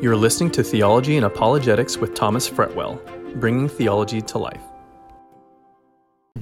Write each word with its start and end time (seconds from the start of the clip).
You're 0.00 0.14
listening 0.14 0.52
to 0.52 0.62
Theology 0.62 1.16
and 1.16 1.26
Apologetics 1.26 1.96
with 1.96 2.14
Thomas 2.14 2.48
Fretwell, 2.48 3.00
bringing 3.40 3.68
theology 3.68 4.20
to 4.22 4.38
life. 4.38 4.62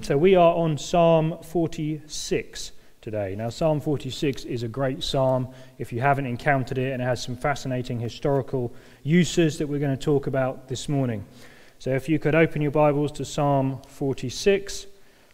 So 0.03 0.19
we 0.19 0.35
are 0.35 0.55
on 0.55 0.77
Psalm 0.77 1.39
46 1.43 2.73
today. 3.01 3.35
Now, 3.35 3.49
Psalm 3.49 3.81
46 3.81 4.45
is 4.45 4.63
a 4.63 4.69
great 4.69 5.03
psalm 5.03 5.49
if 5.79 5.91
you 5.91 6.03
haven't 6.03 6.27
encountered 6.27 6.77
it, 6.77 6.93
and 6.93 7.01
it 7.01 7.07
has 7.07 7.23
some 7.23 7.35
fascinating 7.35 7.99
historical 7.99 8.75
uses 9.05 9.57
that 9.57 9.67
we're 9.67 9.81
going 9.81 9.97
to 9.97 10.05
talk 10.05 10.27
about 10.27 10.69
this 10.69 10.87
morning. 10.87 11.25
So, 11.79 11.95
if 11.95 12.11
you 12.11 12.19
could 12.19 12.35
open 12.35 12.61
your 12.61 12.73
Bibles 12.73 13.11
to 13.13 13.25
Psalm 13.25 13.81
46, 13.89 14.85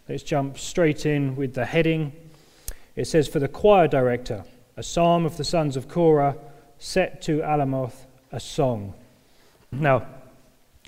let's 0.08 0.22
jump 0.22 0.58
straight 0.58 1.06
in 1.06 1.34
with 1.34 1.54
the 1.54 1.64
heading. 1.64 2.12
It 2.94 3.08
says, 3.08 3.26
For 3.26 3.40
the 3.40 3.48
choir 3.48 3.88
director, 3.88 4.44
a 4.76 4.84
psalm 4.84 5.26
of 5.26 5.38
the 5.38 5.44
sons 5.44 5.76
of 5.76 5.88
Korah, 5.88 6.36
set 6.78 7.20
to 7.22 7.40
Alamoth, 7.40 8.06
a 8.32 8.40
song. 8.40 8.94
Now, 9.70 10.06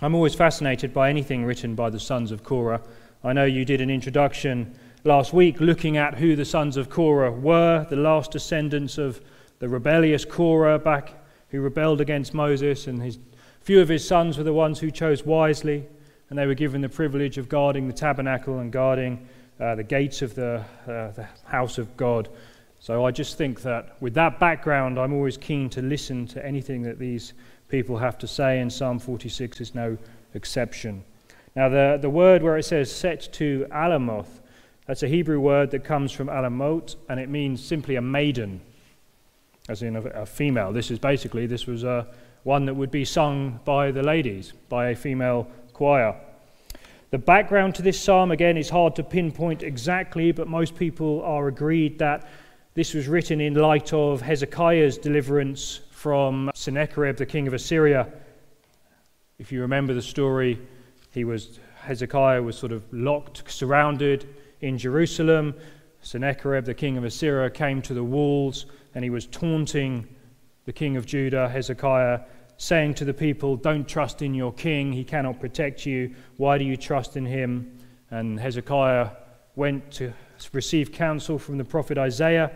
I'm 0.01 0.15
always 0.15 0.35
fascinated 0.35 0.93
by 0.93 1.11
anything 1.11 1.45
written 1.45 1.75
by 1.75 1.91
the 1.91 2.01
sons 2.01 2.33
of 2.33 2.43
Korah. 2.43 2.83
I 3.23 3.33
know 3.33 3.45
you 3.45 3.65
did 3.65 3.81
an 3.81 3.91
introduction 3.91 4.75
last 5.05 5.33
week 5.33 5.61
looking 5.61 5.99
at 5.99 6.15
who 6.15 6.35
the 6.35 6.45
sons 6.45 6.77
of 6.77 6.89
Korah 6.89 7.31
were, 7.31 7.87
the 7.89 7.97
last 7.97 8.33
descendants 8.33 8.99
of 8.99 9.21
the 9.59 9.69
rebellious 9.69 10.25
Korah 10.25 10.79
back 10.79 11.13
who 11.51 11.61
rebelled 11.61 12.01
against 12.01 12.35
Moses, 12.35 12.87
and 12.87 13.01
his 13.01 13.19
few 13.61 13.81
of 13.81 13.89
his 13.89 14.07
sons 14.07 14.37
were 14.37 14.45
the 14.45 14.53
ones 14.53 14.79
who 14.81 14.91
chose 14.91 15.25
wisely, 15.25 15.87
and 16.29 16.39
they 16.39 16.47
were 16.47 16.55
given 16.55 16.81
the 16.81 16.89
privilege 16.89 17.39
of 17.39 17.49
guarding 17.49 17.87
the 17.87 17.93
tabernacle 17.93 18.59
and 18.59 18.73
guarding 18.73 19.29
uh, 19.61 19.75
the 19.75 19.85
gates 19.85 20.23
of 20.23 20.35
the, 20.35 20.65
uh, 20.87 21.13
the 21.13 21.29
house 21.45 21.79
of 21.79 21.97
God. 21.97 22.29
So 22.85 23.07
I 23.07 23.13
just 23.13 23.39
think 23.39 23.63
that 23.63 23.97
with 24.03 24.13
that 24.13 24.39
background, 24.39 24.99
I'm 24.99 25.15
always 25.15 25.39
keen 25.39 25.71
to 25.71 25.81
listen 25.81 26.27
to 26.27 26.45
anything 26.45 26.83
that 26.83 26.99
these 26.99 27.33
people 27.71 27.97
have 27.97 28.19
to 28.19 28.27
say, 28.27 28.61
and 28.61 28.71
Psalm 28.71 28.99
46 28.99 29.63
is 29.63 29.75
no 29.75 29.97
exception. 30.35 31.03
Now, 31.57 31.71
the, 31.71 31.99
the 31.99 32.11
word 32.11 32.43
where 32.43 32.59
it 32.59 32.65
says 32.65 32.95
set 32.95 33.33
to 33.33 33.67
Alamoth, 33.71 34.43
that's 34.87 35.03
a 35.03 35.09
Hebrew 35.09 35.41
word 35.41 35.71
that 35.71 35.83
comes 35.83 36.13
from 36.13 36.29
Alamot, 36.29 36.97
and 37.09 37.19
it 37.19 37.31
means 37.31 37.65
simply 37.65 37.97
a 37.97 38.03
maiden, 38.03 38.61
as 39.71 39.83
in 39.83 39.97
a, 39.97 40.03
a 40.03 40.27
female. 40.27 40.71
This 40.71 40.91
is 40.91 40.99
basically, 40.99 41.47
this 41.47 41.67
was 41.67 41.85
a, 41.85 42.07
one 42.43 42.67
that 42.67 42.75
would 42.75 42.91
be 42.91 43.07
sung 43.07 43.61
by 43.65 43.93
the 43.93 44.03
ladies, 44.03 44.53
by 44.69 44.91
a 44.91 44.95
female 44.95 45.49
choir. 45.73 46.15
The 47.13 47.19
background 47.19 47.77
to 47.77 47.83
this 47.83 47.99
psalm, 47.99 48.31
again, 48.31 48.59
is 48.59 48.69
hard 48.69 48.95
to 48.97 49.03
pinpoint 49.03 49.63
exactly, 49.63 50.33
but 50.33 50.49
most 50.49 50.77
people 50.77 51.23
are 51.23 51.49
agreed 51.49 51.99
that 52.01 52.29
this 52.75 52.93
was 52.93 53.07
written 53.07 53.41
in 53.41 53.55
light 53.55 53.93
of 53.93 54.21
Hezekiah's 54.21 54.99
deliverance 54.99 55.81
from 55.91 56.51
Sennacherib, 56.57 57.17
the 57.17 57.25
king 57.25 57.47
of 57.47 57.55
Assyria. 57.55 58.09
If 59.39 59.53
you 59.53 59.61
remember 59.61 59.95
the 59.95 60.03
story, 60.03 60.59
he 61.13 61.25
was, 61.25 61.61
Hezekiah 61.83 62.43
was 62.43 62.59
sort 62.59 62.73
of 62.73 62.83
locked, 62.93 63.49
surrounded 63.49 64.27
in 64.61 64.77
Jerusalem. 64.77 65.55
Sennacherib, 66.01 66.65
the 66.65 66.75
king 66.75 66.97
of 66.97 67.05
Assyria, 67.05 67.49
came 67.49 67.81
to 67.83 67.95
the 67.95 68.03
walls 68.03 68.67
and 68.97 69.05
he 69.05 69.11
was 69.11 69.27
taunting 69.27 70.09
the 70.65 70.73
king 70.73 70.97
of 70.97 71.07
Judah, 71.07 71.49
Hezekiah, 71.49 72.23
saying 72.57 72.95
to 72.95 73.05
the 73.05 73.15
people, 73.15 73.55
Don't 73.55 73.87
trust 73.87 74.21
in 74.21 74.35
your 74.35 74.53
king, 74.53 74.93
he 74.93 75.05
cannot 75.05 75.39
protect 75.39 75.87
you. 75.87 76.13
Why 76.39 76.59
do 76.59 76.65
you 76.65 76.77
trust 76.77 77.17
in 77.17 77.25
him? 77.25 77.79
And 78.11 78.41
Hezekiah 78.41 79.11
went 79.55 79.93
to 79.93 80.13
receive 80.53 80.93
counsel 80.93 81.39
from 81.39 81.59
the 81.59 81.65
prophet 81.65 81.99
Isaiah. 81.99 82.51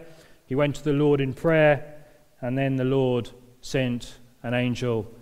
He 0.47 0.55
went 0.55 0.77
to 0.77 0.84
the 0.84 0.93
Lord 0.93 1.21
in 1.21 1.34
prayer, 1.34 1.95
and 2.41 2.57
then 2.57 2.77
the 2.77 2.84
Lord 2.84 3.31
sent 3.61 4.15
an 4.43 4.55
angel 4.55 5.12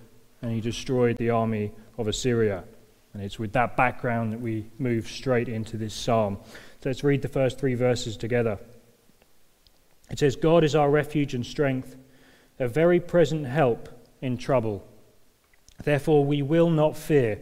and 0.43 0.53
he 0.53 0.61
destroyed 0.61 1.17
the 1.17 1.31
army 1.31 1.72
of 1.99 2.09
Assyria. 2.09 2.65
And 3.15 3.22
it's 3.22 3.39
with 3.39 3.53
that 3.55 3.77
background 3.77 4.33
that 4.33 4.41
we 4.41 4.67
move 4.78 5.09
straight 5.09 5.49
into 5.49 5.77
this 5.77 5.94
psalm. 5.94 6.39
So 6.83 6.91
let's 6.91 7.03
read 7.03 7.22
the 7.22 7.28
first 7.28 7.59
three 7.59 7.75
verses 7.75 8.17
together. 8.17 8.59
It 10.11 10.19
says, 10.19 10.37
God 10.37 10.62
is 10.62 10.75
our 10.75 10.91
refuge 10.91 11.34
and 11.34 11.44
strength, 11.44 11.97
a 12.59 12.69
very 12.69 13.00
present 13.00 13.47
help 13.47 13.88
in 14.21 14.37
trouble. 14.37 14.87
Therefore, 15.83 16.25
we 16.25 16.43
will 16.43 16.71
not 16.71 16.97
fear. 16.97 17.41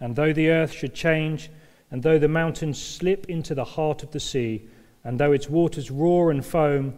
And 0.00 0.16
though 0.16 0.32
the 0.32 0.48
earth 0.48 0.72
should 0.72 0.94
change, 0.94 1.50
and 1.90 2.02
though 2.02 2.18
the 2.18 2.28
mountains 2.28 2.80
slip 2.80 3.26
into 3.28 3.54
the 3.54 3.64
heart 3.64 4.02
of 4.02 4.10
the 4.12 4.20
sea, 4.20 4.68
and 5.04 5.18
though 5.18 5.32
its 5.32 5.48
waters 5.48 5.90
roar 5.90 6.30
and 6.30 6.44
foam, 6.44 6.94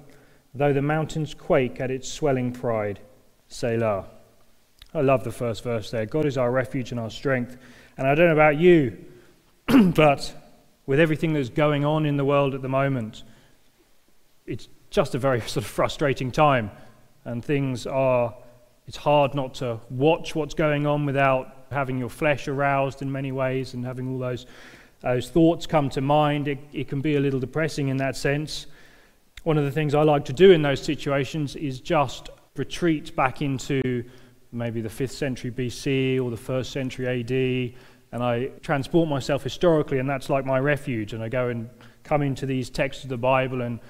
though 0.55 0.73
the 0.73 0.83
mountains 0.83 1.35
quake 1.35 1.81
at 1.81 1.91
its 1.91 2.09
swelling 2.09 2.53
pride, 2.53 3.01
Selah. 3.49 4.07
I 4.95 5.01
love 5.01 5.25
the 5.25 5.33
first 5.33 5.63
verse 5.63 5.91
there. 5.91 6.05
God 6.05 6.27
is 6.27 6.37
our 6.37 6.51
refuge 6.51 6.91
and 6.91 7.01
our 7.01 7.11
strength. 7.11 7.57
And 7.97 8.07
I 8.07 8.15
don't 8.15 8.27
know 8.27 8.33
about 8.33 8.59
you, 8.59 8.99
but 9.95 10.35
with 10.87 11.01
everything 11.01 11.33
that's 11.33 11.49
going 11.49 11.85
on 11.85 12.05
in 12.05 12.17
the 12.17 12.25
world 12.25 12.55
at 12.55 12.63
the 12.63 12.69
moment, 12.69 13.23
it's 14.47 14.69
just 14.91 15.15
a 15.15 15.19
very 15.19 15.41
sort 15.43 15.65
of 15.65 15.67
frustrating 15.67 16.31
time. 16.31 16.71
And 17.25 17.45
things 17.45 17.87
are, 17.87 18.35
it's 18.87 18.97
hard 18.97 19.35
not 19.35 19.55
to 19.55 19.81
watch 19.91 20.35
what's 20.35 20.55
going 20.55 20.87
on 20.87 21.07
without 21.07 21.67
having 21.71 21.99
your 21.99 22.11
flesh 22.11 22.49
aroused 22.49 23.01
in 23.01 23.11
many 23.11 23.33
ways 23.33 23.75
and 23.75 23.85
having 23.85 24.13
all 24.13 24.19
those, 24.19 24.47
those 25.03 25.29
thoughts 25.29 25.67
come 25.67 25.91
to 25.91 26.01
mind. 26.01 26.49
It, 26.49 26.59
it 26.73 26.89
can 26.89 27.01
be 27.01 27.17
a 27.17 27.21
little 27.21 27.41
depressing 27.41 27.89
in 27.89 27.97
that 27.99 28.17
sense. 28.17 28.67
One 29.43 29.59
of 29.59 29.65
the 29.65 29.73
things 29.73 29.95
I 29.95 30.03
like 30.03 30.25
to 30.27 30.33
do 30.33 30.53
in 30.53 30.63
those 30.63 30.81
situations 30.81 31.57
is 31.57 31.81
just 31.81 32.31
retreat 32.57 33.15
back 33.17 33.43
into 33.43 34.05
maybe 34.53 34.81
the 34.81 34.89
5th 34.89 35.11
century 35.11 35.51
BC 35.51 36.23
or 36.23 36.31
the 36.31 36.37
1st 36.37 36.67
century 36.67 37.09
AD, 37.09 37.75
and 38.13 38.23
I 38.23 38.51
transport 38.61 39.09
myself 39.09 39.43
historically, 39.43 39.99
and 39.99 40.09
that's 40.09 40.31
like 40.31 40.45
my 40.45 40.61
refuge. 40.61 41.15
And 41.15 41.23
I 41.23 41.29
go 41.29 41.49
and 41.49 41.69
come 42.05 42.23
into 42.23 42.47
these 42.47 42.71
texts 42.71 43.03
of 43.05 43.09
the 43.09 43.17
Bible 43.17 43.63
and 43.63 43.81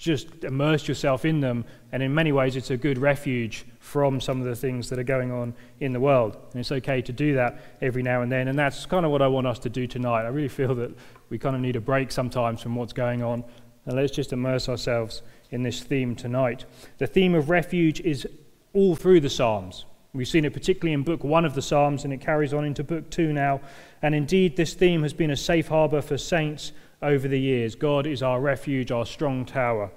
just 0.00 0.44
immerse 0.44 0.88
yourself 0.88 1.26
in 1.26 1.40
them. 1.40 1.64
And 1.92 2.02
in 2.02 2.14
many 2.14 2.32
ways, 2.32 2.56
it's 2.56 2.70
a 2.70 2.76
good 2.76 2.96
refuge 2.96 3.66
from 3.80 4.18
some 4.18 4.40
of 4.40 4.46
the 4.46 4.56
things 4.56 4.88
that 4.88 4.98
are 4.98 5.04
going 5.04 5.30
on 5.30 5.54
in 5.80 5.92
the 5.92 6.00
world. 6.00 6.38
And 6.52 6.60
it's 6.60 6.72
okay 6.72 7.02
to 7.02 7.12
do 7.12 7.34
that 7.34 7.60
every 7.82 8.02
now 8.02 8.22
and 8.22 8.32
then. 8.32 8.48
And 8.48 8.58
that's 8.58 8.86
kind 8.86 9.04
of 9.04 9.12
what 9.12 9.20
I 9.20 9.28
want 9.28 9.46
us 9.46 9.58
to 9.60 9.68
do 9.68 9.86
tonight. 9.86 10.22
I 10.22 10.28
really 10.28 10.48
feel 10.48 10.74
that 10.76 10.96
we 11.28 11.38
kind 11.38 11.54
of 11.54 11.60
need 11.60 11.76
a 11.76 11.80
break 11.80 12.10
sometimes 12.10 12.62
from 12.62 12.76
what's 12.76 12.94
going 12.94 13.22
on. 13.22 13.44
And 13.84 13.94
let's 13.94 14.10
just 14.10 14.32
immerse 14.32 14.70
ourselves 14.70 15.22
in 15.50 15.62
this 15.62 15.82
theme 15.82 16.16
tonight. 16.16 16.64
The 16.96 17.06
theme 17.06 17.34
of 17.34 17.50
refuge 17.50 18.00
is 18.00 18.26
all 18.72 18.96
through 18.96 19.20
the 19.20 19.30
Psalms. 19.30 19.84
We've 20.14 20.26
seen 20.26 20.46
it 20.46 20.54
particularly 20.54 20.94
in 20.94 21.02
Book 21.02 21.22
1 21.22 21.44
of 21.44 21.54
the 21.54 21.62
Psalms, 21.62 22.04
and 22.04 22.12
it 22.12 22.20
carries 22.20 22.54
on 22.54 22.64
into 22.64 22.82
Book 22.82 23.10
2 23.10 23.32
now. 23.32 23.60
And 24.00 24.14
indeed, 24.14 24.56
this 24.56 24.72
theme 24.72 25.02
has 25.02 25.12
been 25.12 25.30
a 25.30 25.36
safe 25.36 25.68
harbor 25.68 26.00
for 26.00 26.16
saints 26.16 26.72
over 27.02 27.28
the 27.28 27.38
years. 27.38 27.74
God 27.74 28.06
is 28.06 28.22
our 28.22 28.40
refuge, 28.40 28.90
our 28.90 29.06
strong 29.06 29.44
tower. 29.44 29.90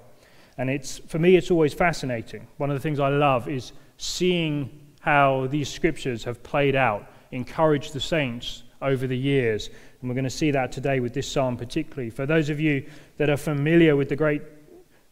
And 0.56 0.70
it's, 0.70 0.98
for 0.98 1.18
me, 1.18 1.36
it's 1.36 1.50
always 1.50 1.74
fascinating. 1.74 2.46
One 2.58 2.70
of 2.70 2.76
the 2.76 2.80
things 2.80 3.00
I 3.00 3.08
love 3.08 3.48
is 3.48 3.72
seeing 3.98 4.80
how 5.00 5.46
these 5.48 5.68
scriptures 5.68 6.24
have 6.24 6.42
played 6.42 6.74
out, 6.74 7.10
encouraged 7.32 7.92
the 7.92 8.00
saints 8.00 8.62
over 8.80 9.06
the 9.06 9.16
years. 9.16 9.68
And 10.00 10.08
we're 10.08 10.14
going 10.14 10.24
to 10.24 10.30
see 10.30 10.50
that 10.52 10.72
today 10.72 11.00
with 11.00 11.12
this 11.12 11.30
psalm 11.30 11.56
particularly. 11.56 12.10
For 12.10 12.26
those 12.26 12.48
of 12.48 12.60
you 12.60 12.86
that 13.18 13.28
are 13.28 13.36
familiar 13.36 13.96
with 13.96 14.08
the 14.08 14.16
great 14.16 14.42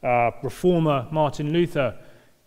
uh, 0.03 0.31
reformer 0.43 1.09
Martin 1.11 1.53
Luther, 1.53 1.97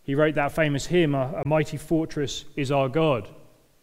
he 0.03 0.15
wrote 0.15 0.35
that 0.35 0.51
famous 0.51 0.85
hymn, 0.85 1.15
A 1.15 1.43
Mighty 1.45 1.77
Fortress 1.77 2.45
is 2.55 2.71
Our 2.71 2.89
God. 2.89 3.27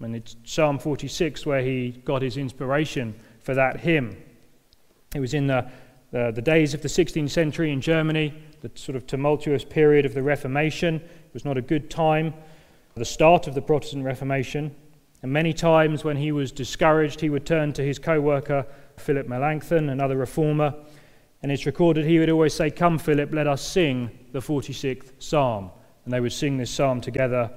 And 0.01 0.17
it's 0.17 0.37
Psalm 0.45 0.79
46 0.79 1.47
where 1.47 1.63
he 1.63 1.91
got 2.05 2.23
his 2.23 2.37
inspiration 2.37 3.15
for 3.41 3.55
that 3.55 3.81
hymn. 3.81 4.17
It 5.15 5.21
was 5.21 5.35
in 5.35 5.47
the, 5.47 5.71
the, 6.11 6.33
the 6.35 6.43
days 6.43 6.75
of 6.75 6.83
the 6.83 6.89
16th 6.89 7.31
century 7.31 7.73
in 7.73 7.81
Germany, 7.81 8.35
the 8.61 8.71
sort 8.75 8.97
of 8.97 9.07
tumultuous 9.07 9.65
period 9.65 10.07
of 10.07 10.15
the 10.15 10.23
Reformation. 10.23 10.97
It 10.97 11.35
was 11.35 11.45
not 11.45 11.57
a 11.57 11.63
good 11.63 11.91
time, 11.91 12.35
the 12.95 13.05
start 13.05 13.47
of 13.47 13.55
the 13.55 13.63
Protestant 13.63 14.05
Reformation. 14.05 14.75
And 15.23 15.33
many 15.33 15.53
times 15.53 16.05
when 16.05 16.17
he 16.17 16.33
was 16.33 16.51
discouraged, 16.51 17.21
he 17.21 17.31
would 17.31 17.47
turn 17.47 17.73
to 17.75 17.83
his 17.83 17.99
co 17.99 18.21
worker, 18.21 18.67
Philip 18.97 19.29
Melanchthon, 19.29 19.89
another 19.89 20.17
reformer. 20.17 20.75
And 21.43 21.51
it's 21.51 21.67
recorded 21.67 22.07
he 22.07 22.19
would 22.19 22.31
always 22.31 22.55
say, 22.55 22.71
Come, 22.71 22.99
Philip, 22.99 23.33
let 23.33 23.47
us 23.47 23.63
sing 23.63 24.11
the 24.33 24.41
46th 24.41 25.13
Psalm 25.19 25.71
and 26.05 26.13
they 26.13 26.21
would 26.21 26.33
sing 26.33 26.57
this 26.57 26.71
psalm 26.71 27.01
together. 27.01 27.51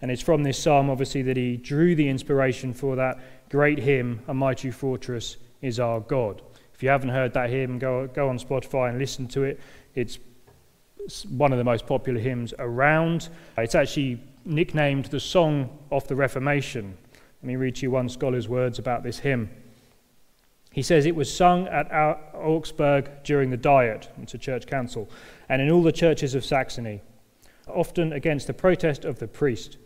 And 0.00 0.10
it's 0.10 0.22
from 0.22 0.42
this 0.42 0.58
psalm, 0.58 0.90
obviously, 0.90 1.22
that 1.22 1.36
he 1.36 1.56
drew 1.56 1.94
the 1.94 2.08
inspiration 2.08 2.72
for 2.72 2.96
that 2.96 3.18
great 3.50 3.78
hymn, 3.78 4.22
A 4.28 4.34
Mighty 4.34 4.70
Fortress 4.70 5.36
is 5.62 5.80
Our 5.80 6.00
God. 6.00 6.42
If 6.74 6.82
you 6.82 6.88
haven't 6.88 7.10
heard 7.10 7.32
that 7.34 7.50
hymn, 7.50 7.78
go, 7.78 8.06
go 8.08 8.28
on 8.28 8.38
Spotify 8.38 8.90
and 8.90 8.98
listen 8.98 9.28
to 9.28 9.44
it. 9.44 9.60
It's 9.94 10.18
one 11.28 11.52
of 11.52 11.58
the 11.58 11.64
most 11.64 11.86
popular 11.86 12.20
hymns 12.20 12.52
around. 12.58 13.28
It's 13.56 13.74
actually 13.74 14.20
nicknamed 14.44 15.06
the 15.06 15.20
Song 15.20 15.78
of 15.90 16.06
the 16.08 16.16
Reformation. 16.16 16.96
Let 17.42 17.46
me 17.46 17.56
read 17.56 17.76
to 17.76 17.82
you 17.82 17.90
one 17.90 18.08
scholar's 18.08 18.48
words 18.48 18.78
about 18.78 19.02
this 19.02 19.18
hymn. 19.18 19.50
He 20.72 20.82
says 20.82 21.06
it 21.06 21.14
was 21.14 21.34
sung 21.34 21.68
at 21.68 21.92
Augsburg 22.34 23.22
during 23.22 23.50
the 23.50 23.56
Diet, 23.56 24.10
it's 24.20 24.34
a 24.34 24.38
church 24.38 24.66
council, 24.66 25.08
and 25.48 25.62
in 25.62 25.70
all 25.70 25.84
the 25.84 25.92
churches 25.92 26.34
of 26.34 26.44
Saxony 26.44 27.00
often 27.68 28.12
against 28.12 28.46
the 28.46 28.54
protest 28.54 29.04
of 29.04 29.18
the 29.18 29.28
priest. 29.28 29.78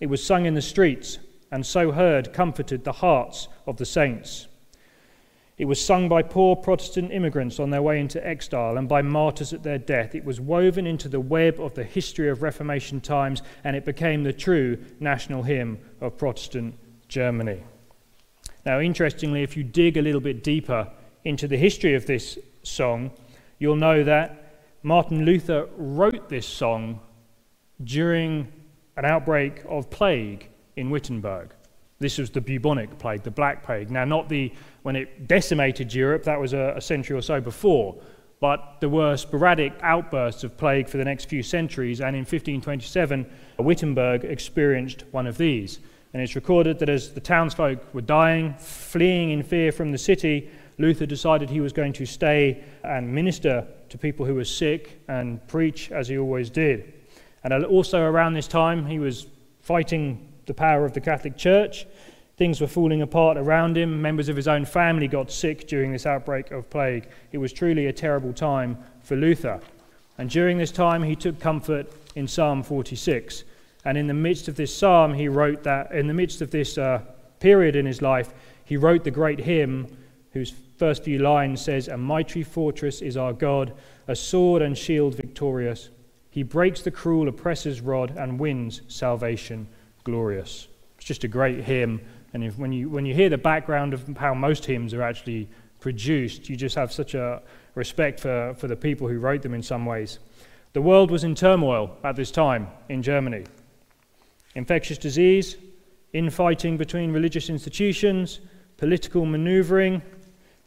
It 0.00 0.06
was 0.06 0.24
sung 0.24 0.46
in 0.46 0.54
the 0.54 0.62
streets, 0.62 1.18
and 1.50 1.64
so 1.64 1.92
heard 1.92 2.32
comforted 2.32 2.84
the 2.84 2.92
hearts 2.92 3.48
of 3.66 3.76
the 3.76 3.86
saints. 3.86 4.48
It 5.62 5.68
was 5.68 5.80
sung 5.80 6.08
by 6.08 6.22
poor 6.22 6.56
Protestant 6.56 7.12
immigrants 7.12 7.60
on 7.60 7.70
their 7.70 7.82
way 7.82 8.00
into 8.00 8.26
exile 8.26 8.78
and 8.78 8.88
by 8.88 9.00
martyrs 9.00 9.52
at 9.52 9.62
their 9.62 9.78
death. 9.78 10.12
It 10.12 10.24
was 10.24 10.40
woven 10.40 10.88
into 10.88 11.08
the 11.08 11.20
web 11.20 11.60
of 11.60 11.74
the 11.74 11.84
history 11.84 12.28
of 12.28 12.42
Reformation 12.42 13.00
times, 13.00 13.42
and 13.62 13.76
it 13.76 13.84
became 13.84 14.24
the 14.24 14.32
true 14.32 14.76
national 14.98 15.44
hymn 15.44 15.78
of 16.00 16.18
Protestant 16.18 16.74
Germany. 17.06 17.62
Now, 18.66 18.80
interestingly, 18.80 19.44
if 19.44 19.56
you 19.56 19.62
dig 19.62 19.96
a 19.96 20.02
little 20.02 20.20
bit 20.20 20.42
deeper 20.42 20.90
into 21.22 21.46
the 21.46 21.56
history 21.56 21.94
of 21.94 22.06
this 22.06 22.40
song, 22.64 23.12
you'll 23.60 23.76
know 23.76 24.02
that 24.02 24.56
Martin 24.82 25.24
Luther 25.24 25.68
wrote 25.76 26.28
this 26.28 26.44
song 26.44 26.98
during 27.84 28.52
an 28.96 29.04
outbreak 29.04 29.62
of 29.68 29.90
plague 29.90 30.48
in 30.74 30.90
Wittenberg. 30.90 31.54
This 32.00 32.18
was 32.18 32.30
the 32.30 32.40
bubonic 32.40 32.98
plague, 32.98 33.22
the 33.22 33.30
Black 33.30 33.62
Plague. 33.62 33.92
Now, 33.92 34.04
not 34.04 34.28
the 34.28 34.52
when 34.82 34.96
it 34.96 35.28
decimated 35.28 35.94
Europe, 35.94 36.24
that 36.24 36.40
was 36.40 36.52
a, 36.52 36.74
a 36.76 36.80
century 36.80 37.16
or 37.16 37.22
so 37.22 37.40
before, 37.40 37.96
but 38.40 38.78
there 38.80 38.88
were 38.88 39.16
sporadic 39.16 39.72
outbursts 39.82 40.42
of 40.42 40.56
plague 40.56 40.88
for 40.88 40.96
the 40.96 41.04
next 41.04 41.26
few 41.26 41.42
centuries, 41.42 42.00
and 42.00 42.16
in 42.16 42.22
1527, 42.22 43.30
Wittenberg 43.58 44.24
experienced 44.24 45.04
one 45.12 45.26
of 45.26 45.38
these. 45.38 45.78
And 46.12 46.20
it's 46.20 46.34
recorded 46.34 46.78
that 46.80 46.88
as 46.88 47.12
the 47.12 47.20
townsfolk 47.20 47.94
were 47.94 48.00
dying, 48.00 48.54
fleeing 48.58 49.30
in 49.30 49.42
fear 49.42 49.72
from 49.72 49.92
the 49.92 49.98
city, 49.98 50.50
Luther 50.78 51.06
decided 51.06 51.48
he 51.48 51.60
was 51.60 51.72
going 51.72 51.92
to 51.94 52.04
stay 52.04 52.64
and 52.82 53.12
minister 53.12 53.66
to 53.88 53.98
people 53.98 54.26
who 54.26 54.34
were 54.34 54.44
sick 54.44 55.00
and 55.08 55.46
preach 55.46 55.92
as 55.92 56.08
he 56.08 56.18
always 56.18 56.50
did. 56.50 56.92
And 57.44 57.64
also 57.64 58.02
around 58.02 58.34
this 58.34 58.48
time, 58.48 58.86
he 58.86 58.98
was 58.98 59.26
fighting 59.60 60.28
the 60.46 60.54
power 60.54 60.84
of 60.84 60.92
the 60.92 61.00
Catholic 61.00 61.36
Church. 61.36 61.86
Things 62.42 62.60
were 62.60 62.66
falling 62.66 63.02
apart 63.02 63.36
around 63.36 63.76
him. 63.76 64.02
Members 64.02 64.28
of 64.28 64.34
his 64.34 64.48
own 64.48 64.64
family 64.64 65.06
got 65.06 65.30
sick 65.30 65.68
during 65.68 65.92
this 65.92 66.06
outbreak 66.06 66.50
of 66.50 66.68
plague. 66.70 67.06
It 67.30 67.38
was 67.38 67.52
truly 67.52 67.86
a 67.86 67.92
terrible 67.92 68.32
time 68.32 68.78
for 69.00 69.14
Luther. 69.14 69.60
And 70.18 70.28
during 70.28 70.58
this 70.58 70.72
time, 70.72 71.04
he 71.04 71.14
took 71.14 71.38
comfort 71.38 71.86
in 72.16 72.26
Psalm 72.26 72.64
46. 72.64 73.44
And 73.84 73.96
in 73.96 74.08
the 74.08 74.14
midst 74.14 74.48
of 74.48 74.56
this 74.56 74.76
psalm, 74.76 75.14
he 75.14 75.28
wrote 75.28 75.62
that, 75.62 75.92
in 75.92 76.08
the 76.08 76.14
midst 76.14 76.42
of 76.42 76.50
this 76.50 76.76
uh, 76.78 77.02
period 77.38 77.76
in 77.76 77.86
his 77.86 78.02
life, 78.02 78.34
he 78.64 78.76
wrote 78.76 79.04
the 79.04 79.12
great 79.12 79.38
hymn 79.38 79.96
whose 80.32 80.52
first 80.78 81.04
few 81.04 81.20
lines 81.20 81.60
says, 81.60 81.86
A 81.86 81.96
mighty 81.96 82.42
fortress 82.42 83.02
is 83.02 83.16
our 83.16 83.32
God, 83.32 83.72
a 84.08 84.16
sword 84.16 84.62
and 84.62 84.76
shield 84.76 85.14
victorious. 85.14 85.90
He 86.28 86.42
breaks 86.42 86.82
the 86.82 86.90
cruel 86.90 87.28
oppressor's 87.28 87.80
rod 87.80 88.16
and 88.16 88.40
wins 88.40 88.80
salvation 88.88 89.68
glorious. 90.02 90.66
It's 91.02 91.08
just 91.08 91.24
a 91.24 91.28
great 91.28 91.64
hymn. 91.64 92.00
And 92.32 92.44
if, 92.44 92.58
when, 92.58 92.72
you, 92.72 92.88
when 92.88 93.04
you 93.04 93.14
hear 93.14 93.28
the 93.28 93.38
background 93.38 93.92
of 93.94 94.16
how 94.16 94.34
most 94.34 94.64
hymns 94.64 94.94
are 94.94 95.02
actually 95.02 95.48
produced, 95.80 96.48
you 96.48 96.56
just 96.56 96.76
have 96.76 96.92
such 96.92 97.14
a 97.14 97.42
respect 97.74 98.20
for, 98.20 98.54
for 98.58 98.68
the 98.68 98.76
people 98.76 99.08
who 99.08 99.18
wrote 99.18 99.42
them 99.42 99.54
in 99.54 99.62
some 99.62 99.84
ways. 99.84 100.18
The 100.72 100.80
world 100.80 101.10
was 101.10 101.24
in 101.24 101.34
turmoil 101.34 101.96
at 102.02 102.16
this 102.16 102.30
time 102.30 102.68
in 102.88 103.02
Germany. 103.02 103.44
Infectious 104.54 104.98
disease, 104.98 105.56
infighting 106.12 106.76
between 106.76 107.12
religious 107.12 107.50
institutions, 107.50 108.40
political 108.78 109.26
maneuvering. 109.26 110.00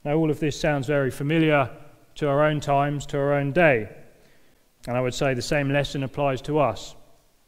Now, 0.03 0.15
all 0.15 0.29
of 0.29 0.39
this 0.39 0.59
sounds 0.59 0.85
very 0.85 1.11
familiar 1.11 1.69
to 2.15 2.27
our 2.27 2.43
own 2.43 2.59
times, 2.59 3.05
to 3.07 3.17
our 3.17 3.33
own 3.33 3.51
day. 3.51 3.89
And 4.87 4.95
I 4.95 5.01
would 5.01 5.13
say 5.13 5.33
the 5.33 5.41
same 5.41 5.71
lesson 5.71 6.03
applies 6.03 6.41
to 6.43 6.59
us. 6.59 6.95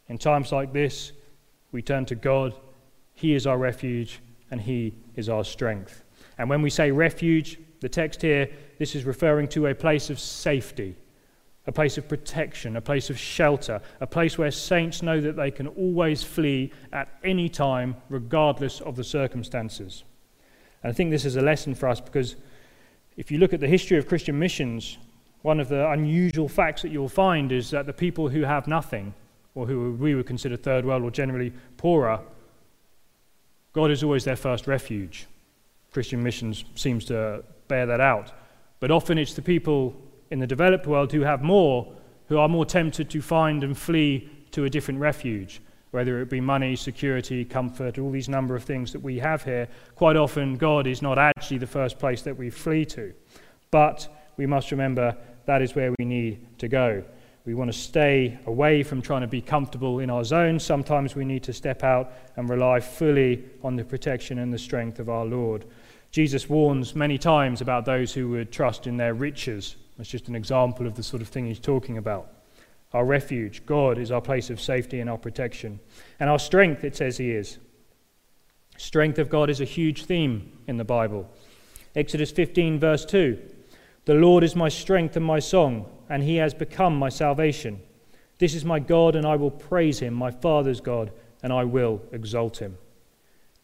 In 0.07 0.17
times 0.17 0.51
like 0.51 0.73
this, 0.73 1.11
we 1.71 1.81
turn 1.81 2.05
to 2.05 2.15
God. 2.15 2.53
He 3.17 3.33
is 3.33 3.47
our 3.47 3.57
refuge 3.57 4.19
and 4.51 4.61
He 4.61 4.93
is 5.15 5.27
our 5.27 5.43
strength. 5.43 6.03
And 6.37 6.49
when 6.49 6.61
we 6.61 6.69
say 6.69 6.91
refuge, 6.91 7.59
the 7.79 7.89
text 7.89 8.21
here, 8.21 8.47
this 8.77 8.95
is 8.95 9.05
referring 9.05 9.47
to 9.49 9.65
a 9.65 9.75
place 9.75 10.11
of 10.11 10.19
safety, 10.19 10.95
a 11.65 11.71
place 11.71 11.97
of 11.97 12.07
protection, 12.07 12.77
a 12.77 12.81
place 12.81 13.09
of 13.09 13.17
shelter, 13.17 13.81
a 14.01 14.05
place 14.05 14.37
where 14.37 14.51
saints 14.51 15.01
know 15.01 15.19
that 15.19 15.35
they 15.35 15.49
can 15.49 15.67
always 15.67 16.23
flee 16.23 16.71
at 16.93 17.09
any 17.23 17.49
time, 17.49 17.95
regardless 18.09 18.81
of 18.81 18.95
the 18.95 19.03
circumstances. 19.03 20.03
And 20.83 20.91
I 20.91 20.93
think 20.93 21.09
this 21.09 21.25
is 21.25 21.37
a 21.37 21.41
lesson 21.41 21.73
for 21.73 21.89
us 21.89 21.99
because 21.99 22.35
if 23.17 23.31
you 23.31 23.39
look 23.39 23.51
at 23.51 23.59
the 23.59 23.67
history 23.67 23.97
of 23.97 24.07
Christian 24.07 24.37
missions, 24.37 24.99
one 25.41 25.59
of 25.59 25.69
the 25.69 25.89
unusual 25.89 26.47
facts 26.47 26.83
that 26.83 26.91
you'll 26.91 27.09
find 27.09 27.51
is 27.51 27.71
that 27.71 27.87
the 27.87 27.93
people 27.93 28.29
who 28.29 28.41
have 28.43 28.67
nothing, 28.67 29.15
or 29.55 29.65
who 29.65 29.93
we 29.93 30.13
would 30.13 30.27
consider 30.27 30.55
third 30.55 30.85
world 30.85 31.01
or 31.01 31.09
generally 31.09 31.51
poorer, 31.77 32.21
God 33.77 33.91
is 33.91 34.03
always 34.03 34.23
their 34.23 34.35
first 34.35 34.65
refuge. 34.65 35.27
Christian 35.93 36.23
missions 36.23 36.65
seems 36.73 37.05
to 37.05 37.43
bear 37.67 37.85
that 37.85 37.99
out. 37.99 38.31
But 38.79 38.89
often 38.89 39.19
it's 39.19 39.35
the 39.35 39.43
people 39.43 39.95
in 40.31 40.39
the 40.39 40.47
developed 40.47 40.87
world 40.87 41.11
who 41.11 41.21
have 41.21 41.43
more 41.43 41.93
who 42.27 42.39
are 42.39 42.49
more 42.49 42.65
tempted 42.65 43.07
to 43.11 43.21
find 43.21 43.63
and 43.63 43.77
flee 43.77 44.31
to 44.49 44.63
a 44.63 44.69
different 44.71 44.99
refuge, 44.99 45.61
whether 45.91 46.19
it 46.21 46.27
be 46.27 46.41
money, 46.41 46.75
security, 46.75 47.45
comfort, 47.45 47.99
all 47.99 48.09
these 48.09 48.27
number 48.27 48.55
of 48.55 48.63
things 48.63 48.91
that 48.93 48.99
we 48.99 49.19
have 49.19 49.43
here. 49.43 49.67
Quite 49.93 50.17
often, 50.17 50.55
God 50.55 50.87
is 50.87 51.03
not 51.03 51.19
actually 51.19 51.59
the 51.59 51.67
first 51.67 51.99
place 51.99 52.23
that 52.23 52.35
we 52.35 52.49
flee 52.49 52.83
to. 52.85 53.13
But 53.69 54.07
we 54.37 54.47
must 54.47 54.71
remember 54.71 55.15
that 55.45 55.61
is 55.61 55.75
where 55.75 55.93
we 55.99 56.05
need 56.05 56.57
to 56.57 56.67
go. 56.67 57.03
We 57.47 57.53
want 57.53 57.71
to 57.71 57.79
stay 57.79 58.37
away 58.45 58.83
from 58.83 59.01
trying 59.01 59.21
to 59.21 59.27
be 59.27 59.41
comfortable 59.41 59.99
in 59.99 60.09
our 60.09 60.25
zone. 60.25 60.59
Sometimes 60.59 61.15
we 61.15 61.23
need 61.23 61.43
to 61.43 61.53
step 61.53 61.81
out 61.81 62.11
and 62.35 62.49
rely 62.49 62.81
fully 62.81 63.45
on 63.63 63.77
the 63.77 63.85
protection 63.85 64.39
and 64.39 64.53
the 64.53 64.57
strength 64.57 64.99
of 64.99 65.07
our 65.07 65.23
Lord. 65.23 65.63
Jesus 66.11 66.49
warns 66.49 66.93
many 66.93 67.17
times 67.17 67.61
about 67.61 67.85
those 67.85 68.13
who 68.13 68.27
would 68.31 68.51
trust 68.51 68.85
in 68.85 68.97
their 68.97 69.13
riches. 69.13 69.77
That's 69.95 70.09
just 70.09 70.27
an 70.27 70.35
example 70.35 70.85
of 70.85 70.95
the 70.95 71.03
sort 71.03 71.21
of 71.21 71.29
thing 71.29 71.45
he's 71.45 71.57
talking 71.57 71.97
about. 71.97 72.33
Our 72.91 73.05
refuge, 73.05 73.65
God, 73.65 73.97
is 73.97 74.11
our 74.11 74.19
place 74.19 74.49
of 74.49 74.59
safety 74.59 74.99
and 74.99 75.09
our 75.09 75.17
protection. 75.17 75.79
And 76.19 76.29
our 76.29 76.39
strength, 76.39 76.83
it 76.83 76.97
says 76.97 77.15
he 77.15 77.31
is. 77.31 77.59
Strength 78.75 79.19
of 79.19 79.29
God 79.29 79.49
is 79.49 79.61
a 79.61 79.65
huge 79.65 80.03
theme 80.03 80.51
in 80.67 80.75
the 80.75 80.83
Bible. 80.83 81.31
Exodus 81.95 82.29
15, 82.29 82.77
verse 82.77 83.05
2 83.05 83.39
The 84.03 84.15
Lord 84.15 84.43
is 84.43 84.53
my 84.53 84.67
strength 84.67 85.15
and 85.15 85.25
my 85.25 85.39
song 85.39 85.93
and 86.09 86.23
he 86.23 86.37
has 86.37 86.53
become 86.53 86.95
my 86.97 87.09
salvation. 87.09 87.81
This 88.39 88.53
is 88.53 88.65
my 88.65 88.79
God, 88.79 89.15
and 89.15 89.25
I 89.25 89.35
will 89.35 89.51
praise 89.51 89.99
him, 89.99 90.13
my 90.13 90.31
Father's 90.31 90.81
God, 90.81 91.11
and 91.43 91.51
I 91.51 91.63
will 91.63 92.01
exalt 92.11 92.57
him. 92.57 92.77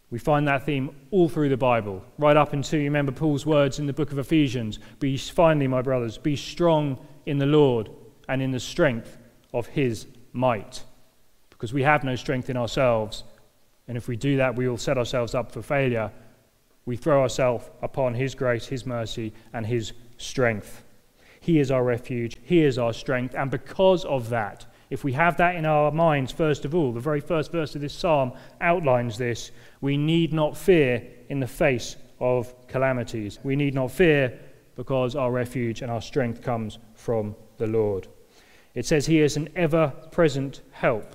We 0.09 0.19
find 0.19 0.47
that 0.47 0.65
theme 0.65 0.95
all 1.09 1.27
through 1.27 1.49
the 1.49 1.57
Bible, 1.57 2.03
right 2.19 2.37
up 2.37 2.53
until 2.53 2.79
you 2.79 2.85
remember 2.85 3.11
Paul's 3.11 3.45
words 3.45 3.79
in 3.79 3.87
the 3.87 3.93
book 3.93 4.11
of 4.11 4.19
Ephesians 4.19 4.79
Be 4.99 5.17
finally, 5.17 5.67
my 5.67 5.81
brothers, 5.81 6.17
be 6.17 6.35
strong 6.35 7.03
in 7.25 7.39
the 7.39 7.45
Lord 7.45 7.89
and 8.29 8.41
in 8.41 8.51
the 8.51 8.59
strength 8.59 9.17
of 9.53 9.67
his 9.67 10.07
might. 10.31 10.83
Because 11.49 11.73
we 11.73 11.83
have 11.83 12.03
no 12.03 12.15
strength 12.15 12.49
in 12.49 12.57
ourselves, 12.57 13.23
and 13.87 13.97
if 13.97 14.07
we 14.07 14.15
do 14.15 14.37
that, 14.37 14.55
we 14.55 14.67
will 14.67 14.77
set 14.77 14.97
ourselves 14.97 15.33
up 15.33 15.51
for 15.51 15.61
failure. 15.61 16.11
We 16.85 16.95
throw 16.95 17.21
ourselves 17.21 17.69
upon 17.81 18.13
his 18.13 18.35
grace, 18.35 18.67
his 18.67 18.85
mercy, 18.85 19.33
and 19.53 19.65
his 19.65 19.93
strength. 20.17 20.83
He 21.43 21.59
is 21.59 21.71
our 21.71 21.83
refuge, 21.83 22.37
He 22.41 22.63
is 22.63 22.77
our 22.77 22.93
strength. 22.93 23.35
And 23.35 23.51
because 23.51 24.05
of 24.05 24.29
that, 24.29 24.65
if 24.89 25.03
we 25.03 25.11
have 25.11 25.35
that 25.37 25.55
in 25.55 25.65
our 25.65 25.91
minds, 25.91 26.31
first 26.31 26.63
of 26.63 26.73
all, 26.73 26.93
the 26.93 27.01
very 27.01 27.19
first 27.19 27.51
verse 27.51 27.75
of 27.75 27.81
this 27.81 27.93
psalm 27.93 28.31
outlines 28.61 29.17
this 29.17 29.51
we 29.81 29.97
need 29.97 30.31
not 30.31 30.55
fear 30.55 31.05
in 31.27 31.41
the 31.41 31.47
face 31.47 31.97
of 32.21 32.55
calamities. 32.69 33.39
We 33.43 33.57
need 33.57 33.73
not 33.73 33.91
fear 33.91 34.39
because 34.77 35.17
our 35.17 35.33
refuge 35.33 35.81
and 35.81 35.91
our 35.91 36.01
strength 36.01 36.41
comes 36.41 36.79
from 36.93 37.35
the 37.57 37.67
Lord. 37.67 38.07
It 38.73 38.85
says 38.85 39.05
He 39.05 39.19
is 39.19 39.35
an 39.35 39.49
ever 39.53 39.89
present 40.11 40.61
help 40.71 41.13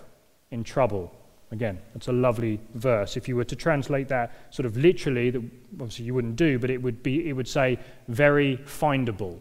in 0.50 0.62
trouble. 0.62 1.10
Again, 1.52 1.78
that's 1.94 2.08
a 2.08 2.12
lovely 2.12 2.60
verse. 2.74 3.16
If 3.16 3.28
you 3.28 3.36
were 3.36 3.44
to 3.44 3.56
translate 3.56 4.08
that 4.08 4.54
sort 4.54 4.66
of 4.66 4.76
literally, 4.76 5.30
that 5.30 5.42
obviously 5.80 6.04
you 6.04 6.12
wouldn't 6.12 6.36
do, 6.36 6.58
but 6.58 6.68
it 6.68 6.82
would 6.82 7.02
be 7.02 7.30
it 7.30 7.32
would 7.32 7.48
say 7.48 7.78
very 8.08 8.58
findable. 8.58 9.38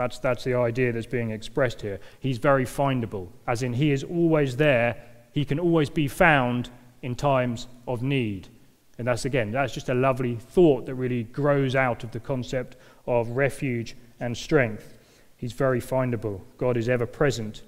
That's, 0.00 0.18
that's 0.18 0.44
the 0.44 0.54
idea 0.54 0.92
that's 0.92 1.04
being 1.04 1.30
expressed 1.30 1.82
here. 1.82 2.00
He's 2.20 2.38
very 2.38 2.64
findable, 2.64 3.28
as 3.46 3.62
in, 3.62 3.74
he 3.74 3.90
is 3.90 4.02
always 4.02 4.56
there. 4.56 4.96
He 5.32 5.44
can 5.44 5.60
always 5.60 5.90
be 5.90 6.08
found 6.08 6.70
in 7.02 7.14
times 7.14 7.68
of 7.86 8.02
need. 8.02 8.48
And 8.96 9.06
that's, 9.06 9.26
again, 9.26 9.50
that's 9.52 9.74
just 9.74 9.90
a 9.90 9.94
lovely 9.94 10.36
thought 10.36 10.86
that 10.86 10.94
really 10.94 11.24
grows 11.24 11.76
out 11.76 12.02
of 12.02 12.12
the 12.12 12.18
concept 12.18 12.76
of 13.06 13.28
refuge 13.28 13.94
and 14.20 14.34
strength. 14.34 14.94
He's 15.36 15.52
very 15.52 15.82
findable. 15.82 16.40
God 16.56 16.78
is 16.78 16.88
ever 16.88 17.04
present. 17.04 17.62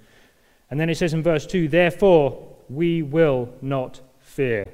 And 0.71 0.81
then 0.81 0.89
it 0.89 0.97
says 0.97 1.13
in 1.13 1.23
verse 1.23 1.47
2 1.47 1.69
Therefore, 1.69 2.49
we 2.71 3.03
will 3.03 3.53
not 3.61 4.01
fear. 4.21 4.65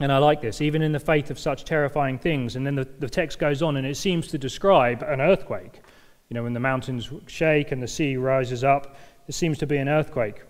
And 0.00 0.10
I 0.10 0.18
like 0.18 0.40
this, 0.40 0.60
even 0.60 0.82
in 0.82 0.92
the 0.92 1.00
faith 1.00 1.30
of 1.30 1.38
such 1.38 1.64
terrifying 1.64 2.18
things. 2.18 2.56
And 2.56 2.66
then 2.66 2.74
the, 2.74 2.84
the 2.98 3.08
text 3.08 3.38
goes 3.38 3.62
on 3.62 3.76
and 3.76 3.86
it 3.86 3.96
seems 3.96 4.26
to 4.28 4.38
describe 4.38 5.02
an 5.02 5.20
earthquake. 5.20 5.80
You 6.28 6.34
know, 6.34 6.42
when 6.42 6.52
the 6.52 6.60
mountains 6.60 7.10
shake 7.26 7.70
and 7.70 7.82
the 7.82 7.88
sea 7.88 8.16
rises 8.16 8.64
up, 8.64 8.96
it 9.28 9.34
seems 9.34 9.58
to 9.58 9.66
be 9.66 9.76
an 9.76 9.88
earthquake. 9.88 10.42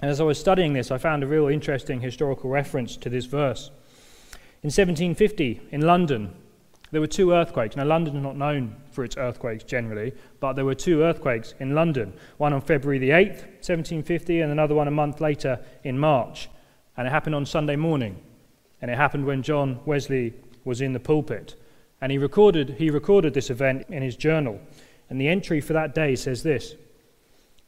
And 0.00 0.10
as 0.10 0.20
I 0.20 0.24
was 0.24 0.38
studying 0.38 0.72
this, 0.72 0.90
I 0.90 0.98
found 0.98 1.22
a 1.22 1.26
real 1.26 1.48
interesting 1.48 2.00
historical 2.00 2.50
reference 2.50 2.96
to 2.98 3.10
this 3.10 3.26
verse. 3.26 3.70
In 4.62 4.68
1750, 4.68 5.60
in 5.70 5.82
London, 5.82 6.34
there 6.90 7.00
were 7.00 7.06
two 7.06 7.32
earthquakes. 7.32 7.76
Now, 7.76 7.84
London 7.84 8.16
is 8.16 8.22
not 8.22 8.36
known 8.36 8.76
for 8.92 9.04
its 9.04 9.16
earthquakes 9.16 9.64
generally, 9.64 10.14
but 10.40 10.54
there 10.54 10.64
were 10.64 10.74
two 10.74 11.02
earthquakes 11.02 11.54
in 11.60 11.74
London 11.74 12.14
one 12.38 12.52
on 12.52 12.60
February 12.60 12.98
the 12.98 13.10
8th, 13.10 13.42
1750, 13.60 14.40
and 14.40 14.52
another 14.52 14.74
one 14.74 14.88
a 14.88 14.92
month 14.92 15.20
later 15.20 15.58
in 15.82 15.98
March. 15.98 16.48
And 16.96 17.06
it 17.06 17.10
happened 17.10 17.34
on 17.34 17.44
Sunday 17.46 17.76
morning. 17.76 18.20
And 18.84 18.90
it 18.90 18.98
happened 18.98 19.24
when 19.24 19.42
John 19.42 19.80
Wesley 19.86 20.34
was 20.66 20.82
in 20.82 20.92
the 20.92 21.00
pulpit. 21.00 21.54
And 22.02 22.12
he 22.12 22.18
recorded, 22.18 22.74
he 22.76 22.90
recorded 22.90 23.32
this 23.32 23.48
event 23.48 23.86
in 23.88 24.02
his 24.02 24.14
journal. 24.14 24.60
And 25.08 25.18
the 25.18 25.26
entry 25.26 25.62
for 25.62 25.72
that 25.72 25.94
day 25.94 26.14
says 26.16 26.42
this 26.42 26.74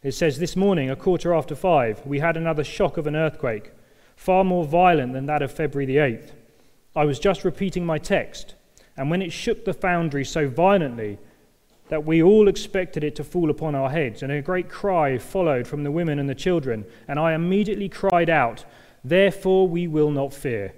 It 0.02 0.12
says, 0.12 0.38
This 0.38 0.56
morning, 0.56 0.90
a 0.90 0.94
quarter 0.94 1.32
after 1.32 1.54
five, 1.54 2.04
we 2.04 2.18
had 2.18 2.36
another 2.36 2.62
shock 2.62 2.98
of 2.98 3.06
an 3.06 3.16
earthquake, 3.16 3.72
far 4.14 4.44
more 4.44 4.66
violent 4.66 5.14
than 5.14 5.24
that 5.24 5.40
of 5.40 5.50
February 5.50 5.86
the 5.86 5.96
8th. 5.96 6.32
I 6.94 7.06
was 7.06 7.18
just 7.18 7.46
repeating 7.46 7.86
my 7.86 7.96
text, 7.96 8.54
and 8.94 9.10
when 9.10 9.22
it 9.22 9.32
shook 9.32 9.64
the 9.64 9.72
foundry 9.72 10.22
so 10.22 10.50
violently 10.50 11.16
that 11.88 12.04
we 12.04 12.22
all 12.22 12.46
expected 12.46 13.02
it 13.02 13.16
to 13.16 13.24
fall 13.24 13.48
upon 13.48 13.74
our 13.74 13.88
heads, 13.88 14.22
and 14.22 14.30
a 14.30 14.42
great 14.42 14.68
cry 14.68 15.16
followed 15.16 15.66
from 15.66 15.82
the 15.82 15.90
women 15.90 16.18
and 16.18 16.28
the 16.28 16.34
children, 16.34 16.84
and 17.08 17.18
I 17.18 17.32
immediately 17.32 17.88
cried 17.88 18.28
out, 18.28 18.66
Therefore 19.02 19.66
we 19.66 19.88
will 19.88 20.10
not 20.10 20.34
fear. 20.34 20.74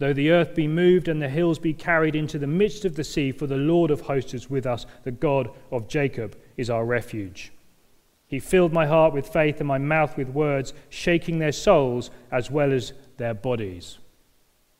Though 0.00 0.14
the 0.14 0.30
earth 0.30 0.54
be 0.54 0.66
moved 0.66 1.08
and 1.08 1.20
the 1.20 1.28
hills 1.28 1.58
be 1.58 1.74
carried 1.74 2.16
into 2.16 2.38
the 2.38 2.46
midst 2.46 2.86
of 2.86 2.96
the 2.96 3.04
sea, 3.04 3.32
for 3.32 3.46
the 3.46 3.58
Lord 3.58 3.90
of 3.90 4.00
hosts 4.00 4.32
is 4.32 4.48
with 4.48 4.64
us, 4.64 4.86
the 5.04 5.12
God 5.12 5.50
of 5.70 5.88
Jacob 5.88 6.38
is 6.56 6.70
our 6.70 6.86
refuge. 6.86 7.52
He 8.26 8.40
filled 8.40 8.72
my 8.72 8.86
heart 8.86 9.12
with 9.12 9.28
faith 9.28 9.60
and 9.60 9.68
my 9.68 9.76
mouth 9.76 10.16
with 10.16 10.30
words, 10.30 10.72
shaking 10.88 11.38
their 11.38 11.52
souls 11.52 12.10
as 12.32 12.50
well 12.50 12.72
as 12.72 12.94
their 13.18 13.34
bodies. 13.34 13.98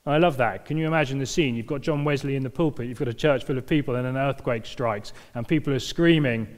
I 0.07 0.17
love 0.17 0.39
that. 0.39 0.65
Can 0.65 0.79
you 0.79 0.87
imagine 0.87 1.19
the 1.19 1.27
scene? 1.27 1.55
You've 1.55 1.67
got 1.67 1.83
John 1.83 2.03
Wesley 2.03 2.35
in 2.35 2.43
the 2.43 2.49
pulpit, 2.49 2.89
you've 2.89 2.99
got 2.99 3.09
a 3.09 3.13
church 3.13 3.45
full 3.45 3.59
of 3.59 3.67
people, 3.67 3.97
and 3.97 4.07
an 4.07 4.17
earthquake 4.17 4.65
strikes, 4.65 5.13
and 5.35 5.47
people 5.47 5.75
are 5.75 5.81
screaming, 5.81 6.49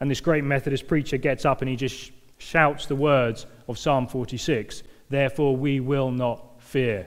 and 0.00 0.10
this 0.10 0.20
great 0.20 0.42
Methodist 0.42 0.88
preacher 0.88 1.18
gets 1.18 1.44
up 1.44 1.62
and 1.62 1.68
he 1.68 1.76
just 1.76 2.10
shouts 2.38 2.86
the 2.86 2.96
words 2.96 3.46
of 3.68 3.78
Psalm 3.78 4.08
46 4.08 4.82
Therefore, 5.08 5.56
we 5.56 5.78
will 5.78 6.10
not 6.10 6.60
fear. 6.60 7.06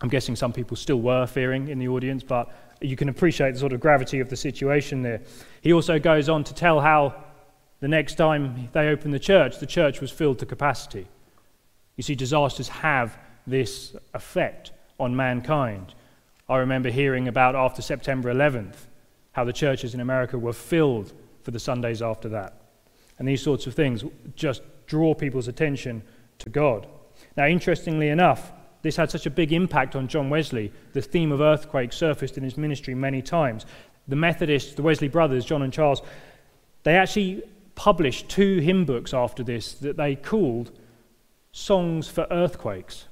I'm 0.00 0.08
guessing 0.08 0.36
some 0.36 0.52
people 0.52 0.76
still 0.76 1.00
were 1.00 1.26
fearing 1.26 1.68
in 1.68 1.78
the 1.78 1.88
audience, 1.88 2.22
but 2.22 2.50
you 2.80 2.96
can 2.96 3.08
appreciate 3.08 3.52
the 3.52 3.58
sort 3.58 3.72
of 3.72 3.80
gravity 3.80 4.20
of 4.20 4.30
the 4.30 4.36
situation 4.36 5.02
there. 5.02 5.20
He 5.60 5.72
also 5.72 5.98
goes 5.98 6.28
on 6.28 6.44
to 6.44 6.54
tell 6.54 6.80
how 6.80 7.14
the 7.80 7.88
next 7.88 8.14
time 8.14 8.68
they 8.72 8.88
opened 8.88 9.12
the 9.12 9.18
church, 9.18 9.58
the 9.58 9.66
church 9.66 10.00
was 10.00 10.10
filled 10.10 10.38
to 10.38 10.46
capacity. 10.46 11.06
You 11.96 12.02
see, 12.02 12.14
disasters 12.14 12.68
have 12.68 13.18
this 13.46 13.94
effect 14.14 14.72
on 14.98 15.14
mankind. 15.14 15.94
I 16.48 16.58
remember 16.58 16.90
hearing 16.90 17.28
about 17.28 17.54
after 17.54 17.82
September 17.82 18.32
11th 18.32 18.76
how 19.32 19.44
the 19.44 19.52
churches 19.52 19.94
in 19.94 20.00
America 20.00 20.38
were 20.38 20.52
filled 20.52 21.12
for 21.42 21.50
the 21.50 21.58
Sundays 21.58 22.02
after 22.02 22.28
that. 22.30 22.54
And 23.18 23.28
these 23.28 23.42
sorts 23.42 23.66
of 23.66 23.74
things 23.74 24.04
just 24.34 24.62
draw 24.86 25.14
people's 25.14 25.46
attention 25.46 26.02
to 26.38 26.48
God. 26.48 26.86
Now, 27.36 27.46
interestingly 27.46 28.08
enough, 28.08 28.52
this 28.82 28.96
had 28.96 29.10
such 29.10 29.26
a 29.26 29.30
big 29.30 29.52
impact 29.52 29.94
on 29.94 30.08
John 30.08 30.30
Wesley. 30.30 30.72
The 30.92 31.02
theme 31.02 31.32
of 31.32 31.40
earthquake 31.40 31.92
surfaced 31.92 32.38
in 32.38 32.44
his 32.44 32.56
ministry 32.56 32.94
many 32.94 33.22
times. 33.22 33.66
The 34.08 34.16
Methodists, 34.16 34.74
the 34.74 34.82
Wesley 34.82 35.08
brothers, 35.08 35.44
John 35.44 35.62
and 35.62 35.72
Charles, 35.72 36.02
they 36.82 36.96
actually 36.96 37.42
published 37.74 38.28
two 38.28 38.58
hymn 38.58 38.84
books 38.84 39.14
after 39.14 39.42
this 39.42 39.74
that 39.74 39.96
they 39.96 40.16
called 40.16 40.70
Songs 41.52 42.08
for 42.08 42.26
Earthquakes. 42.30 43.06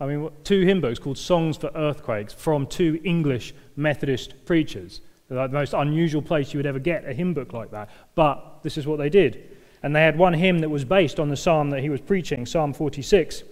I 0.00 0.06
mean, 0.06 0.30
two 0.42 0.62
hymn 0.62 0.80
books 0.80 0.98
called 0.98 1.18
Songs 1.18 1.56
for 1.56 1.70
Earthquakes 1.74 2.32
from 2.32 2.66
two 2.66 3.00
English 3.04 3.54
Methodist 3.76 4.44
preachers. 4.44 5.00
Like 5.28 5.50
the 5.50 5.56
most 5.56 5.74
unusual 5.74 6.20
place 6.22 6.52
you 6.52 6.58
would 6.58 6.66
ever 6.66 6.78
get 6.78 7.08
a 7.08 7.14
hymn 7.14 7.34
book 7.34 7.52
like 7.52 7.70
that. 7.70 7.88
But 8.14 8.62
this 8.62 8.76
is 8.76 8.86
what 8.86 8.98
they 8.98 9.08
did. 9.08 9.56
And 9.82 9.94
they 9.94 10.02
had 10.02 10.18
one 10.18 10.34
hymn 10.34 10.58
that 10.58 10.68
was 10.68 10.84
based 10.84 11.18
on 11.18 11.28
the 11.28 11.36
psalm 11.36 11.70
that 11.70 11.80
he 11.80 11.88
was 11.88 12.00
preaching, 12.00 12.46
Psalm 12.46 12.72
46. 12.72 13.44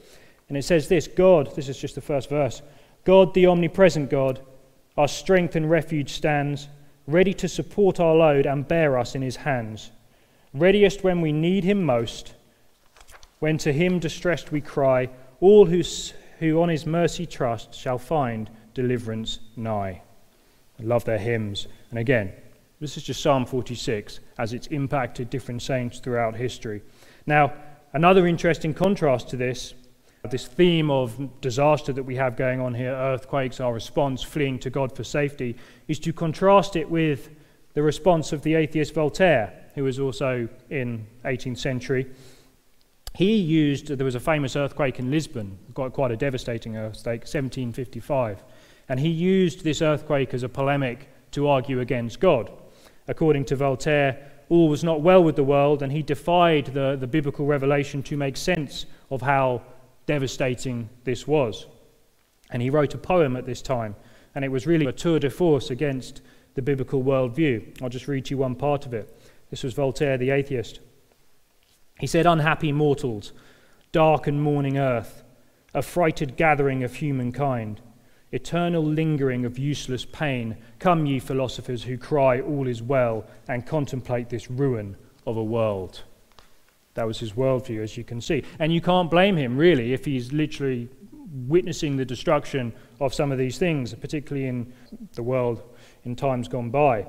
And 0.51 0.59
it 0.59 0.65
says 0.65 0.89
this 0.89 1.07
God, 1.07 1.55
this 1.55 1.69
is 1.69 1.79
just 1.79 1.95
the 1.95 2.01
first 2.01 2.29
verse 2.29 2.61
God, 3.05 3.33
the 3.33 3.47
omnipresent 3.47 4.11
God, 4.11 4.41
our 4.99 5.09
strength 5.09 5.57
and 5.57 5.71
refuge 5.71 6.11
stands, 6.11 6.69
ready 7.07 7.33
to 7.35 7.49
support 7.49 8.01
our 8.01 8.15
load 8.15 8.47
and 8.47 8.69
bear 8.69 8.99
us 8.99 9.15
in 9.15 9.23
his 9.23 9.37
hands. 9.37 9.93
Readiest 10.53 11.05
when 11.05 11.21
we 11.21 11.33
need 11.33 11.63
him 11.63 11.85
most, 11.85 12.35
when 13.39 13.57
to 13.59 13.73
him 13.73 14.01
distressed 14.01 14.51
we 14.51 14.61
cry, 14.61 15.09
all 15.41 15.67
who, 15.67 15.83
who 16.41 16.61
on 16.61 16.69
his 16.69 16.85
mercy 16.85 17.25
trust 17.25 17.73
shall 17.73 17.99
find 17.99 18.51
deliverance 18.75 19.39
nigh. 19.57 20.03
I 20.81 20.83
love 20.83 21.05
their 21.05 21.19
hymns. 21.19 21.69
And 21.91 21.99
again, 22.01 22.33
this 22.81 22.97
is 22.97 23.05
just 23.05 23.23
Psalm 23.23 23.47
46 23.47 24.19
as 24.37 24.53
it's 24.53 24.67
impacted 24.67 25.31
different 25.31 25.63
saints 25.63 26.01
throughout 26.01 26.35
history. 26.35 26.83
Now, 27.25 27.53
another 27.93 28.27
interesting 28.27 28.75
contrast 28.75 29.29
to 29.29 29.37
this, 29.37 29.75
this 30.29 30.47
theme 30.47 30.91
of 30.91 31.41
disaster 31.41 31.93
that 31.93 32.03
we 32.03 32.17
have 32.17 32.37
going 32.37 32.61
on 32.61 32.75
here, 32.75 32.93
earthquakes, 32.93 33.61
our 33.61 33.73
response, 33.73 34.23
fleeing 34.23 34.59
to 34.59 34.71
God 34.71 34.95
for 34.95 35.03
safety, 35.03 35.57
is 35.89 35.99
to 36.01 36.13
contrast 36.13 36.77
it 36.77 36.91
with 36.91 37.31
the 37.73 37.83
response 37.83 38.33
of 38.33 38.43
the 38.43 38.55
atheist 38.55 38.93
Voltaire, 38.93 39.53
who 39.75 39.85
was 39.85 39.99
also 39.99 40.49
in 40.69 41.07
18th 41.25 41.59
century. 41.59 42.07
He 43.15 43.37
used, 43.37 43.89
there 43.89 44.05
was 44.05 44.15
a 44.15 44.21
famous 44.21 44.57
earthquake 44.57 44.99
in 44.99 45.11
Lisbon, 45.11 45.59
quite, 45.75 45.93
quite 45.93 46.11
a 46.11 46.17
devastating 46.17 46.77
earthquake, 46.77 47.23
1755, 47.23 48.43
and 48.89 49.01
he 49.01 49.09
used 49.09 49.65
this 49.65 49.81
earthquake 49.81 50.35
as 50.35 50.43
a 50.43 50.49
polemic 50.49 51.09
to 51.33 51.49
argue 51.49 51.81
against 51.81 52.21
God. 52.21 52.51
According 53.09 53.47
to 53.47 53.57
Voltaire, 53.57 54.31
all 54.49 54.69
was 54.69 54.85
not 54.85 55.01
well 55.01 55.23
with 55.23 55.37
the 55.37 55.45
world, 55.45 55.83
and 55.83 55.93
he 55.93 56.03
defied 56.03 56.67
the, 56.67 56.97
the 56.99 57.07
biblical 57.07 57.47
revelation 57.47 58.03
to 58.03 58.17
make 58.17 58.37
sense 58.37 58.87
of 59.11 59.23
how 59.23 59.63
devastating 60.11 60.89
this 61.05 61.25
was. 61.25 61.69
And 62.51 62.61
he 62.61 62.69
wrote 62.69 62.95
a 62.95 62.99
poem 62.99 63.37
at 63.37 63.47
this 63.47 63.63
time, 63.63 63.95
and 64.35 64.45
it 64.45 64.51
was 64.51 64.67
really 64.67 64.87
a 64.87 64.93
tour 64.93 65.21
de 65.21 65.31
force 65.31 65.71
against 65.71 66.21
the 66.55 66.63
biblical 66.63 67.05
worldview. 67.05 67.81
I'll 67.81 67.89
just 67.89 68.09
read 68.09 68.29
you 68.29 68.39
one 68.39 68.57
part 68.57 68.87
of 68.87 68.93
it. 68.93 69.17
This 69.51 69.63
was 69.63 69.75
Voltaire, 69.75 70.19
the 70.19 70.31
atheist. 70.31 70.81
He 72.01 72.09
said, 72.09 72.27
Unhappy 72.27 72.73
mortals, 72.73 73.33
dark 73.93 74.27
and 74.27 74.43
mourning 74.43 74.79
earth, 74.79 75.23
a 75.75 75.81
frighted 75.81 76.37
gathering 76.37 76.83
of 76.83 76.97
humankind 76.97 77.81
eternal 78.33 78.85
lingering 78.85 79.45
of 79.45 79.59
useless 79.59 80.05
pain. 80.05 80.57
Come, 80.79 81.07
ye 81.07 81.19
philosophers 81.19 81.83
who 81.83 81.99
cry, 81.99 82.41
All 82.41 82.69
is 82.69 82.83
well, 82.83 83.27
and 83.49 83.67
contemplate 83.67 84.29
this 84.29 84.51
ruin 84.51 84.97
of 85.27 85.37
a 85.37 85.43
world. 85.43 86.03
That 86.95 87.07
was 87.07 87.19
his 87.19 87.33
worldview, 87.33 87.83
as 87.83 87.97
you 87.97 88.05
can 88.05 88.21
see. 88.21 88.43
And 88.59 88.73
you 88.73 88.81
can't 88.81 89.11
blame 89.11 89.37
him, 89.37 89.57
really, 89.57 89.93
if 89.93 90.05
he's 90.05 90.33
literally 90.33 90.89
witnessing 91.47 91.97
the 91.97 92.05
destruction 92.05 92.73
of 92.99 93.15
some 93.15 93.31
of 93.31 93.39
these 93.39 93.59
things, 93.59 93.95
particularly 93.95 94.49
in 94.49 94.73
the 95.15 95.23
world 95.23 95.63
in 96.05 96.17
times 96.17 96.49
gone 96.49 96.71
by. 96.71 97.07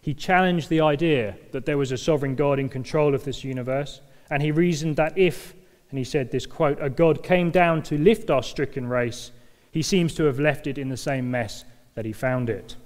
He 0.00 0.12
challenged 0.12 0.68
the 0.68 0.80
idea 0.80 1.36
that 1.52 1.64
there 1.64 1.78
was 1.78 1.92
a 1.92 1.96
sovereign 1.96 2.34
God 2.34 2.58
in 2.58 2.68
control 2.68 3.14
of 3.14 3.24
this 3.24 3.44
universe, 3.44 4.00
and 4.30 4.42
he 4.42 4.50
reasoned 4.50 4.96
that 4.96 5.16
if, 5.16 5.54
and 5.90 5.98
he 5.98 6.04
said 6.04 6.30
this 6.30 6.46
quote, 6.46 6.78
a 6.80 6.90
God 6.90 7.22
came 7.22 7.50
down 7.50 7.82
to 7.84 7.96
lift 7.96 8.30
our 8.30 8.42
stricken 8.42 8.88
race, 8.88 9.30
he 9.70 9.82
seems 9.82 10.14
to 10.14 10.24
have 10.24 10.38
left 10.38 10.66
it 10.66 10.76
in 10.78 10.88
the 10.88 10.96
same 10.96 11.30
mess 11.30 11.64
that 11.94 12.04
he 12.04 12.12
found 12.12 12.50
it. 12.50 12.76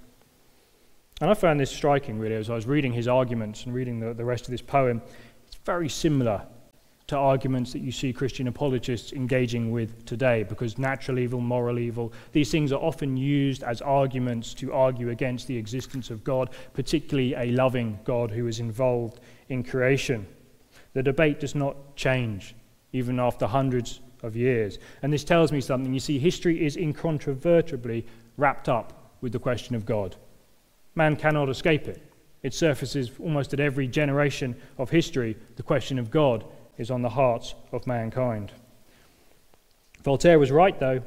And 1.21 1.29
I 1.29 1.35
found 1.35 1.59
this 1.59 1.71
striking, 1.71 2.19
really, 2.19 2.37
as 2.37 2.49
I 2.49 2.55
was 2.55 2.67
reading 2.67 2.93
his 2.93 3.09
arguments 3.09 3.65
and 3.65 3.75
reading 3.75 3.99
the, 3.99 4.15
the 4.15 4.25
rest 4.25 4.45
of 4.45 4.53
this 4.53 4.63
poem. 4.63 5.03
Very 5.69 5.91
similar 5.91 6.47
to 7.09 7.19
arguments 7.19 7.75
that 7.75 7.81
you 7.81 7.93
see 7.93 8.11
Christian 8.11 8.49
apologists 8.49 9.13
engaging 9.13 9.71
with 9.71 10.03
today, 10.07 10.43
because 10.43 10.79
natural 10.79 11.19
evil, 11.19 11.43
moral 11.43 11.79
evil, 11.79 12.11
these 12.33 12.51
things 12.51 12.73
are 12.73 12.81
often 12.81 13.19
used 13.19 13.63
as 13.63 13.83
arguments 13.83 14.55
to 14.55 14.73
argue 14.73 15.11
against 15.11 15.47
the 15.47 15.59
existence 15.59 16.09
of 16.09 16.25
God, 16.25 16.49
particularly 16.73 17.35
a 17.35 17.53
loving 17.53 17.99
God 18.05 18.31
who 18.31 18.47
is 18.47 18.61
involved 18.61 19.21
in 19.51 19.63
creation. 19.63 20.27
The 20.95 21.03
debate 21.03 21.39
does 21.39 21.55
not 21.55 21.95
change, 21.97 22.55
even 22.95 23.21
after 23.21 23.47
hundreds 23.47 24.01
of 24.23 24.37
years. 24.37 24.79
And 25.03 25.13
this 25.13 25.23
tells 25.23 25.53
me 25.53 25.61
something. 25.61 25.93
You 25.93 26.01
see, 26.01 26.19
history 26.19 26.65
is 26.65 26.79
incontrovertibly 26.79 28.07
wrapped 28.39 28.71
up 28.71 29.13
with 29.21 29.33
the 29.33 29.39
question 29.39 29.75
of 29.77 29.85
God. 29.85 30.17
Man 30.95 31.15
cannot 31.15 31.51
escape 31.51 31.89
it. 31.89 32.08
It 32.43 32.55
surfaces 32.55 33.11
almost 33.21 33.53
at 33.53 33.61
every 33.61 33.89
generation 33.89 34.55
of 34.79 34.91
history. 34.91 35.37
The 35.57 35.63
question 35.63 35.99
of 35.99 36.11
God 36.11 36.45
is 36.77 36.91
on 36.91 37.03
the 37.03 37.09
hearts 37.09 37.55
of 37.73 37.87
mankind. 37.87 38.53
Voltaire 40.05 40.39
was 40.39 40.51
right, 40.53 40.79
though. 40.79 41.03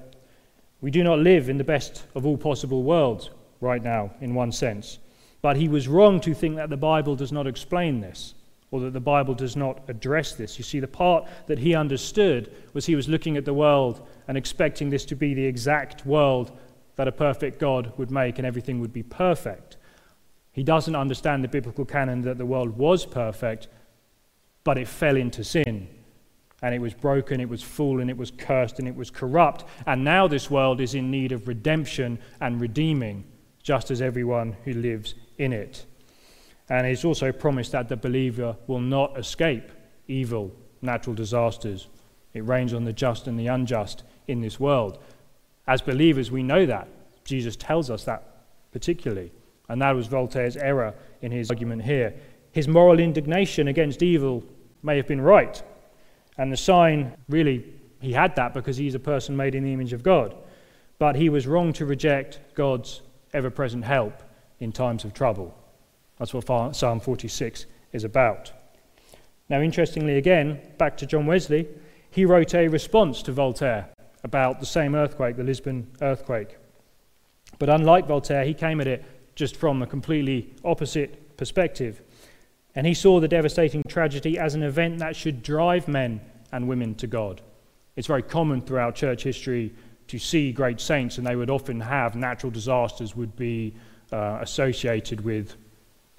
We 0.81 0.91
do 0.91 1.03
not 1.03 1.19
live 1.19 1.47
in 1.47 1.57
the 1.57 1.63
best 1.63 2.03
of 2.15 2.25
all 2.25 2.37
possible 2.37 2.83
worlds 2.83 3.29
right 3.61 3.81
now, 3.81 4.11
in 4.19 4.35
one 4.35 4.51
sense. 4.51 4.99
But 5.41 5.55
he 5.55 5.69
was 5.69 5.87
wrong 5.87 6.19
to 6.21 6.33
think 6.33 6.57
that 6.57 6.69
the 6.69 6.77
Bible 6.77 7.15
does 7.15 7.31
not 7.31 7.47
explain 7.47 8.01
this. 8.01 8.33
or 8.71 8.79
that 8.79 8.93
the 8.93 8.99
Bible 8.99 9.33
does 9.33 9.55
not 9.55 9.81
address 9.89 10.33
this. 10.33 10.57
You 10.57 10.63
see, 10.63 10.79
the 10.79 10.87
part 10.87 11.27
that 11.47 11.59
he 11.59 11.75
understood 11.75 12.51
was 12.73 12.85
he 12.85 12.95
was 12.95 13.09
looking 13.09 13.35
at 13.35 13.43
the 13.43 13.53
world 13.53 14.07
and 14.27 14.37
expecting 14.37 14.89
this 14.89 15.05
to 15.05 15.15
be 15.15 15.33
the 15.33 15.45
exact 15.45 16.05
world 16.05 16.57
that 16.95 17.07
a 17.07 17.11
perfect 17.11 17.59
God 17.59 17.91
would 17.97 18.11
make 18.11 18.37
and 18.37 18.47
everything 18.47 18.79
would 18.79 18.93
be 18.93 19.03
perfect. 19.03 19.70
He 20.51 20.63
doesn't 20.63 20.95
understand 20.95 21.43
the 21.43 21.47
biblical 21.47 21.85
canon 21.85 22.21
that 22.23 22.37
the 22.37 22.45
world 22.45 22.77
was 22.77 23.05
perfect, 23.05 23.67
but 24.63 24.77
it 24.77 24.87
fell 24.87 25.15
into 25.15 25.43
sin. 25.43 25.87
And 26.61 26.75
it 26.75 26.79
was 26.79 26.93
broken, 26.93 27.39
it 27.39 27.49
was 27.49 27.63
fallen, 27.63 28.09
it 28.09 28.17
was 28.17 28.31
cursed, 28.31 28.77
and 28.77 28.87
it 28.87 28.95
was 28.95 29.09
corrupt. 29.09 29.65
And 29.87 30.03
now 30.03 30.27
this 30.27 30.51
world 30.51 30.79
is 30.79 30.93
in 30.93 31.09
need 31.09 31.31
of 31.31 31.47
redemption 31.47 32.19
and 32.39 32.61
redeeming, 32.61 33.23
just 33.63 33.89
as 33.89 34.01
everyone 34.01 34.55
who 34.63 34.73
lives 34.73 35.15
in 35.37 35.53
it. 35.53 35.85
And 36.69 36.85
it's 36.85 37.03
also 37.03 37.31
promised 37.31 37.71
that 37.71 37.89
the 37.89 37.97
believer 37.97 38.55
will 38.67 38.79
not 38.79 39.17
escape 39.17 39.71
evil, 40.07 40.51
natural 40.81 41.15
disasters. 41.15 41.87
It 42.33 42.45
rains 42.45 42.73
on 42.73 42.85
the 42.85 42.93
just 42.93 43.27
and 43.27 43.39
the 43.39 43.47
unjust 43.47 44.03
in 44.27 44.41
this 44.41 44.59
world. 44.59 44.99
As 45.67 45.81
believers, 45.81 46.31
we 46.31 46.43
know 46.43 46.65
that. 46.65 46.87
Jesus 47.23 47.55
tells 47.55 47.89
us 47.89 48.03
that 48.05 48.45
particularly. 48.71 49.31
And 49.69 49.81
that 49.81 49.91
was 49.91 50.07
Voltaire's 50.07 50.57
error 50.57 50.93
in 51.21 51.31
his 51.31 51.49
argument 51.49 51.83
here. 51.83 52.13
His 52.51 52.67
moral 52.67 52.99
indignation 52.99 53.67
against 53.67 54.03
evil 54.03 54.43
may 54.83 54.97
have 54.97 55.07
been 55.07 55.21
right. 55.21 55.61
And 56.37 56.51
the 56.51 56.57
sign, 56.57 57.15
really, 57.29 57.65
he 57.99 58.13
had 58.13 58.35
that 58.35 58.53
because 58.53 58.77
he's 58.77 58.95
a 58.95 58.99
person 58.99 59.37
made 59.37 59.55
in 59.55 59.63
the 59.63 59.73
image 59.73 59.93
of 59.93 60.03
God. 60.03 60.35
But 60.99 61.15
he 61.15 61.29
was 61.29 61.47
wrong 61.47 61.73
to 61.73 61.85
reject 61.85 62.39
God's 62.55 63.01
ever 63.33 63.49
present 63.49 63.85
help 63.85 64.21
in 64.59 64.71
times 64.71 65.05
of 65.05 65.13
trouble. 65.13 65.57
That's 66.17 66.33
what 66.33 66.75
Psalm 66.75 66.99
46 66.99 67.65
is 67.93 68.03
about. 68.03 68.51
Now, 69.49 69.61
interestingly, 69.61 70.17
again, 70.17 70.59
back 70.77 70.97
to 70.97 71.05
John 71.05 71.25
Wesley, 71.25 71.67
he 72.09 72.25
wrote 72.25 72.53
a 72.53 72.67
response 72.67 73.21
to 73.23 73.31
Voltaire 73.31 73.89
about 74.23 74.59
the 74.59 74.65
same 74.65 74.95
earthquake, 74.95 75.35
the 75.35 75.43
Lisbon 75.43 75.87
earthquake. 76.01 76.57
But 77.57 77.69
unlike 77.69 78.07
Voltaire, 78.07 78.45
he 78.45 78.53
came 78.53 78.79
at 78.81 78.87
it 78.87 79.03
just 79.35 79.55
from 79.55 79.81
a 79.81 79.87
completely 79.87 80.53
opposite 80.63 81.37
perspective. 81.37 82.01
And 82.75 82.87
he 82.87 82.93
saw 82.93 83.19
the 83.19 83.27
devastating 83.27 83.83
tragedy 83.87 84.37
as 84.37 84.55
an 84.55 84.63
event 84.63 84.99
that 84.99 85.15
should 85.15 85.43
drive 85.43 85.87
men 85.87 86.21
and 86.51 86.67
women 86.67 86.95
to 86.95 87.07
God. 87.07 87.41
It's 87.95 88.07
very 88.07 88.23
common 88.23 88.61
throughout 88.61 88.95
church 88.95 89.23
history 89.23 89.73
to 90.07 90.19
see 90.19 90.51
great 90.51 90.79
saints, 90.79 91.17
and 91.17 91.27
they 91.27 91.35
would 91.35 91.49
often 91.49 91.79
have 91.79 92.15
natural 92.15 92.51
disasters 92.51 93.15
would 93.15 93.35
be 93.35 93.73
uh, 94.11 94.39
associated 94.41 95.21
with 95.21 95.55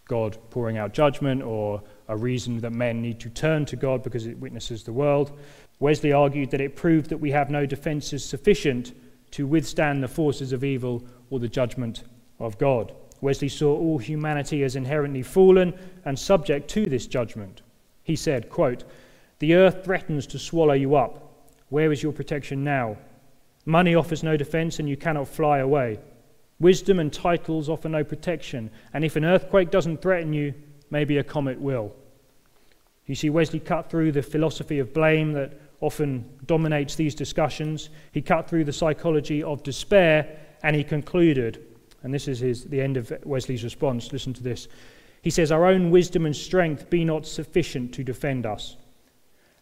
God 0.07 0.37
pouring 0.50 0.78
out 0.78 0.92
judgment 0.92 1.42
or 1.42 1.83
a 2.09 2.16
reason 2.16 2.61
that 2.61 2.73
men 2.73 3.00
need 3.00 3.21
to 3.21 3.31
turn 3.31 3.64
to 3.66 3.76
God 3.76 4.02
because 4.02 4.26
it 4.26 4.38
witnesses 4.38 4.83
the 4.83 4.92
world. 4.92 5.38
Wesley 5.81 6.12
argued 6.12 6.50
that 6.50 6.61
it 6.61 6.76
proved 6.76 7.09
that 7.11 7.19
we 7.19 7.31
have 7.31 7.50
no 7.50 7.66
defenses 7.66 8.25
sufficient 8.25 8.92
to 9.33 9.47
withstand 9.47 10.02
the 10.02 10.09
forces 10.09 10.52
of 10.52 10.64
evil 10.64 11.04
or 11.31 11.38
the 11.38 11.49
judgment 11.49 12.04
of 12.38 12.59
God. 12.59 12.92
Wesley 13.23 13.49
saw 13.49 13.75
all 13.75 13.99
humanity 13.99 14.64
as 14.64 14.76
inherently 14.76 15.23
fallen 15.23 15.73
and 16.05 16.19
subject 16.19 16.69
to 16.71 16.85
this 16.85 17.07
judgment. 17.07 17.62
He 18.02 18.17
said, 18.17 18.50
quote, 18.50 18.85
The 19.38 19.55
earth 19.55 19.85
threatens 19.85 20.26
to 20.26 20.38
swallow 20.38 20.75
you 20.75 20.97
up. 20.97 21.49
Where 21.71 21.93
is 21.93 22.02
your 22.02 22.12
protection 22.12 22.64
now? 22.64 22.99
Money 23.64 23.95
offers 23.95 24.25
no 24.25 24.37
defense 24.37 24.81
and 24.81 24.88
you 24.88 24.97
cannot 24.97 25.29
fly 25.29 25.59
away. 25.59 26.00
Wisdom 26.59 26.99
and 26.99 27.12
titles 27.12 27.69
offer 27.69 27.88
no 27.88 28.05
protection, 28.05 28.71
and 28.93 29.05
if 29.05 29.17
an 29.17 29.25
earthquake 29.25 29.71
doesn't 29.71 30.02
threaten 30.02 30.33
you, 30.33 30.52
maybe 30.91 31.19
a 31.19 31.25
comet 31.25 31.61
will. 31.61 31.95
You 33.07 33.14
see, 33.14 33.31
Wesley 33.31 33.61
cut 33.61 33.88
through 33.88 34.12
the 34.12 34.23
philosophy 34.23 34.79
of 34.79 34.92
blame 34.92 35.33
that 35.33 35.61
often 35.81 36.29
dominates 36.47 36.94
these 36.94 37.14
discussions. 37.14 37.90
He 38.12 38.23
cut 38.23 38.49
through 38.49 38.64
the 38.64 38.73
psychology 38.73 39.42
of 39.42 39.62
despair, 39.62 40.38
and 40.62 40.77
he 40.77 40.85
concluded 40.85 41.66
and 42.03 42.12
this 42.12 42.29
is 42.29 42.41
his, 42.41 42.65
the 42.65 42.81
end 42.81 42.97
of 42.97 43.12
Wesley's 43.25 43.65
response. 43.65 44.12
Listen 44.12 44.33
to 44.35 44.43
this. 44.43 44.69
He 45.23 45.31
says, 45.31 45.53
Our 45.53 45.67
own 45.67 45.91
wisdom 45.91 46.27
and 46.27 46.35
strength 46.35 46.91
be 46.91 47.05
not 47.05 47.27
sufficient 47.27 47.95
to 47.95 48.05
defend 48.05 48.45
us. 48.45 48.77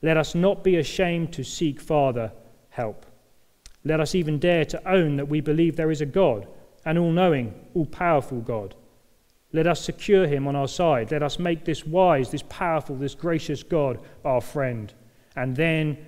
Let 0.02 0.16
us 0.16 0.34
not 0.34 0.64
be 0.64 0.76
ashamed 0.76 1.32
to 1.34 1.44
seek 1.44 1.80
farther 1.80 2.32
help. 2.70 3.04
Let 3.84 4.00
us 4.00 4.14
even 4.14 4.38
dare 4.38 4.64
to 4.66 4.90
own 4.90 5.16
that 5.16 5.28
we 5.28 5.40
believe 5.40 5.76
there 5.76 5.90
is 5.90 6.00
a 6.00 6.06
God, 6.06 6.46
an 6.84 6.98
all 6.98 7.12
knowing, 7.12 7.54
all 7.74 7.86
powerful 7.86 8.40
God. 8.40 8.74
Let 9.52 9.66
us 9.66 9.80
secure 9.80 10.26
him 10.26 10.46
on 10.46 10.56
our 10.56 10.68
side. 10.68 11.10
Let 11.10 11.22
us 11.22 11.38
make 11.38 11.64
this 11.64 11.84
wise, 11.84 12.30
this 12.30 12.44
powerful, 12.48 12.96
this 12.96 13.14
gracious 13.14 13.62
God 13.62 13.98
our 14.24 14.40
friend. 14.40 14.92
And 15.34 15.56
then 15.56 15.98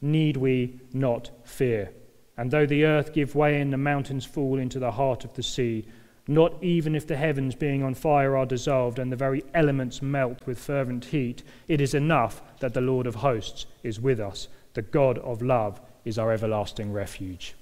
need 0.00 0.36
we 0.36 0.80
not 0.92 1.30
fear. 1.44 1.92
And 2.36 2.50
though 2.50 2.66
the 2.66 2.84
earth 2.84 3.12
give 3.12 3.34
way 3.34 3.60
and 3.60 3.72
the 3.72 3.78
mountains 3.78 4.24
fall 4.24 4.58
into 4.58 4.78
the 4.78 4.92
heart 4.92 5.24
of 5.24 5.32
the 5.34 5.42
sea, 5.42 5.86
not 6.28 6.62
even 6.62 6.94
if 6.94 7.06
the 7.06 7.16
heavens 7.16 7.54
being 7.54 7.82
on 7.82 7.94
fire 7.94 8.36
are 8.36 8.46
dissolved 8.46 8.98
and 8.98 9.12
the 9.12 9.16
very 9.16 9.44
elements 9.54 10.02
melt 10.02 10.38
with 10.44 10.58
fervent 10.58 11.06
heat, 11.06 11.42
it 11.68 11.80
is 11.80 11.94
enough 11.94 12.42
that 12.60 12.74
the 12.74 12.80
Lord 12.80 13.06
of 13.06 13.16
hosts 13.16 13.66
is 13.82 14.00
with 14.00 14.20
us. 14.20 14.48
The 14.74 14.82
God 14.82 15.18
of 15.18 15.40
love 15.40 15.80
is 16.04 16.18
our 16.18 16.32
everlasting 16.32 16.92
refuge. 16.92 17.54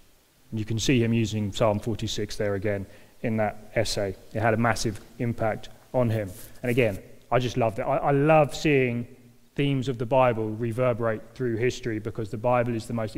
And 0.51 0.59
you 0.59 0.65
can 0.65 0.79
see 0.79 1.03
him 1.03 1.13
using 1.13 1.53
Psalm 1.53 1.79
46 1.79 2.37
there 2.37 2.55
again 2.55 2.87
in 3.21 3.37
that 3.37 3.71
essay. 3.75 4.17
It 4.33 4.41
had 4.41 4.55
a 4.55 4.59
massive 4.59 5.01
impact 5.19 5.69
on 5.93 6.11
him. 6.11 6.31
And 6.63 6.71
again, 6.71 6.99
I 7.31 7.39
just 7.39 7.57
love 7.57 7.77
that. 7.77 7.87
I, 7.87 7.97
I 7.97 8.11
love 8.13 8.55
seeing 8.55 9.07
themes 9.55 9.89
of 9.89 9.99
the 9.99 10.07
Bible 10.07 10.51
reverberate 10.51 11.23
through 11.35 11.57
history 11.57 11.99
because 11.99 12.31
the 12.31 12.37
Bible 12.37 12.75
is 12.75 12.87
the 12.87 12.93
most 12.93 13.17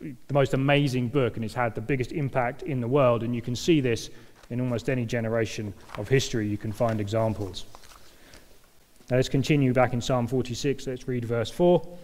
the 0.00 0.34
most 0.34 0.54
amazing 0.54 1.08
book 1.08 1.36
and 1.36 1.44
it's 1.44 1.54
had 1.54 1.74
the 1.74 1.80
biggest 1.80 2.12
impact 2.12 2.62
in 2.62 2.80
the 2.80 2.88
world. 2.88 3.22
And 3.22 3.34
you 3.34 3.42
can 3.42 3.56
see 3.56 3.80
this 3.80 4.10
in 4.50 4.60
almost 4.60 4.88
any 4.88 5.04
generation 5.04 5.72
of 5.98 6.08
history. 6.08 6.48
You 6.48 6.58
can 6.58 6.72
find 6.72 7.00
examples. 7.00 7.64
Now 9.10 9.16
let's 9.16 9.28
continue 9.28 9.72
back 9.72 9.92
in 9.92 10.00
Psalm 10.00 10.26
46. 10.26 10.86
Let's 10.86 11.08
read 11.08 11.24
verse 11.24 11.50
4. 11.50 11.98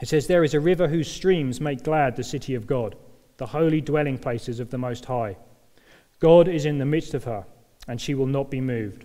It 0.00 0.08
says, 0.08 0.26
There 0.26 0.44
is 0.44 0.54
a 0.54 0.60
river 0.60 0.86
whose 0.86 1.10
streams 1.10 1.60
make 1.60 1.82
glad 1.82 2.14
the 2.14 2.24
city 2.24 2.54
of 2.54 2.66
God, 2.66 2.94
the 3.36 3.46
holy 3.46 3.80
dwelling 3.80 4.18
places 4.18 4.60
of 4.60 4.70
the 4.70 4.78
Most 4.78 5.04
High. 5.04 5.36
God 6.20 6.48
is 6.48 6.64
in 6.64 6.78
the 6.78 6.84
midst 6.84 7.14
of 7.14 7.24
her, 7.24 7.44
and 7.88 8.00
she 8.00 8.14
will 8.14 8.26
not 8.26 8.50
be 8.50 8.60
moved. 8.60 9.04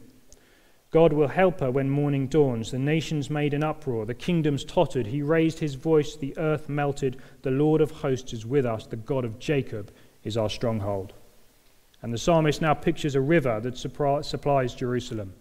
God 0.94 1.12
will 1.12 1.28
help 1.28 1.60
her 1.62 1.72
when 1.72 1.90
morning 1.90 2.28
dawns. 2.28 2.70
The 2.70 2.78
nations 2.78 3.32
made 3.32 3.56
an 3.56 3.64
uproar, 3.64 4.06
the 4.06 4.14
kingdoms 4.14 4.64
tottered. 4.64 5.08
He 5.08 5.24
raised 5.24 5.58
his 5.58 5.74
voice, 5.74 6.16
the 6.16 6.38
earth 6.38 6.70
melted. 6.70 7.18
The 7.42 7.50
Lord 7.50 7.82
of 7.82 7.90
hosts 7.90 8.32
is 8.32 8.46
with 8.46 8.64
us, 8.64 8.86
the 8.86 8.96
God 8.96 9.26
of 9.26 9.40
Jacob 9.40 9.92
is 10.24 10.38
our 10.38 10.52
stronghold. 10.52 11.14
And 12.04 12.14
the 12.14 12.18
psalmist 12.20 12.62
now 12.62 12.76
pictures 12.76 13.16
a 13.16 13.22
river 13.22 13.60
that 13.60 13.76
supplies 13.76 14.76
Jerusalem. 14.76 15.34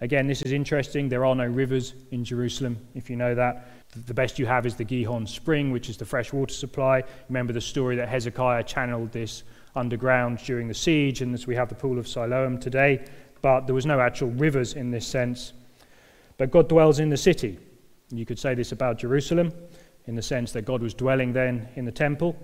Again, 0.00 0.28
this 0.28 0.42
is 0.42 0.52
interesting. 0.52 1.08
There 1.08 1.26
are 1.26 1.34
no 1.34 1.46
rivers 1.46 1.94
in 2.12 2.24
Jerusalem, 2.24 2.78
if 2.94 3.10
you 3.10 3.16
know 3.16 3.34
that. 3.34 3.66
The 4.06 4.14
best 4.14 4.38
you 4.38 4.46
have 4.46 4.64
is 4.64 4.76
the 4.76 4.84
Gihon 4.84 5.26
Spring, 5.26 5.72
which 5.72 5.90
is 5.90 5.96
the 5.96 6.04
fresh 6.04 6.32
water 6.32 6.54
supply. 6.54 7.02
Remember 7.28 7.52
the 7.52 7.60
story 7.60 7.96
that 7.96 8.08
Hezekiah 8.08 8.62
channeled 8.62 9.10
this 9.10 9.42
underground 9.74 10.38
during 10.38 10.68
the 10.68 10.74
siege, 10.74 11.20
and 11.20 11.34
as 11.34 11.48
we 11.48 11.56
have 11.56 11.68
the 11.68 11.74
Pool 11.74 11.98
of 11.98 12.06
Siloam 12.06 12.58
today 12.58 13.04
but 13.42 13.66
there 13.66 13.74
was 13.74 13.86
no 13.86 14.00
actual 14.00 14.30
rivers 14.30 14.74
in 14.74 14.90
this 14.90 15.06
sense. 15.06 15.52
But 16.36 16.50
God 16.50 16.68
dwells 16.68 17.00
in 17.00 17.10
the 17.10 17.16
city. 17.16 17.58
You 18.10 18.26
could 18.26 18.38
say 18.38 18.54
this 18.54 18.72
about 18.72 18.98
Jerusalem, 18.98 19.52
in 20.06 20.14
the 20.14 20.22
sense 20.22 20.52
that 20.52 20.62
God 20.62 20.82
was 20.82 20.94
dwelling 20.94 21.32
then 21.32 21.68
in 21.76 21.84
the 21.84 21.92
temple. 21.92 22.36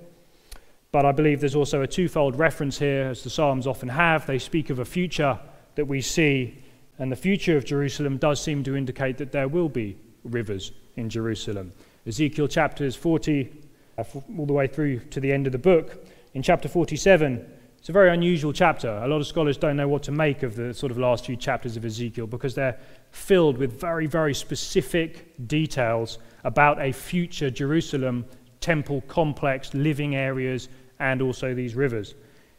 But 0.92 1.04
I 1.04 1.12
believe 1.12 1.40
there's 1.40 1.54
also 1.54 1.82
a 1.82 1.86
twofold 1.86 2.38
reference 2.38 2.78
here, 2.78 3.08
as 3.10 3.22
the 3.22 3.30
Psalms 3.30 3.66
often 3.66 3.88
have. 3.88 4.26
They 4.26 4.38
speak 4.38 4.70
of 4.70 4.78
a 4.78 4.84
future 4.84 5.38
that 5.74 5.84
we 5.84 6.00
see, 6.00 6.62
and 6.98 7.10
the 7.10 7.16
future 7.16 7.56
of 7.56 7.64
Jerusalem 7.64 8.16
does 8.16 8.40
seem 8.40 8.62
to 8.64 8.76
indicate 8.76 9.18
that 9.18 9.32
there 9.32 9.48
will 9.48 9.68
be 9.68 9.96
rivers 10.24 10.72
in 10.96 11.10
Jerusalem. 11.10 11.72
Ezekiel 12.06 12.48
chapters 12.48 12.96
40, 12.96 13.52
uh, 13.98 14.04
all 14.38 14.46
the 14.46 14.52
way 14.52 14.66
through 14.66 15.00
to 15.00 15.20
the 15.20 15.32
end 15.32 15.46
of 15.46 15.52
the 15.52 15.58
book. 15.58 16.06
In 16.34 16.42
chapter 16.42 16.68
47, 16.68 17.44
it's 17.78 17.88
a 17.88 17.92
very 17.92 18.10
unusual 18.10 18.52
chapter. 18.52 18.88
A 18.88 19.06
lot 19.06 19.20
of 19.20 19.26
scholars 19.26 19.56
don't 19.56 19.76
know 19.76 19.88
what 19.88 20.02
to 20.04 20.12
make 20.12 20.42
of 20.42 20.56
the 20.56 20.74
sort 20.74 20.90
of 20.90 20.98
last 20.98 21.26
few 21.26 21.36
chapters 21.36 21.76
of 21.76 21.84
Ezekiel 21.84 22.26
because 22.26 22.54
they're 22.54 22.78
filled 23.10 23.58
with 23.58 23.80
very, 23.80 24.06
very 24.06 24.34
specific 24.34 25.34
details 25.46 26.18
about 26.44 26.80
a 26.80 26.92
future 26.92 27.50
Jerusalem 27.50 28.24
temple 28.60 29.02
complex, 29.02 29.72
living 29.74 30.16
areas, 30.16 30.68
and 30.98 31.22
also 31.22 31.54
these 31.54 31.74
rivers. 31.74 32.14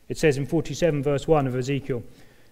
It 0.07 0.17
says 0.17 0.37
in 0.37 0.45
47, 0.45 1.03
verse 1.03 1.27
1 1.27 1.47
of 1.47 1.55
Ezekiel 1.55 2.03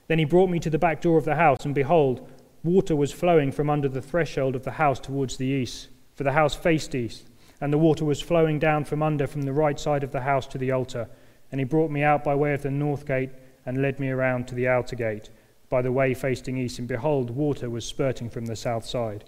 Then 0.08 0.20
he 0.20 0.26
brought 0.26 0.50
me 0.50 0.60
to 0.60 0.70
the 0.70 0.78
back 0.78 1.02
door 1.02 1.18
of 1.18 1.26
the 1.26 1.36
house, 1.36 1.64
and 1.64 1.74
behold, 1.74 2.30
water 2.64 2.96
was 2.96 3.12
flowing 3.12 3.52
from 3.52 3.70
under 3.70 3.88
the 3.88 4.02
threshold 4.02 4.56
of 4.56 4.64
the 4.64 4.72
house 4.72 5.00
towards 5.00 5.38
the 5.38 5.46
east, 5.46 5.88
for 6.16 6.24
the 6.24 6.34
house 6.34 6.56
faced 6.56 6.96
east, 6.96 7.30
and 7.62 7.72
the 7.72 7.78
water 7.78 8.04
was 8.04 8.22
flowing 8.22 8.60
down 8.60 8.84
from 8.84 9.02
under 9.02 9.28
from 9.28 9.44
the 9.44 9.54
right 9.54 9.80
side 9.80 10.04
of 10.04 10.12
the 10.12 10.22
house 10.22 10.48
to 10.48 10.58
the 10.58 10.72
altar. 10.72 11.08
And 11.56 11.62
he 11.62 11.64
brought 11.64 11.90
me 11.90 12.04
out 12.04 12.26
by 12.26 12.36
way 12.36 12.54
of 12.54 12.64
the 12.64 12.70
north 12.70 13.06
gate 13.06 13.30
and 13.66 13.82
led 13.82 13.98
me 13.98 14.10
around 14.10 14.46
to 14.50 14.56
the 14.56 14.68
outer 14.68 14.98
gate. 14.98 15.30
by 15.70 15.82
the 15.82 15.90
way 15.94 16.14
facing 16.14 16.58
east, 16.58 16.80
and 16.80 16.88
behold, 16.90 17.30
water 17.30 17.70
was 17.70 17.86
spurting 17.86 18.30
from 18.30 18.46
the 18.46 18.58
south 18.58 18.86
side. 18.86 19.24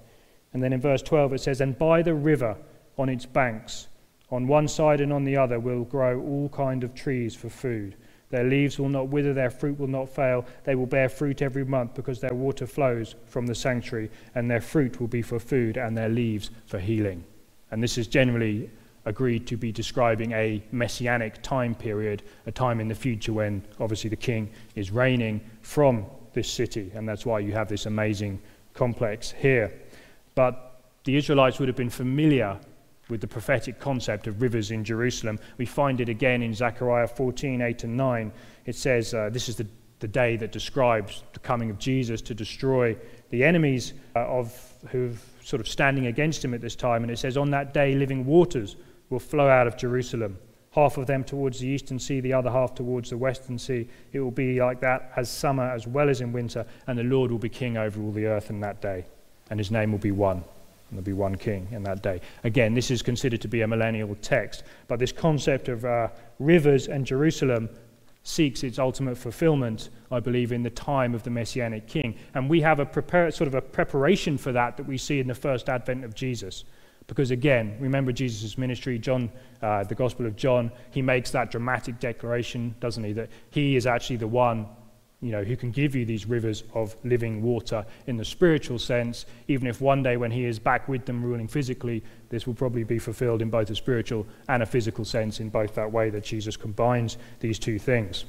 And 0.51 0.61
then 0.61 0.73
in 0.73 0.81
verse 0.81 1.01
12 1.01 1.35
it 1.35 1.39
says, 1.39 1.61
And 1.61 1.77
by 1.77 2.01
the 2.01 2.13
river 2.13 2.57
on 2.97 3.07
its 3.07 3.25
banks, 3.25 3.87
on 4.29 4.45
one 4.45 4.67
side 4.67 4.99
and 4.99 5.13
on 5.13 5.23
the 5.23 5.37
other, 5.37 5.57
will 5.57 5.85
grow 5.85 6.19
all 6.19 6.49
kind 6.49 6.83
of 6.83 6.93
trees 6.93 7.33
for 7.33 7.47
food. 7.47 7.95
Their 8.29 8.43
leaves 8.43 8.77
will 8.77 8.89
not 8.89 9.07
wither, 9.07 9.33
their 9.33 9.49
fruit 9.49 9.79
will 9.79 9.87
not 9.87 10.09
fail. 10.09 10.45
They 10.65 10.75
will 10.75 10.85
bear 10.85 11.07
fruit 11.07 11.41
every 11.41 11.63
month 11.63 11.93
because 11.93 12.19
their 12.19 12.33
water 12.33 12.67
flows 12.67 13.15
from 13.27 13.47
the 13.47 13.55
sanctuary, 13.55 14.11
and 14.35 14.51
their 14.51 14.59
fruit 14.59 14.99
will 14.99 15.07
be 15.07 15.21
for 15.21 15.39
food 15.39 15.77
and 15.77 15.97
their 15.97 16.09
leaves 16.09 16.51
for 16.65 16.77
healing. 16.77 17.23
And 17.71 17.81
this 17.81 17.97
is 17.97 18.05
generally 18.05 18.69
agreed 19.07 19.47
to 19.47 19.55
be 19.55 19.71
describing 19.71 20.33
a 20.33 20.61
messianic 20.71 21.41
time 21.41 21.73
period, 21.73 22.23
a 22.45 22.51
time 22.51 22.81
in 22.81 22.89
the 22.89 22.95
future 22.95 23.31
when 23.31 23.63
obviously 23.79 24.09
the 24.09 24.17
king 24.17 24.49
is 24.75 24.91
reigning 24.91 25.39
from 25.61 26.05
this 26.33 26.51
city. 26.51 26.91
And 26.93 27.07
that's 27.07 27.25
why 27.25 27.39
you 27.39 27.53
have 27.53 27.69
this 27.69 27.85
amazing 27.85 28.41
complex 28.73 29.31
here. 29.31 29.73
But 30.35 30.81
the 31.05 31.15
Israelites 31.15 31.57
would 31.57 31.69
have 31.69 31.77
been 31.77 31.89
familiar 31.89 32.59
with 33.09 33.21
the 33.21 33.27
prophetic 33.27 33.79
concept 33.79 34.27
of 34.27 34.41
rivers 34.41 34.71
in 34.71 34.83
Jerusalem. 34.83 35.39
We 35.57 35.65
find 35.65 36.01
it 36.01 36.09
again 36.09 36.43
in 36.43 36.53
Zechariah 36.53 37.07
14 37.07 37.61
8 37.61 37.85
and 37.85 37.95
9. 37.95 38.31
It 38.65 38.75
says, 38.75 39.13
uh, 39.13 39.29
This 39.31 39.47
is 39.47 39.55
the, 39.55 39.67
the 39.99 40.07
day 40.09 40.35
that 40.35 40.51
describes 40.51 41.23
the 41.31 41.39
coming 41.39 41.69
of 41.69 41.79
Jesus 41.79 42.21
to 42.23 42.33
destroy 42.33 42.97
the 43.29 43.45
enemies 43.45 43.93
uh, 44.17 44.25
of 44.27 44.53
who've 44.89 45.23
sort 45.41 45.61
of 45.61 45.69
standing 45.69 46.07
against 46.07 46.43
him 46.43 46.53
at 46.53 46.59
this 46.59 46.75
time. 46.75 47.03
And 47.03 47.11
it 47.11 47.19
says, 47.19 47.37
On 47.37 47.49
that 47.51 47.73
day, 47.73 47.95
living 47.95 48.25
waters 48.25 48.75
will 49.09 49.19
flow 49.19 49.47
out 49.47 49.67
of 49.67 49.77
Jerusalem, 49.77 50.37
half 50.71 50.97
of 50.97 51.07
them 51.07 51.23
towards 51.23 51.59
the 51.59 51.67
eastern 51.67 51.99
sea, 51.99 52.19
the 52.19 52.33
other 52.33 52.51
half 52.51 52.75
towards 52.75 53.09
the 53.09 53.17
western 53.17 53.57
sea. 53.57 53.87
It 54.13 54.19
will 54.19 54.31
be 54.31 54.59
like 54.61 54.79
that 54.81 55.11
as 55.15 55.29
summer 55.29 55.69
as 55.69 55.87
well 55.87 56.09
as 56.09 56.21
in 56.21 56.31
winter, 56.33 56.65
and 56.87 56.97
the 56.97 57.03
Lord 57.03 57.31
will 57.31 57.39
be 57.39 57.49
king 57.49 57.77
over 57.77 58.01
all 58.01 58.11
the 58.11 58.25
earth 58.25 58.49
in 58.49 58.59
that 58.61 58.81
day, 58.81 59.05
and 59.49 59.59
his 59.59 59.71
name 59.71 59.91
will 59.91 59.99
be 59.99 60.11
one. 60.11 60.43
And 60.89 60.97
there'll 60.97 61.03
be 61.03 61.13
one 61.13 61.35
king 61.35 61.67
in 61.71 61.83
that 61.83 62.01
day. 62.01 62.21
Again, 62.45 62.73
this 62.73 62.91
is 62.91 63.01
considered 63.01 63.41
to 63.41 63.47
be 63.49 63.61
a 63.61 63.67
millennial 63.67 64.15
text, 64.21 64.63
but 64.87 64.99
this 64.99 65.11
concept 65.11 65.67
of 65.67 65.83
uh, 65.83 66.09
rivers 66.39 66.87
and 66.87 67.05
Jerusalem 67.05 67.69
seeks 68.23 68.63
its 68.63 68.77
ultimate 68.77 69.17
fulfillment, 69.17 69.89
I 70.11 70.19
believe, 70.19 70.51
in 70.51 70.61
the 70.61 70.69
time 70.69 71.15
of 71.15 71.23
the 71.23 71.29
Messianic 71.29 71.87
King. 71.87 72.15
And 72.35 72.49
we 72.49 72.59
have 72.61 72.79
a 72.79 72.85
prepare, 72.85 73.31
sort 73.31 73.47
of 73.47 73.55
a 73.55 73.61
preparation 73.61 74.37
for 74.37 74.51
that 74.51 74.75
that 74.77 74.85
we 74.85 74.97
see 74.97 75.19
in 75.19 75.27
the 75.27 75.35
first 75.35 75.69
advent 75.69 76.03
of 76.03 76.13
Jesus. 76.13 76.65
Because 77.07 77.31
again, 77.31 77.77
remember 77.79 78.11
Jesus' 78.11 78.57
ministry, 78.57 78.99
John, 78.99 79.31
uh, 79.61 79.83
the 79.83 79.95
Gospel 79.95 80.25
of 80.25 80.35
John, 80.35 80.71
he 80.91 81.01
makes 81.01 81.31
that 81.31 81.51
dramatic 81.51 81.99
declaration, 81.99 82.75
doesn't 82.79 83.03
he, 83.03 83.13
that 83.13 83.29
he 83.49 83.77
is 83.77 83.87
actually 83.87 84.17
the 84.17 84.27
one 84.27 84.67
you 85.21 85.31
know, 85.31 85.43
who 85.43 85.55
can 85.55 85.71
give 85.71 85.95
you 85.95 86.05
these 86.05 86.27
rivers 86.27 86.63
of 86.75 86.95
living 87.03 87.41
water 87.41 87.83
in 88.05 88.17
the 88.17 88.25
spiritual 88.25 88.77
sense, 88.77 89.25
even 89.47 89.67
if 89.67 89.81
one 89.81 90.03
day 90.03 90.15
when 90.15 90.29
he 90.29 90.45
is 90.45 90.59
back 90.59 90.87
with 90.87 91.05
them 91.05 91.23
ruling 91.23 91.47
physically, 91.47 92.03
this 92.29 92.45
will 92.45 92.53
probably 92.53 92.83
be 92.83 92.99
fulfilled 92.99 93.41
in 93.41 93.49
both 93.49 93.69
a 93.71 93.75
spiritual 93.75 94.27
and 94.47 94.61
a 94.61 94.65
physical 94.65 95.03
sense, 95.03 95.39
in 95.39 95.49
both 95.49 95.73
that 95.73 95.91
way 95.91 96.11
that 96.11 96.23
Jesus 96.23 96.55
combines 96.55 97.17
these 97.39 97.57
two 97.57 97.79
things. 97.79 98.25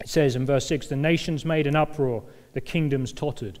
It 0.00 0.08
says 0.08 0.36
in 0.36 0.46
verse 0.46 0.66
6 0.66 0.86
the 0.86 0.96
nations 0.96 1.44
made 1.44 1.66
an 1.66 1.74
uproar, 1.74 2.22
the 2.52 2.60
kingdoms 2.60 3.12
tottered. 3.12 3.58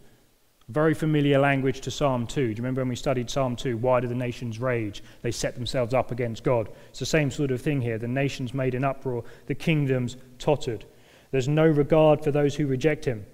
Very 0.68 0.94
familiar 0.94 1.38
language 1.38 1.80
to 1.82 1.92
Psalm 1.92 2.26
2. 2.26 2.34
Do 2.34 2.50
you 2.50 2.56
remember 2.56 2.80
when 2.80 2.88
we 2.88 2.96
studied 2.96 3.30
Psalm 3.30 3.54
2? 3.54 3.76
Why 3.76 4.00
do 4.00 4.08
the 4.08 4.16
nations 4.16 4.58
rage? 4.58 5.00
They 5.22 5.30
set 5.30 5.54
themselves 5.54 5.94
up 5.94 6.10
against 6.10 6.42
God. 6.42 6.68
It's 6.88 6.98
the 6.98 7.06
same 7.06 7.30
sort 7.30 7.52
of 7.52 7.62
thing 7.62 7.80
here. 7.80 7.98
The 7.98 8.08
nations 8.08 8.52
made 8.52 8.74
an 8.74 8.82
uproar, 8.82 9.22
the 9.46 9.54
kingdoms 9.54 10.16
tottered. 10.40 10.84
There's 11.30 11.46
no 11.46 11.66
regard 11.66 12.24
for 12.24 12.32
those 12.32 12.56
who 12.56 12.66
reject 12.66 13.04
him. 13.04 13.24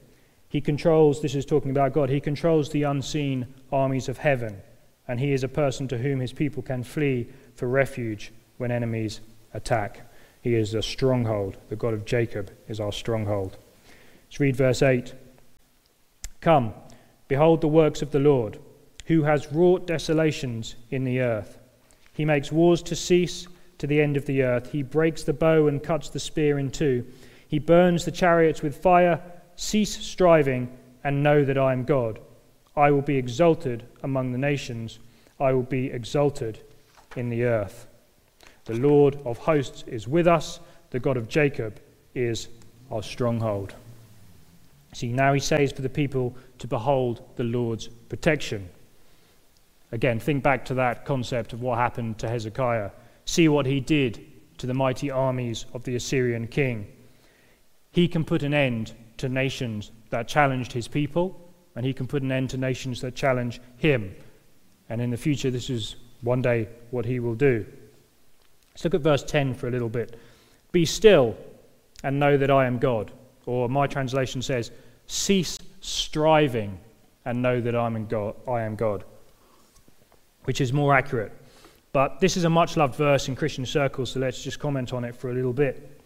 He 0.51 0.61
controls, 0.61 1.23
this 1.23 1.35
is 1.35 1.47
talking 1.47 1.71
about 1.71 1.95
God, 1.95 2.11
he 2.11 2.21
controls 2.21 2.69
the 2.69 2.83
unseen 2.83 3.47
armies 3.73 4.11
of 4.11 4.19
heaven, 4.19 4.61
and 5.09 5.19
he 5.19 5.33
is 5.33 5.43
a 5.43 5.49
person 5.49 5.89
to 5.89 5.97
whom 5.97 6.21
his 6.21 6.35
people 6.35 6.63
can 6.63 6.83
flee 6.83 7.29
for 7.55 7.67
refuge 7.67 8.31
when 8.59 8.71
enemies 8.71 9.23
attack. 9.55 10.03
He 10.43 10.55
is 10.55 10.75
a 10.75 10.83
stronghold. 10.83 11.57
The 11.71 11.77
God 11.77 11.95
of 11.95 12.05
Jacob 12.05 12.51
is 12.69 12.79
our 12.79 12.93
stronghold. 12.93 13.57
Let's 14.27 14.41
read 14.41 14.57
verse 14.57 14.83
8. 14.83 15.15
Come, 16.43 16.75
Behold 17.33 17.63
the 17.63 17.67
works 17.67 18.03
of 18.03 18.11
the 18.11 18.19
Lord, 18.19 18.59
who 19.07 19.23
has 19.23 19.51
wrought 19.51 19.87
desolations 19.87 20.77
in 20.91 21.05
the 21.05 21.21
earth. 21.21 21.57
He 22.13 22.27
makes 22.27 22.53
wars 22.53 22.83
to 22.83 22.95
cease 22.95 23.49
to 23.79 23.87
the 23.87 24.03
end 24.03 24.19
of 24.19 24.27
the 24.27 24.43
earth. 24.43 24.71
He 24.71 24.83
breaks 24.83 25.23
the 25.23 25.33
bow 25.33 25.67
and 25.67 25.83
cuts 25.83 26.11
the 26.11 26.21
spear 26.21 26.59
in 26.59 26.71
two. 26.71 27.07
He 27.49 27.59
burns 27.59 28.05
the 28.05 28.11
chariots 28.11 28.61
with 28.61 28.77
fire. 28.77 29.19
Cease 29.57 29.97
striving 29.97 30.77
and 31.05 31.23
know 31.23 31.43
that 31.43 31.57
I 31.57 31.73
am 31.73 31.85
God. 31.85 32.21
I 32.77 32.91
will 32.91 33.01
be 33.01 33.17
exalted 33.17 33.87
among 34.03 34.33
the 34.33 34.45
nations. 34.51 34.99
I 35.41 35.55
will 35.55 35.63
be 35.63 35.87
exalted 35.87 36.59
in 37.17 37.31
the 37.31 37.45
earth. 37.45 37.87
The 38.67 38.75
Lord 38.75 39.17
of 39.25 39.39
hosts 39.39 39.85
is 39.87 40.07
with 40.07 40.27
us. 40.27 40.61
The 40.91 41.01
God 41.01 41.17
of 41.17 41.31
Jacob 41.31 41.81
is 42.15 42.49
our 42.91 43.03
stronghold. 43.03 43.75
See, 44.93 45.13
now 45.13 45.33
he 45.33 45.41
says 45.41 45.73
for 45.73 45.83
the 45.83 45.89
people 45.89 46.37
to 46.59 46.67
behold 46.67 47.23
the 47.37 47.45
Lord's 47.45 47.89
protection. 47.89 48.69
Again, 49.91 50.19
think 50.21 50.43
back 50.43 50.65
to 50.67 50.75
that 50.75 51.05
concept 51.05 51.53
of 51.53 51.63
what 51.63 51.79
happened 51.79 52.19
to 52.19 52.29
Hezekiah. 52.29 52.91
See 53.25 53.49
what 53.49 53.67
he 53.67 53.81
did 53.81 54.25
to 54.59 54.67
the 54.67 54.75
mighty 54.75 55.11
armies 55.11 55.67
of 55.73 55.85
the 55.85 55.97
Assyrian 55.97 56.47
king. 56.47 56.87
He 57.91 58.09
can 58.09 58.25
put 58.25 58.43
an 58.43 58.55
end 58.55 58.93
to 59.19 59.29
nations 59.29 59.93
that 60.11 60.29
challenged 60.29 60.73
his 60.73 60.89
people, 60.89 61.39
and 61.77 61.85
he 61.85 61.93
can 61.93 62.07
put 62.07 62.23
an 62.23 62.33
end 62.33 62.51
to 62.51 62.57
nations 62.57 63.01
that 63.01 63.15
challenge 63.15 63.61
him. 63.77 64.15
And 64.89 65.01
in 65.01 65.11
the 65.11 65.17
future, 65.17 65.51
this 65.51 65.71
is 65.71 65.97
one 66.23 66.43
day 66.43 66.69
what 66.91 67.05
he 67.05 67.21
will 67.21 67.35
do. 67.35 67.67
Let's 68.71 68.85
look 68.85 68.95
at 68.95 69.01
verse 69.03 69.23
10 69.23 69.55
for 69.55 69.69
a 69.69 69.71
little 69.71 69.89
bit. 69.89 70.19
Be 70.71 70.85
still 70.87 71.37
and 72.03 72.19
know 72.19 72.37
that 72.37 72.51
I 72.51 72.67
am 72.67 72.79
God. 72.79 73.13
Or 73.47 73.69
my 73.69 73.87
translation 73.87 74.43
says, 74.43 74.71
Cease 75.07 75.59
striving 75.81 76.79
and 77.25 77.43
know 77.43 77.61
that 77.61 77.75
I'm 77.75 77.97
in 77.97 78.07
God, 78.07 78.35
I 78.49 78.63
am 78.63 78.77
God, 78.77 79.05
which 80.45 80.61
is 80.61 80.73
more 80.73 80.95
accurate. 80.95 81.33
But 81.93 82.21
this 82.21 82.37
is 82.37 82.45
a 82.45 82.51
much 82.51 82.77
loved 82.77 82.95
verse 82.95 83.29
in 83.29 83.37
Christian 83.37 83.67
circles, 83.67 84.13
so 84.13 84.21
let's 84.21 84.43
just 84.43 84.59
comment 84.59 84.93
on 84.93 85.05
it 85.05 85.15
for 85.15 85.31
a 85.31 85.35
little 85.35 85.53
bit. 85.53 86.01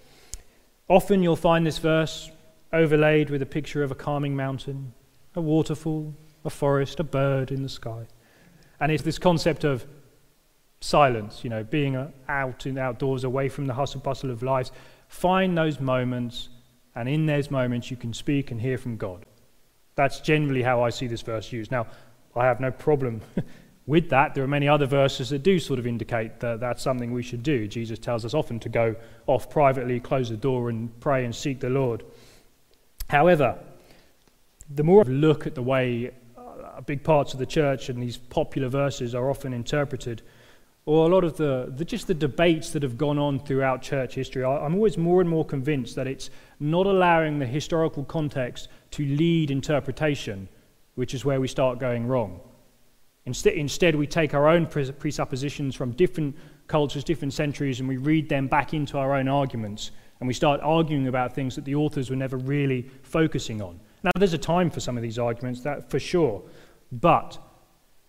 Often 0.88 1.22
you'll 1.22 1.37
find 1.37 1.66
this 1.66 1.79
verse 1.79 2.31
overlaid 2.72 3.31
with 3.31 3.42
a 3.42 3.46
picture 3.46 3.83
of 3.83 3.90
a 3.90 3.94
calming 3.94 4.35
mountain, 4.35 4.92
a 5.35 5.40
waterfall, 5.40 6.14
a 6.44 6.51
forest, 6.51 7.01
a 7.01 7.05
bird 7.05 7.51
in 7.51 7.62
the 7.62 7.68
sky. 7.68 8.07
And 8.81 8.90
it's 8.90 9.03
this 9.03 9.18
concept 9.18 9.64
of 9.64 9.87
silence, 10.81 11.42
you 11.42 11.51
know, 11.51 11.64
being 11.64 12.12
out 12.29 12.66
in 12.66 12.75
the 12.75 12.81
outdoors, 12.81 13.25
away 13.25 13.49
from 13.49 13.66
the 13.66 13.75
hustle 13.75 14.01
bustle 14.01 14.31
of 14.31 14.42
life. 14.42 14.70
Find 15.09 15.57
those 15.57 15.81
moments 15.81 16.49
and 16.97 17.09
in 17.09 17.27
those 17.27 17.51
moments, 17.51 17.91
you 17.91 17.97
can 17.97 18.13
speak 18.15 18.51
and 18.51 18.61
hear 18.61 18.79
from 18.79 18.97
God. 18.97 19.25
That's 19.95 20.21
generally 20.21 20.63
how 20.63 20.83
I 20.83 20.91
see 20.91 21.07
this 21.07 21.23
verse 21.23 21.53
used. 21.53 21.71
Now, 21.71 21.87
I 22.35 22.47
have 22.47 22.59
no 22.59 22.71
problem 22.71 23.21
with 23.87 24.09
that. 24.11 24.35
There 24.35 24.43
are 24.43 24.49
many 24.49 24.67
other 24.67 24.87
verses 24.87 25.29
that 25.31 25.43
do 25.43 25.59
sort 25.59 25.79
of 25.79 25.87
indicate 25.87 26.41
that 26.41 26.59
that's 26.59 26.83
something 26.83 27.13
we 27.13 27.23
should 27.23 27.43
do. 27.43 27.69
Jesus 27.69 27.99
tells 27.99 28.25
us 28.25 28.35
often 28.35 28.59
to 28.61 28.69
go 28.71 28.97
off 29.27 29.49
privately, 29.51 30.01
close 30.01 30.31
the 30.31 30.37
door, 30.37 30.71
and 30.71 30.99
pray 31.01 31.25
and 31.25 31.35
seek 31.35 31.61
the 31.61 31.71
Lord. 31.71 32.03
However, 33.09 33.59
the 34.71 34.83
more 34.83 35.05
I 35.07 35.09
look 35.09 35.47
at 35.47 35.55
the 35.55 35.63
way 35.63 36.13
uh, 36.37 36.81
big 36.81 37.05
parts 37.05 37.35
of 37.35 37.39
the 37.39 37.47
church 37.47 37.89
and 37.89 38.03
these 38.03 38.17
popular 38.17 38.69
verses 38.69 39.15
are 39.15 39.31
often 39.31 39.53
interpreted, 39.53 40.23
or 40.87 41.07
a 41.07 41.12
lot 41.12 41.25
of 41.25 41.37
the, 41.37 41.72
the, 41.77 41.85
just 41.85 42.07
the 42.07 42.14
debates 42.14 42.70
that 42.70 42.83
have 42.83 42.96
gone 42.96 43.18
on 43.18 43.40
throughout 43.40 43.83
church 43.83 44.14
history, 44.14 44.44
I, 44.44 44.64
I'm 44.64 44.75
always 44.75 44.96
more 44.96 45.20
and 45.20 45.29
more 45.29 45.44
convinced 45.44 45.96
that 45.96 46.07
it's 46.07 46.31
not 46.61 46.87
allowing 46.87 47.40
the 47.40 47.46
historical 47.46 48.05
context 48.05 48.68
to 48.92 49.05
lead 49.05 49.51
interpretation, 49.51 50.49
which 50.94 51.12
is 51.12 51.25
where 51.25 51.40
we 51.40 51.49
start 51.49 51.81
going 51.81 52.07
wrong. 52.07 52.40
Instead, 53.27 53.55
instead 53.55 53.96
we 53.96 54.07
take 54.07 54.33
our 54.33 54.49
own 54.49 54.64
presuppositions 54.66 55.75
from 55.75 55.90
different 55.90 56.37
cultures, 56.68 57.03
different 57.03 57.35
centuries, 57.35 57.81
and 57.81 57.88
we 57.88 57.96
read 57.96 58.29
them 58.29 58.46
back 58.46 58.72
into 58.72 58.96
our 58.96 59.16
own 59.16 59.27
arguments, 59.27 59.90
and 60.20 60.29
we 60.29 60.35
start 60.35 60.61
arguing 60.62 61.09
about 61.09 61.35
things 61.35 61.57
that 61.57 61.64
the 61.64 61.75
authors 61.75 62.11
were 62.11 62.16
never 62.16 62.37
really 62.37 62.88
focusing 63.03 63.61
on. 63.61 63.81
Now, 64.05 64.12
there's 64.16 64.35
a 64.35 64.38
time 64.38 64.70
for 64.70 64.79
some 64.79 64.96
of 64.96 65.03
these 65.03 65.18
arguments, 65.18 65.62
that 65.62 65.90
for 65.90 65.99
sure, 65.99 66.42
but 66.92 67.38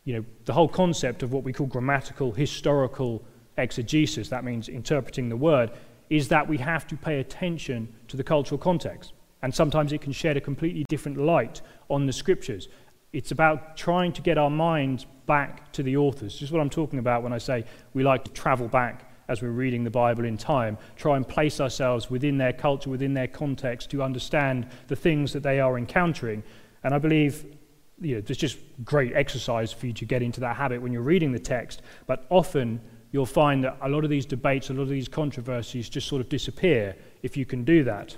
you 0.07 0.13
know, 0.13 0.23
the 0.45 0.53
whole 0.53 0.69
concept 0.69 1.21
of 1.21 1.33
what 1.33 1.43
we 1.43 1.51
call 1.51 1.67
grammatical 1.67 2.31
historical 2.31 3.21
exegesis, 3.57 4.29
that 4.29 4.45
means 4.45 4.69
interpreting 4.69 5.27
the 5.27 5.35
word, 5.35 5.69
is 6.09 6.29
that 6.29 6.47
we 6.47 6.57
have 6.57 6.87
to 6.87 6.95
pay 6.95 7.19
attention 7.19 7.93
to 8.07 8.15
the 8.15 8.23
cultural 8.23 8.57
context. 8.57 9.11
And 9.41 9.53
sometimes 9.53 9.91
it 9.91 9.99
can 9.99 10.13
shed 10.13 10.37
a 10.37 10.41
completely 10.41 10.85
different 10.87 11.17
light 11.17 11.61
on 11.89 12.05
the 12.05 12.13
scriptures. 12.13 12.69
It's 13.11 13.31
about 13.31 13.75
trying 13.75 14.13
to 14.13 14.21
get 14.21 14.37
our 14.37 14.49
minds 14.49 15.05
back 15.25 15.73
to 15.73 15.83
the 15.83 15.97
authors. 15.97 16.39
Just 16.39 16.53
what 16.53 16.61
I'm 16.61 16.69
talking 16.69 16.99
about 16.99 17.21
when 17.21 17.33
I 17.33 17.37
say 17.37 17.65
we 17.93 18.05
like 18.05 18.23
to 18.23 18.31
travel 18.31 18.69
back 18.69 19.11
as 19.27 19.41
we're 19.41 19.49
reading 19.49 19.83
the 19.83 19.89
Bible 19.89 20.23
in 20.23 20.37
time, 20.37 20.77
try 20.95 21.17
and 21.17 21.27
place 21.27 21.59
ourselves 21.59 22.09
within 22.09 22.37
their 22.37 22.53
culture, 22.53 22.89
within 22.89 23.13
their 23.13 23.27
context, 23.27 23.89
to 23.89 24.01
understand 24.01 24.69
the 24.87 24.95
things 24.95 25.33
that 25.33 25.43
they 25.43 25.59
are 25.59 25.77
encountering. 25.77 26.43
And 26.85 26.93
I 26.93 26.97
believe 26.97 27.56
you 27.99 28.15
know, 28.15 28.21
there's 28.21 28.37
just 28.37 28.57
great 28.83 29.13
exercise 29.15 29.73
for 29.73 29.87
you 29.87 29.93
to 29.93 30.05
get 30.05 30.21
into 30.21 30.39
that 30.41 30.55
habit 30.55 30.81
when 30.81 30.91
you're 30.91 31.01
reading 31.01 31.31
the 31.31 31.39
text. 31.39 31.81
But 32.05 32.25
often 32.29 32.79
you'll 33.11 33.25
find 33.25 33.63
that 33.63 33.77
a 33.81 33.89
lot 33.89 34.03
of 34.03 34.09
these 34.09 34.25
debates, 34.25 34.69
a 34.69 34.73
lot 34.73 34.83
of 34.83 34.89
these 34.89 35.07
controversies 35.07 35.89
just 35.89 36.07
sort 36.07 36.21
of 36.21 36.29
disappear 36.29 36.95
if 37.23 37.35
you 37.35 37.45
can 37.45 37.63
do 37.63 37.83
that. 37.83 38.15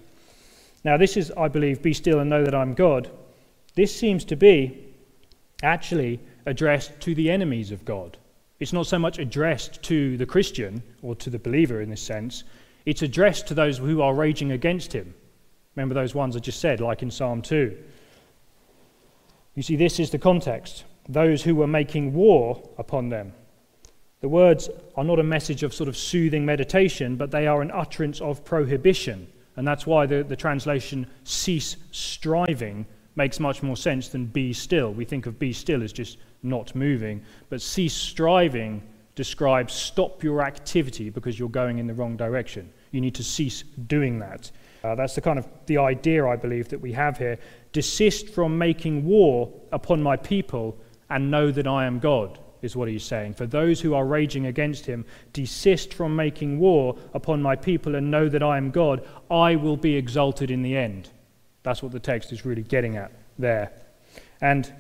Now, 0.83 0.97
this 0.97 1.17
is, 1.17 1.31
I 1.37 1.47
believe, 1.47 1.81
Be 1.81 1.93
Still 1.93 2.19
and 2.19 2.29
Know 2.29 2.43
That 2.43 2.55
I'm 2.55 2.73
God. 2.73 3.09
This 3.75 3.95
seems 3.95 4.25
to 4.25 4.35
be 4.35 4.85
actually 5.61 6.19
addressed 6.45 6.99
to 7.01 7.13
the 7.15 7.29
enemies 7.29 7.71
of 7.71 7.85
God. 7.85 8.17
It's 8.59 8.73
not 8.73 8.87
so 8.87 8.99
much 8.99 9.19
addressed 9.19 9.81
to 9.83 10.17
the 10.17 10.25
Christian 10.25 10.81
or 11.01 11.15
to 11.15 11.29
the 11.29 11.39
believer 11.39 11.81
in 11.81 11.89
this 11.89 12.01
sense, 12.01 12.43
it's 12.85 13.01
addressed 13.01 13.47
to 13.47 13.53
those 13.53 13.77
who 13.77 14.01
are 14.01 14.13
raging 14.13 14.51
against 14.51 14.93
him. 14.93 15.13
Remember 15.75 15.95
those 15.95 16.15
ones 16.15 16.35
I 16.35 16.39
just 16.39 16.59
said, 16.59 16.81
like 16.81 17.03
in 17.03 17.11
Psalm 17.11 17.41
2. 17.41 17.77
You 19.55 19.63
see, 19.63 19.75
this 19.75 19.99
is 19.99 20.09
the 20.09 20.19
context 20.19 20.85
those 21.07 21.41
who 21.41 21.55
were 21.55 21.67
making 21.67 22.13
war 22.13 22.61
upon 22.77 23.09
them. 23.09 23.33
The 24.21 24.29
words 24.29 24.69
are 24.95 25.03
not 25.03 25.19
a 25.19 25.23
message 25.23 25.63
of 25.63 25.73
sort 25.73 25.89
of 25.89 25.97
soothing 25.97 26.45
meditation, 26.45 27.15
but 27.15 27.31
they 27.31 27.47
are 27.47 27.63
an 27.63 27.71
utterance 27.71 28.21
of 28.21 28.45
prohibition. 28.45 29.27
And 29.55 29.67
that's 29.67 29.87
why 29.87 30.05
the, 30.05 30.23
the 30.23 30.35
translation 30.35 31.07
cease 31.23 31.77
striving 31.91 32.85
makes 33.15 33.39
much 33.39 33.63
more 33.63 33.75
sense 33.75 34.09
than 34.09 34.25
be 34.25 34.53
still. 34.53 34.93
We 34.93 35.03
think 35.03 35.25
of 35.25 35.39
be 35.39 35.51
still 35.51 35.83
as 35.83 35.91
just 35.91 36.17
not 36.43 36.75
moving, 36.75 37.23
but 37.49 37.61
cease 37.61 37.93
striving 37.93 38.83
describes 39.15 39.73
stop 39.73 40.23
your 40.23 40.41
activity 40.41 41.09
because 41.09 41.37
you're 41.37 41.49
going 41.49 41.79
in 41.79 41.87
the 41.87 41.93
wrong 41.93 42.15
direction. 42.15 42.71
You 42.91 43.01
need 43.01 43.15
to 43.15 43.23
cease 43.23 43.63
doing 43.87 44.19
that. 44.19 44.51
Uh, 44.83 44.95
that's 44.95 45.15
the 45.15 45.21
kind 45.21 45.37
of 45.37 45.47
the 45.65 45.77
idea 45.77 46.25
I 46.25 46.37
believe 46.37 46.69
that 46.69 46.79
we 46.79 46.93
have 46.93 47.17
here. 47.17 47.37
Desist 47.73 48.29
from 48.29 48.57
making 48.57 49.05
war 49.05 49.51
upon 49.71 50.01
my 50.01 50.15
people 50.15 50.77
and 51.09 51.31
know 51.31 51.51
that 51.51 51.67
I 51.67 51.85
am 51.85 51.99
God, 51.99 52.39
is 52.61 52.75
what 52.75 52.87
he's 52.87 53.03
saying. 53.03 53.33
For 53.33 53.45
those 53.45 53.79
who 53.81 53.93
are 53.93 54.05
raging 54.05 54.47
against 54.47 54.85
him, 54.85 55.05
desist 55.33 55.93
from 55.93 56.15
making 56.15 56.59
war 56.59 56.97
upon 57.13 57.41
my 57.41 57.55
people 57.55 57.95
and 57.95 58.11
know 58.11 58.29
that 58.29 58.43
I 58.43 58.57
am 58.57 58.71
God. 58.71 59.07
I 59.29 59.55
will 59.55 59.77
be 59.77 59.95
exalted 59.95 60.51
in 60.51 60.61
the 60.61 60.75
end. 60.75 61.09
That's 61.63 61.83
what 61.83 61.91
the 61.91 61.99
text 61.99 62.31
is 62.31 62.45
really 62.45 62.63
getting 62.63 62.97
at 62.97 63.11
there. 63.37 63.71
And 64.41 64.71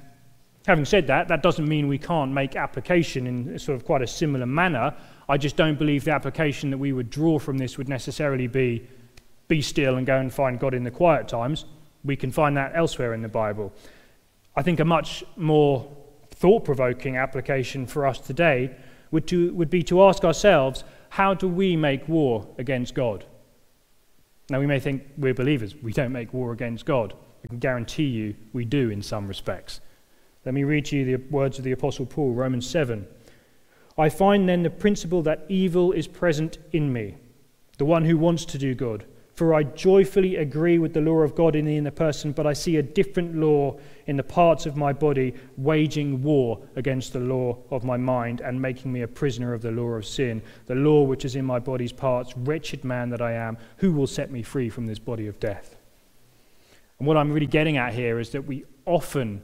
having 0.65 0.85
said 0.85 1.07
that, 1.07 1.27
that 1.27 1.43
doesn't 1.43 1.67
mean 1.67 1.87
we 1.87 1.97
can't 1.97 2.31
make 2.31 2.55
application 2.55 3.27
in 3.27 3.59
sort 3.59 3.75
of 3.75 3.85
quite 3.85 4.01
a 4.01 4.07
similar 4.07 4.45
manner. 4.45 4.95
I 5.27 5.37
just 5.37 5.55
don't 5.55 5.77
believe 5.77 6.05
the 6.05 6.11
application 6.11 6.69
that 6.71 6.77
we 6.77 6.93
would 6.93 7.09
draw 7.09 7.39
from 7.39 7.57
this 7.57 7.77
would 7.77 7.89
necessarily 7.89 8.47
be 8.47 8.87
be 9.47 9.61
still 9.63 9.97
and 9.97 10.05
go 10.05 10.17
and 10.17 10.31
find 10.31 10.59
God 10.59 10.75
in 10.75 10.83
the 10.83 10.91
quiet 10.91 11.27
times. 11.27 11.65
We 12.03 12.15
can 12.15 12.31
find 12.31 12.55
that 12.57 12.73
elsewhere 12.75 13.13
in 13.13 13.21
the 13.21 13.27
Bible. 13.27 13.73
I 14.55 14.61
think 14.61 14.79
a 14.79 14.85
much 14.85 15.23
more 15.35 15.89
thought 16.31 16.63
provoking 16.63 17.17
application 17.17 17.85
for 17.85 18.07
us 18.07 18.19
today 18.19 18.75
would, 19.11 19.27
to, 19.27 19.53
would 19.53 19.69
be 19.69 19.83
to 19.83 20.03
ask 20.03 20.23
ourselves 20.23 20.83
how 21.09 21.33
do 21.33 21.47
we 21.47 21.75
make 21.75 22.07
war 22.07 22.47
against 22.57 22.93
God? 22.93 23.25
Now, 24.49 24.59
we 24.59 24.65
may 24.65 24.79
think 24.79 25.03
we're 25.17 25.33
believers, 25.33 25.75
we 25.75 25.93
don't 25.93 26.11
make 26.11 26.33
war 26.33 26.51
against 26.51 26.85
God. 26.85 27.13
I 27.43 27.47
can 27.47 27.59
guarantee 27.59 28.05
you 28.05 28.35
we 28.53 28.65
do 28.65 28.89
in 28.89 29.01
some 29.01 29.27
respects. 29.27 29.81
Let 30.45 30.53
me 30.53 30.63
read 30.63 30.85
to 30.85 30.97
you 30.97 31.05
the 31.05 31.23
words 31.29 31.57
of 31.57 31.63
the 31.63 31.71
Apostle 31.71 32.05
Paul, 32.05 32.33
Romans 32.33 32.67
7. 32.67 33.07
I 33.97 34.09
find 34.09 34.47
then 34.47 34.63
the 34.63 34.69
principle 34.69 35.21
that 35.23 35.45
evil 35.49 35.91
is 35.91 36.07
present 36.07 36.57
in 36.71 36.91
me, 36.91 37.17
the 37.77 37.85
one 37.85 38.05
who 38.05 38.17
wants 38.17 38.45
to 38.45 38.57
do 38.57 38.73
good 38.73 39.05
for 39.39 39.53
I 39.53 39.63
joyfully 39.63 40.35
agree 40.35 40.79
with 40.79 40.93
the 40.93 40.99
law 40.99 41.19
of 41.19 41.33
God 41.33 41.55
in 41.55 41.63
the 41.63 41.77
inner 41.77 41.91
person, 41.91 42.33
but 42.33 42.45
I 42.45 42.51
see 42.51 42.75
a 42.75 42.83
different 42.83 43.37
law 43.37 43.77
in 44.05 44.17
the 44.17 44.23
parts 44.23 44.65
of 44.65 44.75
my 44.75 44.91
body, 44.91 45.33
waging 45.55 46.21
war 46.21 46.59
against 46.75 47.13
the 47.13 47.21
law 47.21 47.57
of 47.71 47.85
my 47.85 47.95
mind 47.95 48.41
and 48.41 48.61
making 48.61 48.91
me 48.91 49.03
a 49.03 49.07
prisoner 49.07 49.53
of 49.53 49.61
the 49.61 49.71
law 49.71 49.91
of 49.91 50.05
sin. 50.05 50.41
The 50.65 50.75
law 50.75 51.03
which 51.03 51.23
is 51.23 51.37
in 51.37 51.45
my 51.45 51.57
body's 51.57 51.93
parts, 51.93 52.35
wretched 52.35 52.83
man 52.83 53.11
that 53.11 53.21
I 53.21 53.31
am, 53.31 53.57
who 53.77 53.93
will 53.93 54.07
set 54.07 54.29
me 54.29 54.43
free 54.43 54.69
from 54.69 54.87
this 54.87 54.99
body 54.99 55.27
of 55.27 55.39
death? 55.39 55.77
And 56.97 57.07
what 57.07 57.15
I'm 57.15 57.31
really 57.31 57.47
getting 57.47 57.77
at 57.77 57.93
here 57.93 58.19
is 58.19 58.31
that 58.31 58.45
we 58.45 58.65
often 58.85 59.41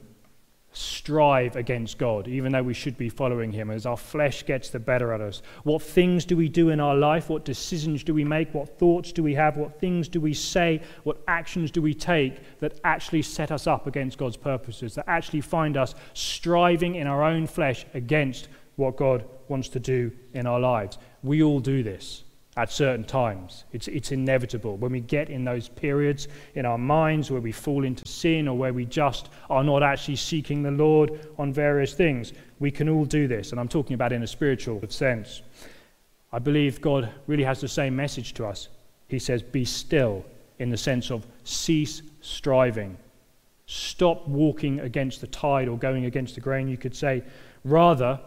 strive 0.76 1.56
against 1.56 1.98
God, 1.98 2.28
even 2.28 2.52
though 2.52 2.64
we 2.64 2.74
should 2.74 2.98
be 2.98 3.08
following 3.08 3.52
Him, 3.52 3.72
as 3.72 3.86
our 3.86 3.96
flesh 3.96 4.46
gets 4.46 4.70
the 4.70 4.80
better 4.80 5.14
at 5.14 5.22
us. 5.22 5.42
What 5.64 5.82
things 5.82 6.26
do 6.26 6.36
we 6.36 6.50
do 6.50 6.70
in 6.70 6.80
our 6.80 6.96
life? 6.96 7.30
What 7.30 7.46
decisions 7.46 8.04
do 8.04 8.14
we 8.14 8.26
make? 8.26 8.54
What 8.54 8.78
thoughts 8.78 9.14
do 9.14 9.24
we 9.24 9.34
have? 9.36 9.56
What 9.56 9.80
things 9.80 10.10
do 10.10 10.20
we 10.20 10.34
say? 10.34 10.82
What 11.04 11.22
actions 11.28 11.72
do 11.72 11.82
we 11.82 11.94
take 11.94 12.60
that 12.60 12.80
actually 12.84 13.22
set 13.22 13.52
us 13.52 13.68
up 13.68 13.88
against 13.88 14.18
God's 14.18 14.38
purposes, 14.38 14.96
that 14.96 15.08
actually 15.08 15.42
find 15.42 15.78
us 15.78 15.96
striving 16.14 16.96
in 16.96 17.08
our 17.08 17.24
own 17.24 17.48
flesh 17.48 17.86
against 17.94 18.50
what 18.76 18.98
God 18.98 19.24
wants 19.48 19.70
to 19.70 19.80
do 19.80 20.12
in 20.34 20.46
our 20.46 20.60
lives? 20.60 20.98
We 21.24 21.42
all 21.42 21.62
do 21.62 21.84
this 21.84 22.25
at 22.58 22.72
certain 22.72 23.04
times. 23.04 23.66
It's, 23.74 23.88
it's 23.90 24.12
inevitable. 24.12 24.78
When 24.78 24.92
we 24.92 25.02
get 25.02 25.30
in 25.30 25.44
those 25.44 25.68
periods 25.68 26.30
in 26.56 26.66
our 26.66 26.78
minds 26.78 27.30
where 27.30 27.42
we 27.42 27.52
fall 27.52 27.84
into 27.84 28.08
sin 28.08 28.48
or 28.48 28.58
where 28.58 28.74
we 28.74 28.86
just 28.86 29.30
are 29.50 29.64
not 29.64 29.84
actually 29.84 30.16
seeking 30.16 30.64
the 30.64 30.72
Lord 30.72 31.28
on 31.38 31.52
various 31.52 31.94
things, 31.94 32.32
we 32.60 32.72
can 32.72 32.88
all 32.88 33.04
do 33.04 33.28
this. 33.28 33.52
And 33.52 33.60
I'm 33.60 33.68
talking 33.68 33.94
about 33.94 34.14
in 34.14 34.24
a 34.24 34.28
spiritual 34.28 34.82
sense. 34.88 35.42
I 36.32 36.40
believe 36.40 36.80
God 36.80 37.10
really 37.28 37.44
has 37.44 37.60
the 37.60 37.68
same 37.68 37.96
message 37.96 38.34
to 38.36 38.46
us. 38.46 38.70
He 39.10 39.20
says, 39.20 39.44
Be 39.44 39.66
still, 39.66 40.26
in 40.60 40.70
the 40.70 40.78
sense 40.78 41.12
of 41.12 41.26
cease 41.44 42.02
striving. 42.22 42.98
Stop 43.68 44.28
walking 44.28 44.80
against 44.80 45.22
the 45.22 45.28
tide 45.28 45.68
or 45.68 45.78
going 45.78 46.06
against 46.06 46.36
the 46.36 46.42
grain, 46.42 46.68
you 46.68 46.78
could 46.78 46.96
say. 46.96 47.24
Rather, 47.64 48.20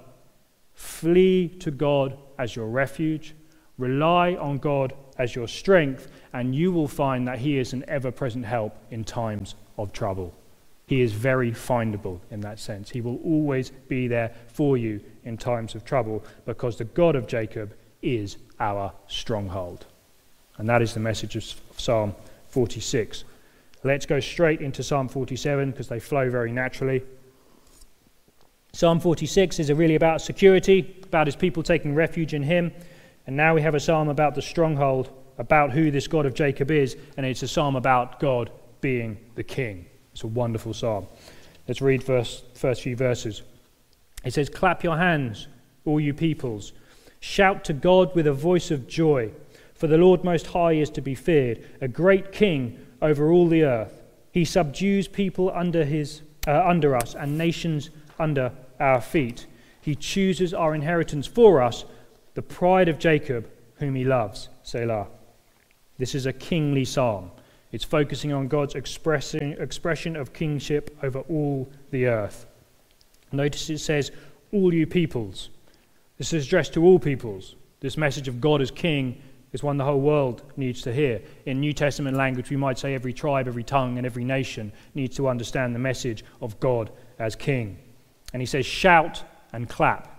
flee 0.75 1.49
to 1.61 1.71
God 1.71 2.19
as 2.38 2.55
your 2.55 2.67
refuge 2.67 3.35
Rely 3.79 4.35
on 4.35 4.59
God 4.59 4.93
as 5.19 5.35
your 5.35 5.49
strength, 5.49 6.09
and 6.33 6.55
you 6.55 6.73
will 6.73 6.88
find 6.88 7.27
that 7.27 7.38
He 7.38 7.59
is 7.59 7.73
an 7.73 7.85
ever 7.88 8.11
present 8.11 8.45
help 8.45 8.77
in 8.91 9.05
times 9.05 9.55
of 9.79 9.93
trouble. 9.93 10.35
He 10.87 11.03
is 11.03 11.12
very 11.12 11.53
findable 11.53 12.21
in 12.31 12.41
that 12.41 12.59
sense. 12.59 12.91
He 12.91 13.01
will 13.01 13.19
always 13.25 13.71
be 13.71 14.09
there 14.09 14.33
for 14.49 14.77
you 14.77 15.01
in 15.25 15.37
times 15.37 15.75
of 15.75 15.85
trouble 15.85 16.25
because 16.47 16.77
the 16.77 16.85
God 16.85 17.14
of 17.14 17.27
Jacob 17.27 17.75
is 18.01 18.38
our 18.59 18.93
stronghold. 19.07 19.87
And 20.57 20.69
that 20.69 20.83
is 20.83 20.95
the 20.95 21.01
message 21.01 21.37
of 21.37 21.45
Psalm 21.77 22.14
46. 22.49 23.25
Let's 23.85 24.07
go 24.07 24.19
straight 24.19 24.61
into 24.61 24.83
Psalm 24.83 25.09
47 25.09 25.71
because 25.71 25.88
they 25.88 26.01
flow 26.01 26.31
very 26.31 26.51
naturally. 26.51 27.03
Psalm 28.73 28.99
46 28.99 29.59
is 29.59 29.73
really 29.73 29.95
about 29.95 30.21
security, 30.21 30.97
about 31.05 31.27
his 31.27 31.37
people 31.37 31.62
taking 31.62 31.95
refuge 31.95 32.35
in 32.35 32.43
him. 32.43 32.73
And 33.29 33.37
now 33.37 33.55
we 33.55 33.61
have 33.61 33.75
a 33.75 33.81
psalm 33.81 34.09
about 34.09 34.35
the 34.35 34.41
stronghold, 34.41 35.11
about 35.37 35.71
who 35.71 35.91
this 35.91 36.09
God 36.09 36.25
of 36.25 36.33
Jacob 36.33 36.71
is, 36.71 36.97
and 37.19 37.27
it's 37.27 37.43
a 37.43 37.49
psalm 37.49 37.77
about 37.77 38.21
God 38.21 38.51
being 38.81 39.19
the 39.35 39.45
king. 39.45 39.85
It's 40.12 40.23
a 40.23 40.27
wonderful 40.27 40.73
psalm. 40.73 41.07
Let's 41.69 41.83
read 41.83 42.03
verse, 42.03 42.43
first 42.55 42.81
few 42.81 42.97
verses. 42.97 43.43
It 44.25 44.33
says, 44.33 44.49
Clap 44.49 44.83
your 44.83 44.97
hands, 44.97 45.47
all 45.85 46.01
you 46.01 46.14
peoples. 46.14 46.73
Shout 47.21 47.64
to 47.64 47.75
God 47.75 48.14
with 48.14 48.27
a 48.27 48.33
voice 48.33 48.71
of 48.71 48.88
joy, 48.88 49.31
for 49.75 49.88
the 49.88 49.99
Lord 49.99 50.25
Most 50.25 50.47
High 50.47 50.73
is 50.73 50.88
to 50.88 51.03
be 51.03 51.14
feared, 51.14 51.62
a 51.83 51.87
great 51.87 52.33
king 52.33 52.79
over 53.03 53.31
all 53.31 53.47
the 53.47 53.62
earth. 53.62 54.01
He 54.33 54.47
subdues 54.47 55.07
people 55.07 55.53
under, 55.55 55.85
his, 55.85 56.23
uh, 56.47 56.62
under 56.64 56.97
us 56.97 57.14
and 57.14 57.37
nations 57.37 57.91
under 58.19 58.53
our 58.81 59.03
feet. 59.03 59.45
He 59.83 59.95
chooses 59.95 60.55
our 60.55 60.75
inheritance 60.75 61.27
for 61.27 61.61
us 61.61 61.85
the 62.38 62.42
pride 62.42 62.88
of 62.88 63.01
Jacob, 63.01 63.51
whom 63.79 63.96
he 63.96 64.05
loves. 64.05 64.48
Selah. 64.62 65.09
This 65.98 66.14
is 66.14 66.27
a 66.27 66.33
kingly 66.33 66.85
psalm. 66.85 67.33
It's 67.72 67.83
focusing 67.83 68.33
on 68.33 68.46
God's 68.46 68.77
expression 68.77 70.14
of 70.14 70.33
kingship 70.33 70.96
over 71.03 71.18
all 71.22 71.68
the 71.90 72.07
earth. 72.07 72.46
Notice 73.33 73.68
it 73.70 73.79
says, 73.79 74.12
All 74.53 74.72
you 74.72 74.87
peoples. 74.87 75.48
This 76.16 76.33
is 76.33 76.46
addressed 76.46 76.74
to 76.74 76.85
all 76.85 77.01
peoples. 77.01 77.57
This 77.81 77.96
message 77.96 78.29
of 78.29 78.40
God 78.40 78.62
as 78.62 78.70
king 78.70 79.20
is 79.53 79.64
one 79.64 79.77
the 79.77 79.85
whole 79.85 80.01
world 80.01 80.44
needs 80.57 80.81
to 80.83 80.94
hear. 80.94 81.20
In 81.46 81.59
New 81.59 81.72
Testament 81.72 82.16
language, 82.16 82.51
we 82.51 82.57
might 82.57 82.79
say 82.79 82.94
every 82.94 83.12
tribe, 83.12 83.48
every 83.48 83.64
tongue, 83.64 83.98
and 83.98 84.07
every 84.07 84.22
nation 84.22 84.70
needs 84.94 85.16
to 85.16 85.27
understand 85.27 85.74
the 85.74 85.81
message 85.81 86.24
of 86.40 86.61
God 86.61 86.92
as 87.18 87.35
king. 87.35 87.79
And 88.33 88.40
he 88.40 88.46
says, 88.46 88.64
Shout 88.64 89.24
and 89.53 89.68
clap. 89.68 90.18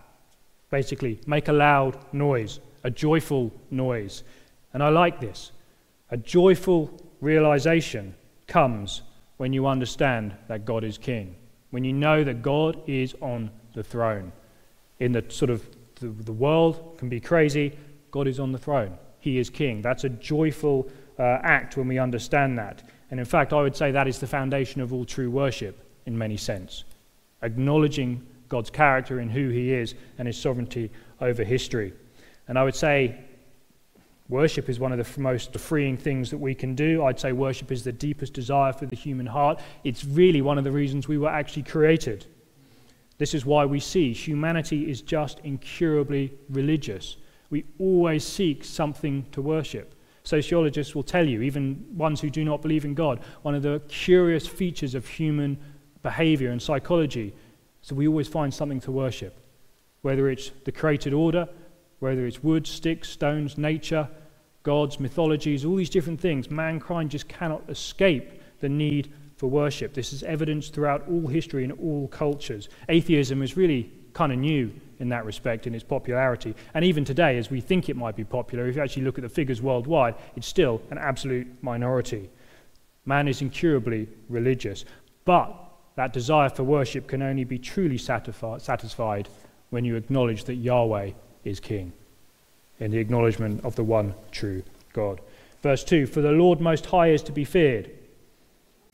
Basically, 0.69 1.19
make 1.25 1.47
a 1.47 1.53
loud 1.53 1.97
noise, 2.13 2.59
a 2.83 2.91
joyful 2.91 3.51
noise. 3.71 4.23
And 4.73 4.83
I 4.83 4.89
like 4.89 5.19
this. 5.19 5.51
A 6.11 6.17
joyful 6.17 6.91
realization 7.21 8.15
comes 8.47 9.01
when 9.37 9.53
you 9.53 9.67
understand 9.67 10.35
that 10.47 10.65
God 10.65 10.83
is 10.83 10.97
king, 10.97 11.35
when 11.71 11.83
you 11.83 11.93
know 11.93 12.23
that 12.23 12.41
God 12.41 12.81
is 12.87 13.15
on 13.21 13.49
the 13.73 13.83
throne. 13.83 14.31
In 14.99 15.11
the 15.11 15.23
sort 15.29 15.49
of 15.49 15.65
the, 15.95 16.07
the 16.07 16.33
world 16.33 16.97
can 16.97 17.09
be 17.09 17.19
crazy, 17.19 17.77
God 18.11 18.27
is 18.27 18.39
on 18.39 18.51
the 18.51 18.57
throne. 18.57 18.97
He 19.19 19.37
is 19.37 19.49
king. 19.49 19.81
That's 19.81 20.03
a 20.03 20.09
joyful 20.09 20.89
uh, 21.17 21.23
act 21.43 21.77
when 21.77 21.87
we 21.87 21.99
understand 21.99 22.57
that. 22.57 22.83
And 23.11 23.19
in 23.19 23.25
fact, 23.25 23.53
I 23.53 23.61
would 23.61 23.75
say 23.75 23.91
that 23.91 24.07
is 24.07 24.19
the 24.19 24.27
foundation 24.27 24.81
of 24.81 24.93
all 24.93 25.05
true 25.05 25.29
worship 25.29 25.83
in 26.05 26.17
many 26.17 26.37
sense. 26.37 26.83
Acknowledging 27.41 28.25
God's 28.49 28.69
character 28.69 29.19
in 29.19 29.29
who 29.29 29.49
he 29.49 29.71
is 29.71 29.95
and 30.17 30.27
his 30.27 30.37
sovereignty 30.37 30.91
over 31.21 31.43
history. 31.43 31.93
And 32.47 32.57
I 32.57 32.63
would 32.63 32.75
say 32.75 33.17
worship 34.27 34.69
is 34.69 34.79
one 34.79 34.91
of 34.91 34.97
the 34.97 35.21
most 35.21 35.57
freeing 35.57 35.97
things 35.97 36.29
that 36.31 36.37
we 36.37 36.53
can 36.53 36.75
do. 36.75 37.03
I'd 37.05 37.19
say 37.19 37.31
worship 37.31 37.71
is 37.71 37.83
the 37.83 37.91
deepest 37.91 38.33
desire 38.33 38.73
for 38.73 38.85
the 38.85 38.95
human 38.95 39.25
heart. 39.25 39.61
It's 39.83 40.03
really 40.03 40.41
one 40.41 40.57
of 40.57 40.63
the 40.63 40.71
reasons 40.71 41.07
we 41.07 41.17
were 41.17 41.29
actually 41.29 41.63
created. 41.63 42.25
This 43.17 43.33
is 43.33 43.45
why 43.45 43.65
we 43.65 43.79
see 43.79 44.13
humanity 44.13 44.89
is 44.89 45.01
just 45.01 45.39
incurably 45.39 46.33
religious. 46.49 47.17
We 47.49 47.65
always 47.77 48.23
seek 48.25 48.63
something 48.63 49.25
to 49.31 49.41
worship. 49.41 49.93
Sociologists 50.23 50.95
will 50.95 51.03
tell 51.03 51.27
you, 51.27 51.41
even 51.41 51.85
ones 51.95 52.21
who 52.21 52.29
do 52.29 52.45
not 52.45 52.61
believe 52.61 52.85
in 52.85 52.93
God, 52.93 53.19
one 53.41 53.55
of 53.55 53.63
the 53.63 53.81
curious 53.87 54.47
features 54.47 54.95
of 54.95 55.07
human 55.07 55.57
behavior 56.01 56.51
and 56.51 56.61
psychology 56.61 57.33
that 57.87 57.95
we 57.95 58.07
always 58.07 58.27
find 58.27 58.53
something 58.53 58.79
to 58.81 58.91
worship. 58.91 59.37
Whether 60.01 60.29
it's 60.29 60.51
the 60.65 60.71
created 60.71 61.13
order, 61.13 61.47
whether 61.99 62.25
it's 62.25 62.43
wood, 62.43 62.67
sticks, 62.67 63.09
stones, 63.09 63.57
nature, 63.57 64.07
gods, 64.63 64.99
mythologies, 64.99 65.65
all 65.65 65.75
these 65.75 65.89
different 65.89 66.19
things, 66.19 66.49
mankind 66.49 67.11
just 67.11 67.27
cannot 67.27 67.63
escape 67.69 68.41
the 68.59 68.69
need 68.69 69.11
for 69.37 69.47
worship. 69.47 69.93
This 69.93 70.11
is 70.13 70.23
evidenced 70.23 70.73
throughout 70.73 71.07
all 71.09 71.27
history 71.27 71.63
and 71.63 71.73
all 71.73 72.07
cultures. 72.09 72.69
Atheism 72.89 73.41
is 73.41 73.55
really 73.55 73.91
kind 74.13 74.31
of 74.31 74.39
new 74.39 74.71
in 74.99 75.09
that 75.09 75.25
respect 75.25 75.65
in 75.65 75.73
its 75.73 75.83
popularity. 75.83 76.53
And 76.73 76.83
even 76.83 77.05
today, 77.05 77.37
as 77.37 77.49
we 77.49 77.61
think 77.61 77.87
it 77.87 77.95
might 77.95 78.17
be 78.17 78.25
popular, 78.25 78.67
if 78.67 78.75
you 78.75 78.81
actually 78.81 79.03
look 79.03 79.17
at 79.17 79.21
the 79.21 79.29
figures 79.29 79.61
worldwide, 79.61 80.15
it's 80.35 80.47
still 80.47 80.81
an 80.91 80.97
absolute 80.97 81.47
minority. 81.61 82.29
Man 83.05 83.29
is 83.29 83.41
incurably 83.41 84.09
religious. 84.27 84.83
But 85.23 85.55
that 85.99 86.13
desire 86.13 86.47
for 86.47 86.63
worship 86.63 87.07
can 87.07 87.21
only 87.21 87.43
be 87.43 87.59
truly 87.59 87.97
satisfied 87.97 89.27
when 89.69 89.83
you 89.83 89.97
acknowledge 89.97 90.45
that 90.45 90.55
Yahweh 90.55 91.11
is 91.43 91.59
King, 91.59 91.91
in 92.79 92.89
the 92.91 92.97
acknowledgement 92.99 93.65
of 93.65 93.75
the 93.75 93.83
one 93.83 94.13
true 94.31 94.63
God. 94.93 95.19
Verse 95.61 95.83
2 95.83 96.05
For 96.05 96.21
the 96.21 96.31
Lord 96.31 96.61
Most 96.61 96.85
High 96.85 97.09
is 97.09 97.21
to 97.23 97.33
be 97.33 97.43
feared, 97.43 97.91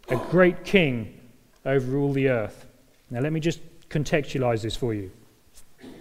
a 0.10 0.16
great 0.16 0.64
King 0.64 1.22
over 1.64 1.96
all 1.96 2.12
the 2.12 2.28
earth. 2.28 2.66
Now, 3.12 3.20
let 3.20 3.32
me 3.32 3.40
just 3.40 3.60
contextualize 3.90 4.64
this 4.64 4.76
for 4.76 4.96
you. 4.96 5.12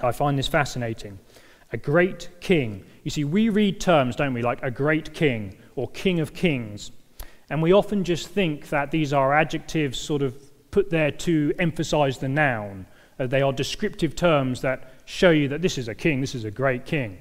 I 0.01 0.11
find 0.11 0.39
this 0.39 0.49
fascinating. 0.49 1.19
A 1.75 1.77
great 1.77 2.31
king. 2.41 2.83
You 3.03 3.11
see, 3.11 3.25
we 3.25 3.51
read 3.51 3.79
terms, 3.79 4.17
don't 4.17 4.33
we, 4.33 4.41
like 4.41 4.63
a 4.63 4.71
great 4.71 5.13
king 5.13 5.59
or 5.77 5.87
king 5.91 6.21
of 6.21 6.33
kings. 6.33 6.93
And 7.51 7.61
we 7.61 7.75
often 7.75 8.05
just 8.05 8.29
think 8.29 8.71
that 8.71 8.91
these 8.91 9.13
are 9.13 9.35
adjectives 9.35 9.99
sort 9.99 10.23
of 10.23 10.35
put 10.75 10.91
there 10.91 11.13
to 11.13 11.55
emphasize 11.61 12.19
the 12.19 12.29
noun. 12.29 12.85
Uh, 13.21 13.29
they 13.29 13.43
are 13.43 13.53
descriptive 13.53 14.17
terms 14.17 14.61
that 14.61 14.91
show 15.05 15.31
you 15.31 15.47
that 15.47 15.63
this 15.63 15.79
is 15.79 15.87
a 15.87 15.95
king, 15.95 16.21
this 16.21 16.35
is 16.35 16.45
a 16.45 16.51
great 16.51 16.85
king. 16.85 17.17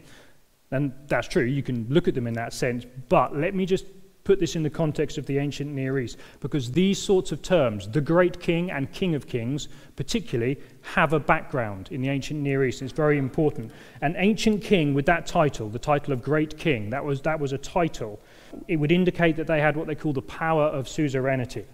And 0.71 0.91
that's 1.05 1.27
true, 1.27 1.43
you 1.43 1.61
can 1.61 1.85
look 1.87 2.07
at 2.07 2.15
them 2.15 2.25
in 2.25 2.33
that 2.33 2.51
sense. 2.51 2.83
But 3.09 3.35
let 3.35 3.53
me 3.53 3.67
just 3.67 3.85
put 4.23 4.39
this 4.39 4.55
in 4.55 4.63
the 4.63 4.71
context 4.71 5.19
of 5.19 5.27
the 5.27 5.37
ancient 5.37 5.69
Near 5.69 5.99
East, 5.99 6.17
because 6.39 6.71
these 6.71 6.97
sorts 6.97 7.31
of 7.31 7.43
terms, 7.43 7.87
the 7.87 8.01
great 8.01 8.39
king 8.39 8.71
and 8.71 8.91
king 8.91 9.13
of 9.13 9.27
kings, 9.27 9.67
particularly, 9.95 10.59
have 10.81 11.13
a 11.13 11.19
background 11.19 11.89
in 11.91 12.01
the 12.01 12.09
ancient 12.09 12.39
Near 12.39 12.65
East. 12.65 12.81
It's 12.81 12.91
very 12.91 13.19
important. 13.19 13.71
An 14.01 14.15
ancient 14.17 14.63
king 14.63 14.95
with 14.95 15.05
that 15.05 15.27
title, 15.27 15.69
the 15.69 15.77
title 15.77 16.11
of 16.11 16.23
great 16.23 16.57
king, 16.57 16.89
that 16.89 17.05
was, 17.05 17.21
that 17.21 17.39
was 17.39 17.53
a 17.53 17.59
title. 17.59 18.19
It 18.67 18.77
would 18.77 18.91
indicate 18.91 19.35
that 19.35 19.45
they 19.45 19.61
had 19.61 19.75
what 19.77 19.85
they 19.85 19.95
call 19.95 20.13
the 20.13 20.23
power 20.23 20.63
of 20.63 20.87
suzerainty. 20.87 21.65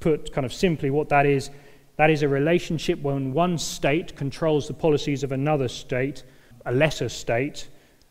Put 0.00 0.32
kind 0.32 0.44
of 0.44 0.52
simply, 0.52 0.90
what 0.90 1.08
that 1.10 1.26
is, 1.26 1.50
that 1.96 2.10
is 2.10 2.22
a 2.22 2.28
relationship 2.28 3.00
when 3.00 3.32
one 3.32 3.58
state 3.58 4.16
controls 4.16 4.68
the 4.68 4.74
policies 4.74 5.22
of 5.22 5.32
another 5.32 5.68
state, 5.68 6.24
a 6.64 6.72
lesser 6.72 7.08
state, 7.08 7.68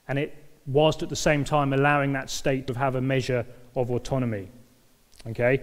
and 0.07 0.19
it 0.19 0.35
whilst 0.67 1.03
at 1.03 1.09
the 1.09 1.15
same 1.15 1.43
time 1.43 1.73
allowing 1.73 2.13
that 2.13 2.29
state 2.29 2.67
to 2.67 2.73
have 2.73 2.95
a 2.95 3.01
measure 3.01 3.45
of 3.75 3.91
autonomy. 3.91 4.49
Okay? 5.27 5.61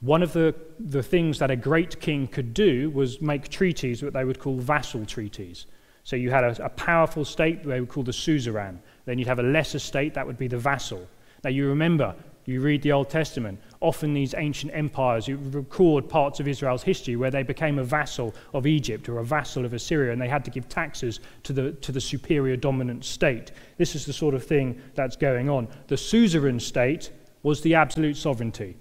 One 0.00 0.22
of 0.22 0.32
the, 0.32 0.54
the 0.78 1.02
things 1.02 1.38
that 1.40 1.50
a 1.50 1.56
great 1.56 2.00
king 2.00 2.26
could 2.28 2.54
do 2.54 2.90
was 2.90 3.20
make 3.20 3.48
treaties, 3.48 4.02
what 4.02 4.12
they 4.12 4.24
would 4.24 4.38
call 4.38 4.58
vassal 4.58 5.04
treaties. 5.04 5.66
So 6.04 6.16
you 6.16 6.30
had 6.30 6.44
a, 6.44 6.64
a 6.64 6.68
powerful 6.70 7.24
state, 7.24 7.64
they 7.64 7.80
would 7.80 7.88
call 7.88 8.04
the 8.04 8.12
suzerain. 8.12 8.78
Then 9.04 9.18
you'd 9.18 9.28
have 9.28 9.40
a 9.40 9.42
lesser 9.42 9.78
state, 9.78 10.14
that 10.14 10.26
would 10.26 10.38
be 10.38 10.48
the 10.48 10.58
vassal. 10.58 11.06
Now 11.44 11.50
you 11.50 11.68
remember, 11.68 12.14
you 12.48 12.62
read 12.62 12.80
the 12.80 12.92
Old 12.92 13.10
Testament, 13.10 13.60
often 13.80 14.14
these 14.14 14.34
ancient 14.34 14.72
empires, 14.74 15.28
record 15.28 16.08
parts 16.08 16.40
of 16.40 16.48
Israel's 16.48 16.82
history 16.82 17.14
where 17.14 17.30
they 17.30 17.42
became 17.42 17.78
a 17.78 17.84
vassal 17.84 18.34
of 18.54 18.66
Egypt 18.66 19.06
or 19.10 19.18
a 19.18 19.24
vassal 19.24 19.66
of 19.66 19.74
Assyria 19.74 20.12
and 20.12 20.20
they 20.20 20.28
had 20.28 20.46
to 20.46 20.50
give 20.50 20.66
taxes 20.66 21.20
to 21.42 21.52
the, 21.52 21.72
to 21.72 21.92
the 21.92 22.00
superior 22.00 22.56
dominant 22.56 23.04
state. 23.04 23.52
This 23.76 23.94
is 23.94 24.06
the 24.06 24.14
sort 24.14 24.34
of 24.34 24.42
thing 24.42 24.80
that's 24.94 25.14
going 25.14 25.50
on. 25.50 25.68
The 25.88 25.96
suzerain 25.98 26.58
state 26.58 27.10
was 27.42 27.60
the 27.60 27.74
absolute 27.74 28.16
sovereignty, 28.16 28.78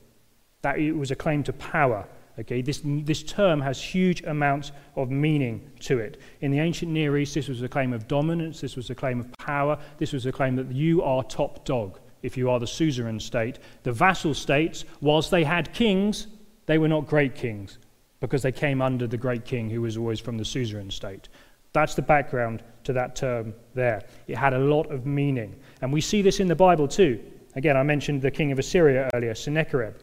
that 0.61 0.79
it 0.79 0.93
was 0.93 1.11
a 1.11 1.15
claim 1.15 1.43
to 1.43 1.53
power. 1.53 2.07
Okay, 2.39 2.61
this, 2.61 2.81
this 2.85 3.21
term 3.21 3.59
has 3.59 3.81
huge 3.81 4.23
amounts 4.23 4.71
of 4.95 5.11
meaning 5.11 5.69
to 5.81 5.99
it. 5.99 6.21
In 6.39 6.51
the 6.51 6.59
ancient 6.59 6.91
Near 6.91 7.17
East, 7.17 7.33
this 7.33 7.49
was 7.49 7.61
a 7.63 7.67
claim 7.67 7.91
of 7.91 8.07
dominance, 8.07 8.61
this 8.61 8.77
was 8.77 8.89
a 8.89 8.95
claim 8.95 9.19
of 9.19 9.29
power, 9.33 9.77
this 9.97 10.13
was 10.13 10.25
a 10.25 10.31
claim 10.31 10.55
that 10.55 10.71
you 10.71 11.03
are 11.03 11.21
top 11.23 11.65
dog 11.65 11.99
if 12.23 12.37
you 12.37 12.49
are 12.49 12.59
the 12.59 12.67
suzerain 12.67 13.19
state. 13.19 13.59
The 13.83 13.91
vassal 13.91 14.33
states, 14.33 14.85
whilst 15.01 15.31
they 15.31 15.43
had 15.43 15.73
kings, 15.73 16.27
they 16.65 16.77
were 16.77 16.87
not 16.87 17.07
great 17.07 17.35
kings 17.35 17.77
because 18.19 18.41
they 18.41 18.51
came 18.51 18.81
under 18.81 19.07
the 19.07 19.17
great 19.17 19.45
king 19.45 19.69
who 19.69 19.81
was 19.81 19.97
always 19.97 20.19
from 20.19 20.37
the 20.37 20.45
suzerain 20.45 20.91
state. 20.91 21.29
That's 21.73 21.95
the 21.95 22.01
background 22.01 22.63
to 22.85 22.93
that 22.93 23.15
term 23.15 23.53
there. 23.73 24.03
It 24.27 24.37
had 24.37 24.53
a 24.53 24.59
lot 24.59 24.91
of 24.91 25.05
meaning. 25.05 25.55
And 25.81 25.93
we 25.93 26.01
see 26.01 26.21
this 26.21 26.39
in 26.39 26.47
the 26.47 26.55
Bible 26.55 26.87
too. 26.87 27.19
Again, 27.55 27.77
I 27.77 27.83
mentioned 27.83 28.21
the 28.21 28.31
king 28.31 28.51
of 28.51 28.59
Assyria 28.59 29.09
earlier, 29.13 29.35
Sennacherib. 29.35 29.95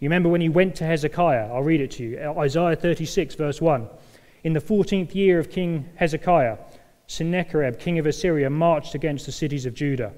You 0.00 0.06
remember 0.06 0.28
when 0.28 0.40
he 0.40 0.48
went 0.48 0.74
to 0.76 0.84
Hezekiah? 0.84 1.52
I'll 1.52 1.62
read 1.62 1.80
it 1.80 1.92
to 1.92 2.02
you. 2.02 2.18
Uh, 2.18 2.38
Isaiah 2.40 2.74
36, 2.74 3.34
verse 3.36 3.60
1. 3.60 3.88
In 4.44 4.52
the 4.52 4.60
14th 4.60 5.14
year 5.14 5.38
of 5.38 5.48
King 5.48 5.88
Hezekiah, 5.94 6.58
Sennacherib, 7.06 7.78
king 7.78 7.98
of 7.98 8.06
Assyria, 8.06 8.50
marched 8.50 8.94
against 8.94 9.26
the 9.26 9.32
cities 9.32 9.66
of 9.66 9.74
Judah. 9.74 10.12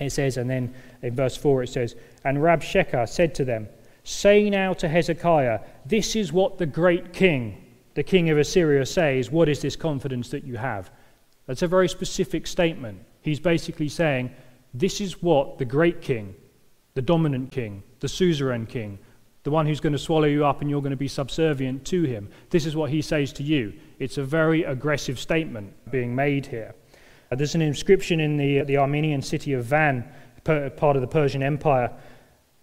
It 0.00 0.10
says, 0.10 0.36
and 0.36 0.50
then 0.50 0.74
in 1.02 1.14
verse 1.14 1.36
4 1.36 1.62
it 1.62 1.68
says, 1.68 1.94
And 2.24 2.38
Rabshakeh 2.38 3.08
said 3.08 3.34
to 3.36 3.44
them, 3.44 3.68
Say 4.02 4.50
now 4.50 4.72
to 4.74 4.88
Hezekiah, 4.88 5.60
This 5.86 6.16
is 6.16 6.32
what 6.32 6.58
the 6.58 6.66
great 6.66 7.12
king, 7.12 7.64
the 7.94 8.02
king 8.02 8.30
of 8.30 8.38
Assyria, 8.38 8.84
says. 8.86 9.30
What 9.30 9.48
is 9.48 9.60
this 9.60 9.76
confidence 9.76 10.30
that 10.30 10.44
you 10.44 10.56
have? 10.56 10.90
That's 11.46 11.62
a 11.62 11.68
very 11.68 11.88
specific 11.88 12.46
statement. 12.46 13.00
He's 13.22 13.40
basically 13.40 13.88
saying, 13.88 14.34
This 14.72 15.00
is 15.00 15.22
what 15.22 15.58
the 15.58 15.64
great 15.64 16.02
king, 16.02 16.34
the 16.94 17.02
dominant 17.02 17.52
king, 17.52 17.82
the 18.00 18.08
suzerain 18.08 18.66
king, 18.66 18.98
the 19.44 19.50
one 19.50 19.66
who's 19.66 19.80
going 19.80 19.92
to 19.92 19.98
swallow 19.98 20.26
you 20.26 20.44
up 20.44 20.62
and 20.62 20.70
you're 20.70 20.80
going 20.80 20.90
to 20.90 20.96
be 20.96 21.08
subservient 21.08 21.84
to 21.84 22.02
him, 22.02 22.28
this 22.50 22.66
is 22.66 22.74
what 22.74 22.90
he 22.90 23.02
says 23.02 23.32
to 23.34 23.42
you. 23.42 23.74
It's 23.98 24.18
a 24.18 24.24
very 24.24 24.64
aggressive 24.64 25.20
statement 25.20 25.72
being 25.90 26.14
made 26.14 26.46
here. 26.46 26.74
Uh, 27.34 27.36
there's 27.36 27.56
an 27.56 27.62
inscription 27.62 28.20
in 28.20 28.36
the, 28.36 28.60
the 28.60 28.76
Armenian 28.76 29.20
city 29.20 29.54
of 29.54 29.64
Van, 29.64 30.04
part 30.44 30.94
of 30.94 31.00
the 31.00 31.08
Persian 31.08 31.42
Empire, 31.42 31.90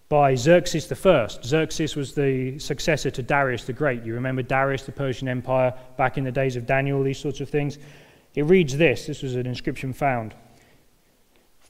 by 0.08 0.34
Xerxes 0.34 0.90
I. 0.90 1.26
Xerxes 1.26 1.94
was 1.94 2.14
the 2.14 2.58
successor 2.58 3.10
to 3.10 3.22
Darius 3.22 3.64
the 3.64 3.74
Great. 3.74 4.02
You 4.02 4.14
remember 4.14 4.40
Darius, 4.40 4.84
the 4.84 4.92
Persian 4.92 5.28
Empire, 5.28 5.74
back 5.98 6.16
in 6.16 6.24
the 6.24 6.32
days 6.32 6.56
of 6.56 6.64
Daniel, 6.64 7.02
these 7.02 7.18
sorts 7.18 7.42
of 7.42 7.50
things? 7.50 7.76
It 8.34 8.44
reads 8.44 8.78
this 8.78 9.04
this 9.04 9.22
was 9.22 9.34
an 9.34 9.46
inscription 9.46 9.92
found 9.92 10.34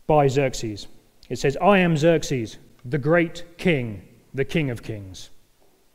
by 0.06 0.28
Xerxes. 0.28 0.86
It 1.28 1.40
says, 1.40 1.56
I 1.60 1.78
am 1.78 1.96
Xerxes, 1.96 2.58
the 2.84 2.98
great 2.98 3.58
king, 3.58 4.06
the 4.32 4.44
king 4.44 4.70
of 4.70 4.84
kings, 4.84 5.30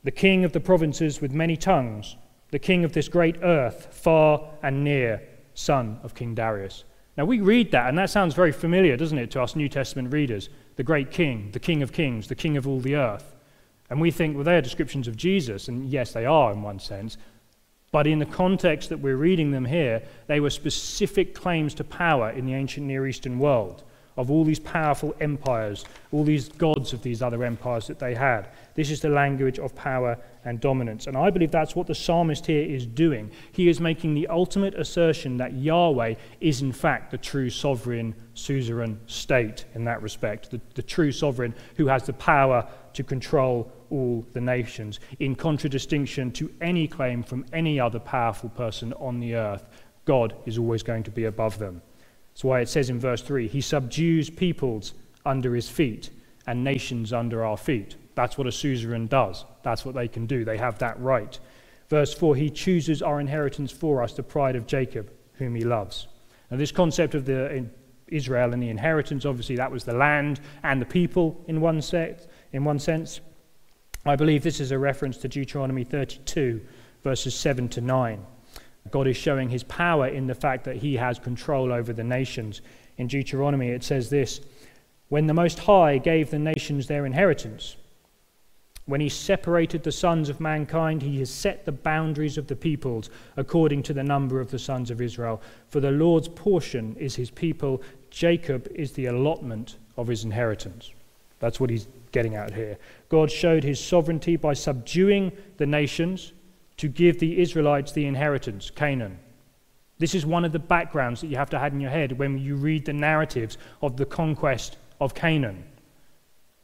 the 0.04 0.12
king 0.12 0.44
of 0.44 0.52
the 0.52 0.60
provinces 0.60 1.22
with 1.22 1.32
many 1.32 1.56
tongues, 1.56 2.18
the 2.52 2.60
king 2.60 2.84
of 2.84 2.92
this 2.92 3.08
great 3.08 3.38
earth, 3.44 3.94
far 3.94 4.42
and 4.62 4.84
near, 4.84 5.22
son 5.54 6.00
of 6.04 6.14
King 6.14 6.36
Darius. 6.36 6.84
Now, 7.18 7.26
we 7.26 7.40
read 7.40 7.72
that, 7.72 7.90
and 7.90 7.98
that 7.98 8.12
sounds 8.12 8.36
very 8.36 8.52
familiar, 8.52 8.96
doesn't 8.96 9.18
it, 9.18 9.32
to 9.32 9.42
us 9.42 9.56
New 9.56 9.70
Testament 9.70 10.14
readers? 10.14 10.50
The 10.76 10.84
great 10.84 11.10
king, 11.10 11.50
the 11.52 11.60
king 11.60 11.82
of 11.82 11.92
kings, 11.92 12.28
the 12.28 12.36
king 12.36 12.58
of 12.58 12.68
all 12.68 12.80
the 12.80 12.96
earth. 12.96 13.36
And 13.90 14.00
we 14.00 14.12
think, 14.12 14.36
well, 14.36 14.44
they 14.44 14.56
are 14.56 14.62
descriptions 14.62 15.08
of 15.08 15.18
Jesus, 15.18 15.68
and 15.68 15.90
yes, 15.90 16.14
they 16.14 16.26
are 16.26 16.52
in 16.52 16.62
one 16.62 16.80
sense. 16.80 17.18
But 17.92 18.06
in 18.06 18.20
the 18.20 18.26
context 18.26 18.90
that 18.90 19.00
we're 19.00 19.16
reading 19.16 19.50
them 19.50 19.66
here, 19.66 20.04
they 20.28 20.40
were 20.40 20.52
specific 20.52 21.34
claims 21.34 21.74
to 21.76 21.84
power 21.84 22.30
in 22.30 22.46
the 22.46 22.54
ancient 22.54 22.86
Near 22.86 23.08
Eastern 23.08 23.40
world. 23.40 23.84
Of 24.18 24.32
all 24.32 24.44
these 24.44 24.60
powerful 24.60 25.16
empires, 25.22 25.86
all 26.12 26.24
these 26.24 26.50
gods 26.50 26.92
of 26.92 27.04
these 27.04 27.22
other 27.22 27.44
empires 27.44 27.88
that 27.88 28.00
they 28.00 28.16
had. 28.16 28.50
This 28.74 28.90
is 28.90 29.00
the 29.00 29.10
language 29.10 29.60
of 29.60 29.76
power 29.76 30.18
and 30.44 30.60
dominance. 30.60 31.08
And 31.08 31.16
I 31.16 31.30
believe 31.30 31.52
that's 31.52 31.76
what 31.76 31.88
the 31.88 31.96
psalmist 31.96 32.46
here 32.46 32.64
is 32.64 32.86
doing. 32.86 33.32
He 33.52 33.70
is 33.70 33.80
making 33.80 34.16
the 34.16 34.28
ultimate 34.28 34.74
assertion 34.74 35.38
that 35.38 35.54
Yahweh 35.54 36.16
is, 36.42 36.62
in 36.62 36.72
fact, 36.72 37.12
the 37.12 37.18
true 37.18 37.50
sovereign, 37.50 38.16
suzerain 38.34 39.00
state 39.08 39.66
in 39.76 39.84
that 39.86 40.02
respect, 40.02 40.52
the, 40.52 40.62
the 40.76 40.84
true 40.84 41.12
sovereign 41.12 41.54
who 41.76 41.88
has 41.88 42.04
the 42.04 42.14
power 42.14 42.68
to 42.94 43.04
control 43.04 43.72
all 43.90 44.26
the 44.34 44.42
nations, 44.42 45.00
in 45.20 45.36
contradistinction 45.36 46.32
to 46.32 46.52
any 46.62 46.88
claim 46.88 47.24
from 47.24 47.46
any 47.54 47.80
other 47.80 48.00
powerful 48.00 48.50
person 48.50 48.94
on 48.94 49.20
the 49.20 49.36
earth. 49.36 49.66
God 50.06 50.36
is 50.46 50.58
always 50.58 50.84
going 50.84 51.04
to 51.04 51.12
be 51.12 51.26
above 51.26 51.60
them. 51.60 51.82
That's 52.38 52.44
why 52.44 52.60
it 52.60 52.70
says 52.70 52.92
in 52.92 53.00
verse 53.00 53.24
3 53.24 53.48
He 53.48 53.62
subdues 53.62 54.30
peoples 54.30 54.94
under 55.26 55.56
his 55.56 55.68
feet 55.68 56.12
and 56.46 56.64
nations 56.64 57.12
under 57.12 57.44
our 57.44 57.58
feet. 57.58 57.96
That's 58.14 58.38
what 58.38 58.46
a 58.46 58.52
suzerain 58.52 59.08
does. 59.08 59.44
That's 59.64 59.84
what 59.84 59.96
they 59.96 60.08
can 60.08 60.28
do. 60.28 60.46
They 60.46 60.58
have 60.58 60.78
that 60.78 61.00
right. 61.00 61.40
Verse 61.90 62.14
4 62.14 62.36
He 62.36 62.52
chooses 62.52 63.02
our 63.02 63.20
inheritance 63.20 63.72
for 63.72 64.04
us, 64.04 64.14
the 64.14 64.22
pride 64.22 64.56
of 64.56 64.68
Jacob, 64.68 65.12
whom 65.34 65.56
he 65.56 65.64
loves. 65.64 66.10
Now, 66.52 66.58
this 66.58 66.72
concept 66.72 67.16
of 67.16 67.26
the 67.26 67.66
Israel 68.08 68.54
and 68.54 68.62
the 68.62 68.70
inheritance, 68.70 69.26
obviously, 69.26 69.56
that 69.56 69.72
was 69.72 69.84
the 69.84 69.96
land 69.96 70.40
and 70.62 70.80
the 70.80 70.86
people 70.86 71.44
in 71.48 71.60
one, 71.60 71.82
set, 71.82 72.30
in 72.54 72.64
one 72.64 72.78
sense. 72.78 73.20
I 74.06 74.16
believe 74.16 74.44
this 74.44 74.60
is 74.60 74.70
a 74.70 74.78
reference 74.78 75.18
to 75.18 75.28
Deuteronomy 75.28 75.84
32, 75.84 76.62
verses 77.02 77.34
7 77.34 77.68
to 77.70 77.82
9. 77.82 78.24
God 78.92 79.08
is 79.08 79.18
showing 79.18 79.50
his 79.50 79.64
power 79.64 80.08
in 80.08 80.28
the 80.28 80.36
fact 80.36 80.66
that 80.66 80.78
he 80.78 80.96
has 80.96 81.20
control 81.20 81.72
over 81.72 81.94
the 81.94 82.04
nations. 82.04 82.62
In 82.98 83.08
Deuteronomy, 83.08 83.70
it 83.70 83.84
says 83.84 84.10
this 84.10 84.42
When 85.10 85.28
the 85.28 85.34
Most 85.34 85.60
High 85.60 85.98
gave 85.98 86.30
the 86.30 86.40
nations 86.40 86.88
their 86.88 87.06
inheritance, 87.06 87.78
when 88.88 89.02
he 89.02 89.10
separated 89.10 89.84
the 89.84 89.92
sons 89.92 90.30
of 90.30 90.40
mankind, 90.40 91.02
he 91.02 91.20
has 91.20 91.30
set 91.30 91.66
the 91.66 91.74
boundaries 91.74 92.38
of 92.38 92.48
the 92.48 92.56
peoples 92.56 93.10
according 93.36 93.84
to 93.84 93.94
the 93.94 94.04
number 94.04 94.40
of 94.40 94.50
the 94.50 94.60
sons 94.60 94.90
of 94.90 95.02
Israel. 95.02 95.42
For 95.68 95.82
the 95.82 95.92
Lord's 95.92 96.30
portion 96.30 96.96
is 96.98 97.14
his 97.14 97.30
people, 97.30 97.82
Jacob 98.12 98.68
is 98.74 98.94
the 98.94 99.08
allotment 99.08 99.76
of 99.98 100.08
his 100.08 100.24
inheritance. 100.24 100.92
That's 101.40 101.60
what 101.60 101.70
he's 101.70 101.88
getting 102.14 102.36
at 102.36 102.54
here. 102.54 102.78
God 103.10 103.30
showed 103.30 103.66
his 103.66 103.84
sovereignty 103.84 104.38
by 104.38 104.54
subduing 104.54 105.34
the 105.58 105.66
nations 105.66 106.32
to 106.78 106.88
give 106.88 107.20
the 107.20 107.40
Israelites 107.40 107.92
the 107.92 108.06
inheritance, 108.06 108.70
Canaan. 108.70 109.20
This 110.00 110.14
is 110.14 110.26
one 110.26 110.46
of 110.46 110.52
the 110.52 110.60
backgrounds 110.60 111.22
that 111.22 111.28
you 111.28 111.38
have 111.38 111.50
to 111.50 111.60
have 111.60 111.74
in 111.74 111.82
your 111.82 111.90
head 111.90 112.18
when 112.20 112.38
you 112.38 112.56
read 112.56 112.86
the 112.86 112.94
narratives 112.94 113.58
of 113.82 113.98
the 113.98 114.06
conquest 114.06 114.78
of 115.02 115.16
Canaan. 115.16 115.64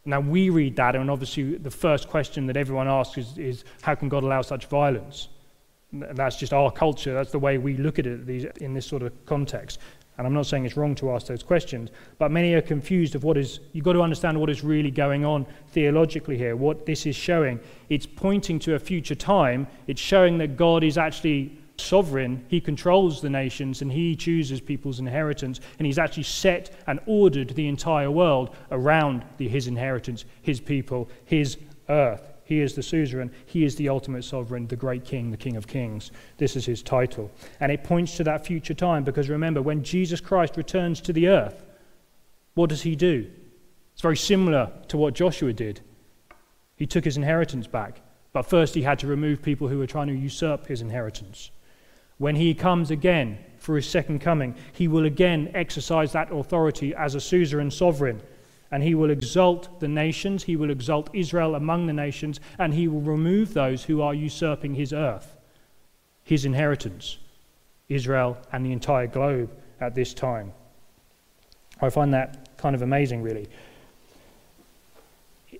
Now, 0.05 0.19
we 0.19 0.49
read 0.49 0.75
that, 0.75 0.95
and 0.95 1.09
obviously, 1.09 1.57
the 1.57 1.71
first 1.71 2.09
question 2.09 2.45
that 2.47 2.57
everyone 2.57 2.87
asks 2.87 3.17
is, 3.17 3.37
is 3.37 3.63
how 3.81 3.95
can 3.95 4.09
God 4.09 4.23
allow 4.23 4.41
such 4.41 4.65
violence? 4.65 5.29
That's 5.91 6.35
just 6.35 6.53
our 6.53 6.71
culture. 6.71 7.13
That's 7.13 7.31
the 7.31 7.39
way 7.39 7.57
we 7.57 7.77
look 7.77 7.99
at 7.99 8.05
it 8.05 8.57
in 8.57 8.73
this 8.73 8.85
sort 8.85 9.01
of 9.01 9.25
context. 9.25 9.79
And 10.17 10.27
I'm 10.27 10.33
not 10.33 10.45
saying 10.45 10.65
it's 10.65 10.77
wrong 10.77 10.93
to 10.95 11.11
ask 11.11 11.27
those 11.27 11.41
questions, 11.41 11.89
but 12.19 12.29
many 12.29 12.53
are 12.53 12.61
confused 12.61 13.15
of 13.15 13.23
what 13.23 13.35
is, 13.35 13.59
you've 13.71 13.85
got 13.85 13.93
to 13.93 14.01
understand 14.01 14.39
what 14.39 14.49
is 14.49 14.63
really 14.63 14.91
going 14.91 15.25
on 15.25 15.45
theologically 15.69 16.37
here, 16.37 16.55
what 16.55 16.85
this 16.85 17.05
is 17.05 17.15
showing. 17.15 17.59
It's 17.89 18.05
pointing 18.05 18.59
to 18.59 18.75
a 18.75 18.79
future 18.79 19.15
time, 19.15 19.65
it's 19.87 20.01
showing 20.01 20.37
that 20.37 20.55
God 20.55 20.83
is 20.83 20.97
actually 20.99 21.57
sovereign, 21.77 22.45
He 22.47 22.61
controls 22.61 23.21
the 23.21 23.29
nations, 23.29 23.81
and 23.81 23.91
He 23.91 24.15
chooses 24.15 24.61
people's 24.61 24.99
inheritance, 24.99 25.59
and 25.79 25.85
He's 25.85 25.97
actually 25.97 26.23
set 26.23 26.69
and 26.85 26.99
ordered 27.07 27.49
the 27.49 27.67
entire 27.67 28.11
world 28.11 28.55
around 28.71 29.23
the, 29.37 29.47
His 29.47 29.67
inheritance, 29.67 30.25
His 30.43 30.59
people, 30.59 31.09
His 31.25 31.57
earth. 31.89 32.32
He 32.53 32.61
is 32.61 32.75
the 32.75 32.83
suzerain. 32.83 33.31
He 33.47 33.65
is 33.65 33.77
the 33.77 33.89
ultimate 33.89 34.23
sovereign, 34.23 34.67
the 34.67 34.75
great 34.75 35.05
king, 35.05 35.31
the 35.31 35.37
King 35.37 35.55
of 35.55 35.65
Kings. 35.65 36.11
This 36.37 36.55
is 36.55 36.67
his 36.67 36.83
title. 36.83 37.31
And 37.59 37.71
it 37.71 37.83
points 37.83 38.15
to 38.17 38.23
that 38.25 38.45
future 38.45 38.75
time 38.75 39.03
because 39.03 39.27
remember, 39.27 39.59
when 39.59 39.83
Jesus 39.83 40.21
Christ 40.21 40.55
returns 40.55 41.01
to 41.01 41.13
the 41.13 41.29
earth, 41.29 41.65
what 42.53 42.69
does 42.69 42.83
he 42.83 42.95
do? 42.95 43.27
It's 43.93 44.03
very 44.03 44.17
similar 44.17 44.71
to 44.89 44.97
what 44.97 45.15
Joshua 45.15 45.51
did. 45.51 45.81
He 46.75 46.85
took 46.85 47.05
his 47.05 47.17
inheritance 47.17 47.65
back, 47.65 48.01
but 48.33 48.43
first 48.43 48.75
he 48.75 48.83
had 48.83 48.99
to 48.99 49.07
remove 49.07 49.41
people 49.41 49.67
who 49.67 49.79
were 49.79 49.87
trying 49.87 50.09
to 50.09 50.13
usurp 50.13 50.67
his 50.67 50.81
inheritance. 50.81 51.49
When 52.19 52.35
he 52.35 52.53
comes 52.53 52.91
again 52.91 53.39
for 53.57 53.75
his 53.77 53.89
second 53.89 54.19
coming, 54.19 54.53
he 54.73 54.87
will 54.87 55.05
again 55.05 55.49
exercise 55.55 56.11
that 56.11 56.31
authority 56.31 56.93
as 56.93 57.15
a 57.15 57.19
suzerain 57.19 57.71
sovereign 57.71 58.21
and 58.73 58.81
he 58.81 58.95
will 58.95 59.11
exalt 59.11 59.79
the 59.79 59.87
nations, 59.87 60.43
he 60.43 60.55
will 60.55 60.71
exalt 60.71 61.07
Israel 61.13 61.53
among 61.53 61.85
the 61.85 61.93
nations, 61.93 62.39
and 62.57 62.73
he 62.73 62.87
will 62.87 63.01
remove 63.01 63.53
those 63.53 63.83
who 63.83 64.01
are 64.01 64.15
usurping 64.15 64.73
his 64.73 64.91
earth, 64.91 65.37
his 66.23 66.43
inheritance, 66.43 67.19
Israel 67.87 68.35
and 68.51 68.65
the 68.65 68.71
entire 68.71 69.05
globe 69.05 69.51
at 69.79 69.93
this 69.93 70.15
time. 70.15 70.51
I 71.81 71.91
find 71.91 72.11
that 72.15 72.57
kind 72.57 72.73
of 72.73 72.81
amazing, 72.81 73.21
really. 73.21 73.47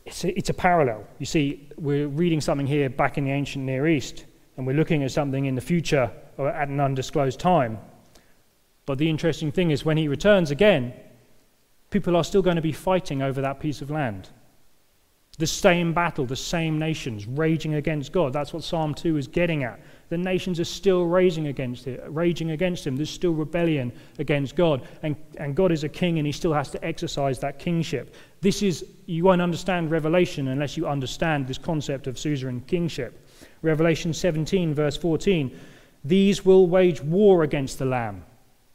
It's 0.06 0.24
a, 0.24 0.36
it's 0.36 0.50
a 0.50 0.56
parallel. 0.56 1.06
You 1.20 1.28
see, 1.28 1.70
we're 1.78 2.08
reading 2.08 2.42
something 2.42 2.66
here 2.66 2.90
back 2.90 3.20
in 3.20 3.26
the 3.26 3.32
ancient 3.32 3.64
Near 3.64 3.88
East, 3.88 4.26
and 4.58 4.66
we're 4.66 4.76
looking 4.76 5.04
at 5.04 5.12
something 5.12 5.46
in 5.46 5.54
the 5.54 5.62
future 5.62 6.10
or 6.38 6.50
at 6.50 6.68
an 6.68 6.80
undisclosed 6.80 7.40
time. 7.40 7.78
But 8.88 8.98
the 8.98 9.08
interesting 9.08 9.52
thing 9.52 9.70
is, 9.70 9.86
when 9.86 9.98
he 9.98 10.08
returns 10.08 10.50
again, 10.50 10.94
people 11.94 12.16
are 12.16 12.24
still 12.24 12.42
going 12.42 12.56
to 12.56 12.62
be 12.62 12.72
fighting 12.72 13.22
over 13.22 13.40
that 13.40 13.60
piece 13.60 13.82
of 13.82 13.92
land. 13.92 14.30
The 15.38 15.48
same 15.48 15.94
battle, 15.94 16.26
the 16.26 16.36
same 16.36 16.78
nations 16.78 17.28
raging 17.28 17.76
against 17.76 18.12
God. 18.12 18.34
That's 18.34 18.52
what 18.52 18.64
Psalm 18.64 18.94
2 18.94 19.18
is 19.18 19.28
getting 19.28 19.64
at. 19.64 19.80
The 20.10 20.18
nations 20.18 20.60
are 20.60 20.66
still 20.66 21.06
raging 21.06 21.48
against 21.48 21.88
it, 21.88 22.04
raging 22.08 22.52
against 22.52 22.86
him. 22.86 22.96
There's 22.96 23.10
still 23.10 23.34
rebellion 23.34 23.92
against 24.20 24.56
God. 24.56 24.88
And, 25.04 25.16
and 25.38 25.56
God 25.56 25.72
is 25.72 25.84
a 25.84 25.90
king 25.90 26.18
and 26.18 26.26
he 26.26 26.32
still 26.32 26.54
has 26.54 26.70
to 26.72 26.84
exercise 26.84 27.40
that 27.40 27.58
kingship. 27.58 28.16
This 28.42 28.62
is, 28.62 28.86
you 29.06 29.24
won't 29.24 29.42
understand 29.42 29.90
Revelation 29.90 30.50
unless 30.50 30.76
you 30.78 30.88
understand 30.88 31.48
this 31.48 31.58
concept 31.58 32.08
of 32.08 32.18
suzerain 32.18 32.62
kingship. 32.62 33.28
Revelation 33.62 34.14
17, 34.14 34.74
verse 34.74 34.98
14. 34.98 35.60
These 36.04 36.44
will 36.44 36.68
wage 36.68 37.02
war 37.02 37.44
against 37.44 37.80
the 37.80 37.86
Lamb 37.86 38.24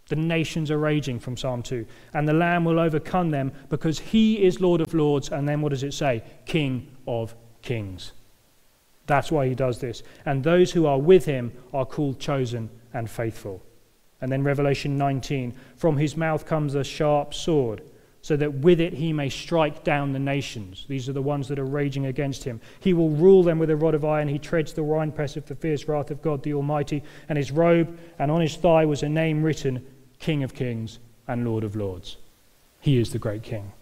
the 0.09 0.17
nations 0.17 0.71
are 0.71 0.79
raging 0.79 1.21
from 1.21 1.37
Psalm 1.37 1.63
2. 1.63 1.85
And 2.15 2.27
the 2.27 2.33
Lamb 2.33 2.65
will 2.65 2.81
overcome 2.81 3.31
them 3.31 3.53
because 3.69 3.99
he 3.99 4.43
is 4.43 4.61
Lord 4.61 4.81
of 4.81 4.95
Lords. 4.95 5.31
And 5.31 5.49
then 5.49 5.61
what 5.61 5.71
does 5.71 5.83
it 5.83 5.93
say? 5.93 6.23
King 6.47 6.89
of 7.07 7.35
Kings. 7.63 8.13
That's 9.07 9.31
why 9.33 9.49
he 9.49 9.55
does 9.55 9.81
this. 9.81 10.03
And 10.25 10.43
those 10.43 10.73
who 10.73 10.87
are 10.87 10.99
with 10.99 11.25
him 11.25 11.53
are 11.73 11.87
called 11.87 12.21
chosen 12.21 12.71
and 12.93 13.09
faithful. 13.09 13.63
And 14.21 14.33
then 14.33 14.43
Revelation 14.43 14.97
19 14.97 15.55
From 15.77 15.97
his 15.97 16.17
mouth 16.17 16.47
comes 16.47 16.75
a 16.75 16.85
sharp 16.85 17.35
sword, 17.35 17.83
so 18.21 18.37
that 18.37 18.53
with 18.53 18.81
it 18.81 18.93
he 18.93 19.13
may 19.13 19.29
strike 19.29 19.85
down 19.85 20.13
the 20.13 20.19
nations. 20.19 20.85
These 20.89 21.09
are 21.09 21.13
the 21.13 21.23
ones 21.23 21.49
that 21.49 21.59
are 21.59 21.65
raging 21.65 22.07
against 22.07 22.45
him. 22.45 22.61
He 22.81 22.93
will 22.93 23.11
rule 23.11 23.43
them 23.43 23.59
with 23.59 23.71
a 23.71 23.77
rod 23.77 23.95
of 23.95 24.05
iron. 24.05 24.29
He 24.29 24.39
treads 24.39 24.73
the 24.73 24.83
winepress 24.83 25.37
of 25.37 25.47
the 25.47 25.55
fierce 25.55 25.87
wrath 25.87 26.11
of 26.11 26.21
God 26.21 26.43
the 26.43 26.55
Almighty. 26.55 27.03
And 27.29 27.39
his 27.39 27.53
robe 27.53 27.99
and 28.19 28.31
on 28.31 28.41
his 28.41 28.57
thigh 28.57 28.85
was 28.85 29.03
a 29.03 29.09
name 29.09 29.43
written 29.43 29.87
King 30.19 30.43
of 30.43 30.55
Kings 30.55 30.99
and 31.27 31.45
Lord 31.45 31.65
of 31.65 31.77
Lords. 31.77 32.17
He 32.81 32.99
is 32.99 33.13
the 33.13 33.19
great 33.19 33.43
King. 33.43 33.73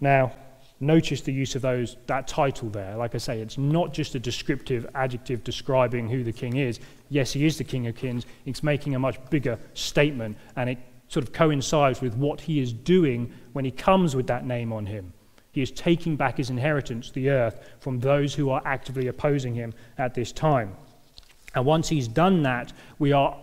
Now, 0.00 0.32
notice 0.80 1.20
the 1.20 1.32
use 1.32 1.54
of 1.54 1.62
those 1.62 1.96
that 2.06 2.28
title 2.28 2.68
there. 2.68 2.96
Like 2.96 3.14
I 3.14 3.18
say, 3.18 3.40
it's 3.40 3.58
not 3.58 3.92
just 3.92 4.14
a 4.14 4.18
descriptive 4.18 4.86
adjective 4.94 5.42
describing 5.42 6.08
who 6.08 6.22
the 6.22 6.32
king 6.32 6.56
is. 6.56 6.78
Yes, 7.10 7.32
he 7.32 7.46
is 7.46 7.58
the 7.58 7.64
King 7.64 7.86
of 7.86 7.96
Kings. 7.96 8.26
It's 8.46 8.62
making 8.62 8.94
a 8.94 8.98
much 8.98 9.18
bigger 9.30 9.58
statement, 9.74 10.36
and 10.56 10.70
it 10.70 10.78
sort 11.08 11.24
of 11.24 11.32
coincides 11.32 12.00
with 12.00 12.14
what 12.14 12.40
he 12.40 12.60
is 12.60 12.72
doing 12.72 13.32
when 13.52 13.64
he 13.64 13.70
comes 13.70 14.14
with 14.14 14.26
that 14.28 14.46
name 14.46 14.72
on 14.72 14.86
him. 14.86 15.12
He 15.52 15.62
is 15.62 15.70
taking 15.70 16.14
back 16.14 16.36
his 16.36 16.50
inheritance, 16.50 17.10
the 17.10 17.30
earth, 17.30 17.58
from 17.80 17.98
those 17.98 18.34
who 18.34 18.50
are 18.50 18.62
actively 18.64 19.08
opposing 19.08 19.54
him 19.54 19.72
at 19.96 20.14
this 20.14 20.30
time. 20.30 20.76
And 21.54 21.64
once 21.64 21.88
he's 21.88 22.06
done 22.06 22.42
that, 22.42 22.72
we 22.98 23.12
are 23.12 23.36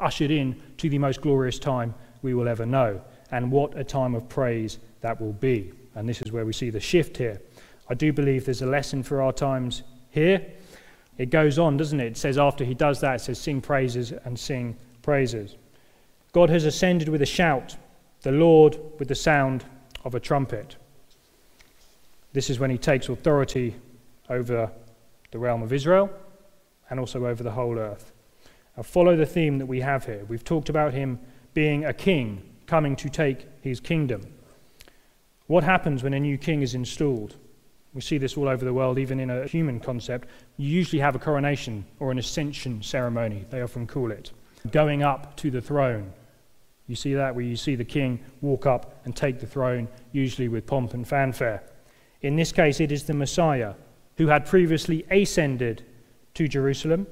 ushered 0.00 0.30
in 0.30 0.60
to 0.78 0.88
the 0.88 0.98
most 0.98 1.20
glorious 1.20 1.58
time 1.58 1.94
we 2.22 2.34
will 2.34 2.48
ever 2.48 2.66
know. 2.66 3.00
And 3.30 3.50
what 3.50 3.76
a 3.76 3.84
time 3.84 4.14
of 4.14 4.28
praise 4.28 4.78
that 5.00 5.20
will 5.20 5.32
be. 5.32 5.72
And 5.94 6.08
this 6.08 6.22
is 6.22 6.32
where 6.32 6.44
we 6.44 6.52
see 6.52 6.70
the 6.70 6.80
shift 6.80 7.16
here. 7.16 7.40
I 7.88 7.94
do 7.94 8.12
believe 8.12 8.44
there's 8.44 8.62
a 8.62 8.66
lesson 8.66 9.02
for 9.02 9.22
our 9.22 9.32
times 9.32 9.82
here. 10.10 10.44
It 11.18 11.30
goes 11.30 11.58
on, 11.58 11.76
doesn't 11.76 12.00
it? 12.00 12.06
It 12.06 12.16
says 12.16 12.36
after 12.36 12.64
he 12.64 12.74
does 12.74 13.00
that, 13.00 13.16
it 13.16 13.20
says, 13.20 13.38
Sing 13.38 13.60
praises 13.60 14.12
and 14.12 14.38
sing 14.38 14.76
praises. 15.02 15.56
God 16.32 16.50
has 16.50 16.64
ascended 16.64 17.08
with 17.08 17.22
a 17.22 17.26
shout, 17.26 17.76
the 18.22 18.32
Lord 18.32 18.78
with 18.98 19.08
the 19.08 19.14
sound 19.14 19.64
of 20.04 20.14
a 20.14 20.20
trumpet. 20.20 20.76
This 22.32 22.50
is 22.50 22.58
when 22.58 22.70
he 22.70 22.76
takes 22.76 23.08
authority 23.08 23.74
over 24.28 24.70
the 25.30 25.38
realm 25.38 25.62
of 25.62 25.72
Israel 25.72 26.10
and 26.90 27.00
also 27.00 27.26
over 27.26 27.42
the 27.42 27.50
whole 27.50 27.78
earth. 27.78 28.12
Now, 28.76 28.82
follow 28.82 29.16
the 29.16 29.26
theme 29.26 29.58
that 29.58 29.66
we 29.66 29.80
have 29.80 30.04
here. 30.04 30.24
We've 30.28 30.44
talked 30.44 30.68
about 30.68 30.92
him 30.92 31.18
being 31.54 31.84
a 31.84 31.94
king, 31.94 32.42
coming 32.66 32.96
to 32.96 33.08
take 33.08 33.46
his 33.62 33.80
kingdom. 33.80 34.22
What 35.46 35.64
happens 35.64 36.02
when 36.02 36.12
a 36.12 36.20
new 36.20 36.36
king 36.36 36.62
is 36.62 36.74
installed? 36.74 37.36
We 37.94 38.02
see 38.02 38.18
this 38.18 38.36
all 38.36 38.48
over 38.48 38.64
the 38.64 38.74
world, 38.74 38.98
even 38.98 39.20
in 39.20 39.30
a 39.30 39.46
human 39.46 39.80
concept. 39.80 40.28
You 40.58 40.68
usually 40.68 41.00
have 41.00 41.14
a 41.14 41.18
coronation 41.18 41.86
or 41.98 42.10
an 42.10 42.18
ascension 42.18 42.82
ceremony, 42.82 43.46
they 43.48 43.62
often 43.62 43.86
call 43.86 44.10
it. 44.10 44.32
Going 44.70 45.02
up 45.02 45.36
to 45.38 45.50
the 45.50 45.62
throne. 45.62 46.12
You 46.88 46.96
see 46.96 47.14
that 47.14 47.34
where 47.34 47.44
you 47.44 47.56
see 47.56 47.74
the 47.74 47.84
king 47.84 48.20
walk 48.42 48.66
up 48.66 49.00
and 49.04 49.16
take 49.16 49.40
the 49.40 49.46
throne, 49.46 49.88
usually 50.12 50.48
with 50.48 50.66
pomp 50.66 50.92
and 50.92 51.08
fanfare. 51.08 51.62
In 52.20 52.36
this 52.36 52.52
case, 52.52 52.80
it 52.80 52.92
is 52.92 53.04
the 53.04 53.14
Messiah 53.14 53.74
who 54.18 54.26
had 54.26 54.44
previously 54.44 55.06
ascended 55.10 55.84
to 56.34 56.48
Jerusalem 56.48 57.06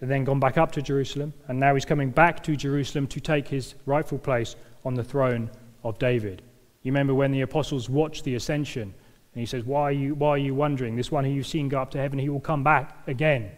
and 0.00 0.10
then 0.10 0.24
gone 0.24 0.40
back 0.40 0.56
up 0.56 0.72
to 0.72 0.82
Jerusalem, 0.82 1.32
and 1.48 1.58
now 1.58 1.74
he's 1.74 1.84
coming 1.84 2.10
back 2.10 2.42
to 2.44 2.56
Jerusalem 2.56 3.06
to 3.08 3.20
take 3.20 3.48
his 3.48 3.74
rightful 3.84 4.18
place 4.18 4.54
on 4.84 4.94
the 4.94 5.02
throne 5.02 5.50
of 5.82 5.98
David. 5.98 6.42
You 6.82 6.92
remember 6.92 7.14
when 7.14 7.32
the 7.32 7.40
apostles 7.40 7.88
watched 7.88 8.24
the 8.24 8.36
ascension, 8.36 8.82
and 8.82 9.40
he 9.40 9.46
says, 9.46 9.64
Why 9.64 9.82
are 9.82 9.92
you, 9.92 10.14
why 10.14 10.30
are 10.30 10.38
you 10.38 10.54
wondering? 10.54 10.94
This 10.94 11.10
one 11.10 11.24
who 11.24 11.30
you've 11.30 11.46
seen 11.46 11.68
go 11.68 11.80
up 11.80 11.90
to 11.92 11.98
heaven, 11.98 12.18
he 12.18 12.28
will 12.28 12.40
come 12.40 12.62
back 12.62 12.96
again. 13.08 13.50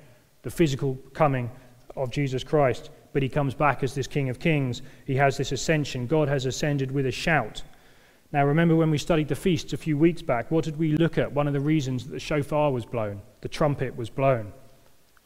The 0.42 0.50
physical 0.50 0.94
coming 1.12 1.50
of 1.96 2.10
Jesus 2.10 2.42
Christ. 2.42 2.90
But 3.12 3.22
he 3.22 3.28
comes 3.28 3.54
back 3.54 3.82
as 3.82 3.94
this 3.94 4.06
King 4.06 4.30
of 4.30 4.38
Kings. 4.38 4.82
He 5.04 5.16
has 5.16 5.36
this 5.36 5.52
ascension. 5.52 6.06
God 6.06 6.28
has 6.28 6.46
ascended 6.46 6.90
with 6.90 7.06
a 7.06 7.10
shout. 7.10 7.62
Now, 8.32 8.46
remember 8.46 8.76
when 8.76 8.90
we 8.90 8.98
studied 8.98 9.28
the 9.28 9.34
feasts 9.34 9.72
a 9.72 9.76
few 9.76 9.98
weeks 9.98 10.22
back, 10.22 10.50
what 10.50 10.64
did 10.64 10.78
we 10.78 10.92
look 10.92 11.18
at? 11.18 11.32
One 11.32 11.48
of 11.48 11.52
the 11.52 11.60
reasons 11.60 12.04
that 12.04 12.12
the 12.12 12.20
shofar 12.20 12.70
was 12.70 12.86
blown, 12.86 13.20
the 13.40 13.48
trumpet 13.48 13.96
was 13.96 14.08
blown 14.08 14.52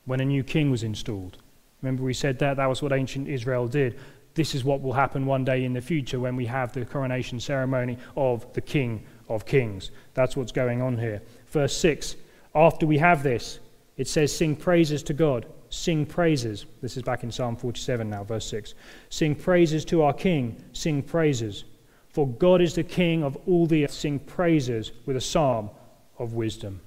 when 0.07 0.21
a 0.21 0.25
new 0.25 0.43
king 0.43 0.71
was 0.71 0.83
installed. 0.83 1.39
Remember, 1.83 2.03
we 2.03 2.15
said 2.15 2.39
that 2.39 2.57
that 2.57 2.67
was 2.67 2.83
what 2.83 2.93
ancient 2.93 3.29
Israel 3.29 3.69
did. 3.69 3.99
This 4.35 4.55
is 4.55 4.65
what 4.65 4.83
will 4.83 4.93
happen 4.93 5.27
one 5.27 5.45
day 5.45 5.65
in 5.65 5.73
the 5.73 5.81
future 5.81 6.19
when 6.19 6.35
we 6.35 6.47
have 6.47 6.73
the 6.73 6.85
coronation 6.85 7.39
ceremony 7.39 7.99
of 8.17 8.53
the 8.53 8.61
King 8.61 9.05
of 9.29 9.47
Kings. 9.47 9.91
That's 10.15 10.37
what's 10.37 10.51
going 10.51 10.83
on 10.83 10.99
here. 10.99 11.23
Verse 11.49 11.77
6 11.77 12.17
After 12.55 12.87
we 12.87 12.99
have 12.99 13.23
this, 13.23 13.61
it 13.97 14.09
says, 14.09 14.35
Sing 14.35 14.57
praises 14.57 15.03
to 15.05 15.15
God. 15.15 15.47
Sing 15.71 16.05
praises. 16.07 16.67
This 16.83 16.97
is 16.97 17.03
back 17.03 17.23
in 17.23 17.31
Psalm 17.31 17.57
47 17.57 18.09
now, 18.09 18.25
verse 18.25 18.47
6. 18.47 18.75
Sing 19.09 19.35
praises 19.35 19.85
to 19.87 20.03
our 20.03 20.13
King. 20.13 20.63
Sing 20.73 21.03
praises. 21.03 21.65
For 22.09 22.29
God 22.29 22.61
is 22.61 22.75
the 22.75 22.85
King 22.85 23.25
of 23.25 23.37
all 23.47 23.67
the 23.67 23.85
earth. 23.85 23.93
Sing 23.93 24.19
praises 24.19 24.93
with 25.07 25.17
a 25.17 25.21
psalm 25.21 25.71
of 26.19 26.35
wisdom. 26.35 26.81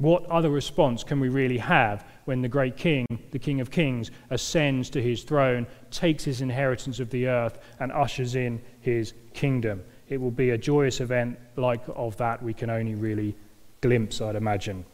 What 0.00 0.24
other 0.30 0.48
response 0.48 1.04
can 1.04 1.20
we 1.20 1.28
really 1.28 1.58
have 1.58 2.06
when 2.24 2.40
the 2.40 2.48
great 2.48 2.78
king, 2.78 3.06
the 3.32 3.38
King 3.38 3.60
of 3.60 3.70
Kings, 3.70 4.10
ascends 4.30 4.88
to 4.90 5.02
his 5.02 5.24
throne, 5.24 5.66
takes 5.90 6.24
his 6.24 6.40
inheritance 6.40 7.00
of 7.00 7.10
the 7.10 7.28
earth, 7.28 7.58
and 7.80 7.92
ushers 7.92 8.34
in 8.34 8.62
his 8.80 9.12
kingdom? 9.34 9.84
It 10.08 10.18
will 10.18 10.30
be 10.30 10.50
a 10.50 10.58
joyous 10.58 11.02
event 11.02 11.38
like 11.56 11.82
of 11.94 12.16
that 12.16 12.42
we 12.42 12.54
can 12.54 12.70
only 12.70 12.94
really 12.94 13.36
glimpse, 13.82 14.22
I'd 14.22 14.36
imagine. 14.36 14.86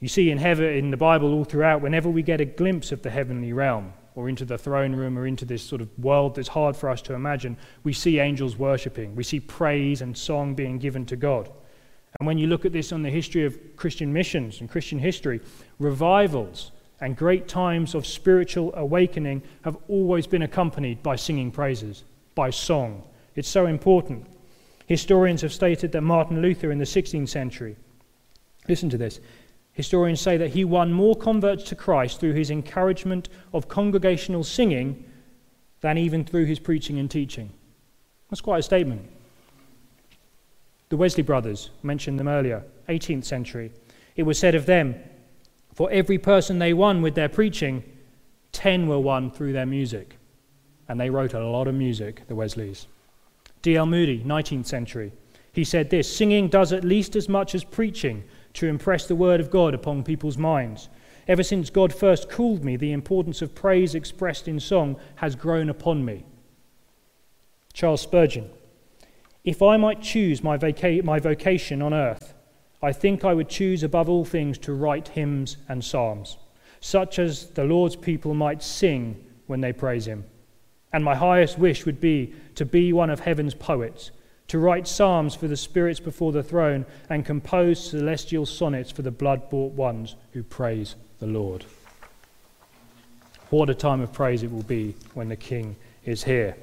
You 0.00 0.08
see, 0.08 0.30
in 0.30 0.38
heaven, 0.38 0.70
in 0.70 0.90
the 0.90 0.96
Bible, 0.96 1.34
all 1.34 1.44
throughout, 1.44 1.82
whenever 1.82 2.08
we 2.08 2.22
get 2.22 2.40
a 2.40 2.46
glimpse 2.46 2.92
of 2.92 3.02
the 3.02 3.10
heavenly 3.10 3.52
realm, 3.52 3.92
or 4.14 4.30
into 4.30 4.46
the 4.46 4.56
throne 4.56 4.96
room, 4.96 5.18
or 5.18 5.26
into 5.26 5.44
this 5.44 5.62
sort 5.62 5.82
of 5.82 5.90
world 5.98 6.34
that's 6.34 6.48
hard 6.48 6.74
for 6.74 6.88
us 6.88 7.02
to 7.02 7.12
imagine, 7.12 7.58
we 7.84 7.92
see 7.92 8.18
angels 8.18 8.56
worshipping. 8.56 9.14
We 9.14 9.22
see 9.22 9.38
praise 9.38 10.00
and 10.00 10.16
song 10.16 10.54
being 10.54 10.78
given 10.78 11.04
to 11.06 11.16
God. 11.16 11.50
And 12.18 12.26
when 12.26 12.38
you 12.38 12.46
look 12.46 12.64
at 12.64 12.72
this 12.72 12.92
on 12.92 13.02
the 13.02 13.10
history 13.10 13.44
of 13.44 13.58
Christian 13.76 14.12
missions 14.12 14.60
and 14.60 14.68
Christian 14.68 14.98
history, 14.98 15.40
revivals 15.78 16.72
and 17.00 17.16
great 17.16 17.48
times 17.48 17.94
of 17.94 18.06
spiritual 18.06 18.74
awakening 18.74 19.42
have 19.62 19.76
always 19.88 20.26
been 20.26 20.42
accompanied 20.42 21.02
by 21.02 21.16
singing 21.16 21.50
praises, 21.50 22.04
by 22.34 22.50
song. 22.50 23.02
It's 23.36 23.48
so 23.48 23.66
important. 23.66 24.26
Historians 24.86 25.40
have 25.42 25.52
stated 25.52 25.92
that 25.92 26.02
Martin 26.02 26.42
Luther 26.42 26.72
in 26.72 26.78
the 26.78 26.84
16th 26.84 27.28
century, 27.28 27.76
listen 28.68 28.90
to 28.90 28.98
this, 28.98 29.20
historians 29.72 30.20
say 30.20 30.36
that 30.36 30.50
he 30.50 30.64
won 30.64 30.92
more 30.92 31.14
converts 31.14 31.64
to 31.64 31.76
Christ 31.76 32.20
through 32.20 32.34
his 32.34 32.50
encouragement 32.50 33.28
of 33.54 33.68
congregational 33.68 34.44
singing 34.44 35.04
than 35.80 35.96
even 35.96 36.24
through 36.24 36.44
his 36.44 36.58
preaching 36.58 36.98
and 36.98 37.10
teaching. 37.10 37.50
That's 38.28 38.40
quite 38.40 38.58
a 38.58 38.62
statement. 38.62 39.08
The 40.90 40.96
Wesley 40.96 41.22
brothers, 41.22 41.70
mentioned 41.82 42.18
them 42.18 42.28
earlier, 42.28 42.64
18th 42.88 43.24
century. 43.24 43.70
It 44.16 44.24
was 44.24 44.38
said 44.38 44.54
of 44.54 44.66
them, 44.66 44.96
for 45.72 45.90
every 45.90 46.18
person 46.18 46.58
they 46.58 46.74
won 46.74 47.00
with 47.00 47.14
their 47.14 47.28
preaching, 47.28 47.84
10 48.52 48.88
were 48.88 48.98
won 48.98 49.30
through 49.30 49.52
their 49.52 49.66
music. 49.66 50.16
And 50.88 51.00
they 51.00 51.08
wrote 51.08 51.32
a 51.32 51.46
lot 51.46 51.68
of 51.68 51.74
music, 51.74 52.26
the 52.26 52.34
Wesleys. 52.34 52.88
D.L. 53.62 53.86
Moody, 53.86 54.20
19th 54.24 54.66
century. 54.66 55.12
He 55.52 55.62
said 55.62 55.90
this 55.90 56.14
Singing 56.14 56.48
does 56.48 56.72
at 56.72 56.84
least 56.84 57.14
as 57.14 57.28
much 57.28 57.54
as 57.54 57.62
preaching 57.62 58.24
to 58.54 58.66
impress 58.66 59.06
the 59.06 59.14
word 59.14 59.40
of 59.40 59.50
God 59.50 59.74
upon 59.74 60.02
people's 60.02 60.38
minds. 60.38 60.88
Ever 61.28 61.44
since 61.44 61.70
God 61.70 61.94
first 61.94 62.28
called 62.28 62.64
me, 62.64 62.76
the 62.76 62.92
importance 62.92 63.42
of 63.42 63.54
praise 63.54 63.94
expressed 63.94 64.48
in 64.48 64.58
song 64.58 64.96
has 65.16 65.36
grown 65.36 65.68
upon 65.70 66.04
me. 66.04 66.24
Charles 67.72 68.00
Spurgeon, 68.00 68.50
if 69.44 69.62
I 69.62 69.76
might 69.76 70.02
choose 70.02 70.42
my, 70.42 70.56
vaca- 70.56 71.02
my 71.02 71.18
vocation 71.18 71.80
on 71.82 71.94
earth, 71.94 72.34
I 72.82 72.92
think 72.92 73.24
I 73.24 73.34
would 73.34 73.48
choose 73.48 73.82
above 73.82 74.08
all 74.08 74.24
things 74.24 74.58
to 74.58 74.72
write 74.72 75.08
hymns 75.08 75.56
and 75.68 75.84
psalms, 75.84 76.38
such 76.80 77.18
as 77.18 77.50
the 77.50 77.64
Lord's 77.64 77.96
people 77.96 78.34
might 78.34 78.62
sing 78.62 79.24
when 79.46 79.60
they 79.60 79.72
praise 79.72 80.06
him. 80.06 80.24
And 80.92 81.04
my 81.04 81.14
highest 81.14 81.58
wish 81.58 81.86
would 81.86 82.00
be 82.00 82.34
to 82.54 82.64
be 82.64 82.92
one 82.92 83.10
of 83.10 83.20
heaven's 83.20 83.54
poets, 83.54 84.10
to 84.48 84.58
write 84.58 84.88
psalms 84.88 85.34
for 85.34 85.46
the 85.46 85.56
spirits 85.56 86.00
before 86.00 86.32
the 86.32 86.42
throne, 86.42 86.84
and 87.08 87.24
compose 87.24 87.90
celestial 87.90 88.46
sonnets 88.46 88.90
for 88.90 89.02
the 89.02 89.10
blood 89.10 89.48
bought 89.50 89.72
ones 89.72 90.16
who 90.32 90.42
praise 90.42 90.96
the 91.18 91.26
Lord. 91.26 91.64
What 93.50 93.70
a 93.70 93.74
time 93.74 94.00
of 94.00 94.12
praise 94.12 94.42
it 94.42 94.50
will 94.50 94.62
be 94.62 94.94
when 95.14 95.28
the 95.28 95.36
King 95.36 95.76
is 96.04 96.24
here. 96.24 96.56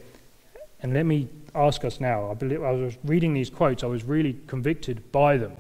And 0.82 0.94
let 0.94 1.06
me 1.06 1.28
ask 1.58 1.84
us 1.86 2.00
now. 2.00 2.30
I, 2.30 2.34
believe, 2.34 2.64
I 2.64 2.72
was 2.72 2.98
reading 3.04 3.34
these 3.34 3.50
quotes, 3.50 3.84
I 3.84 3.88
was 3.88 4.04
really 4.04 4.40
convicted 4.48 5.12
by 5.12 5.38
them 5.38 5.54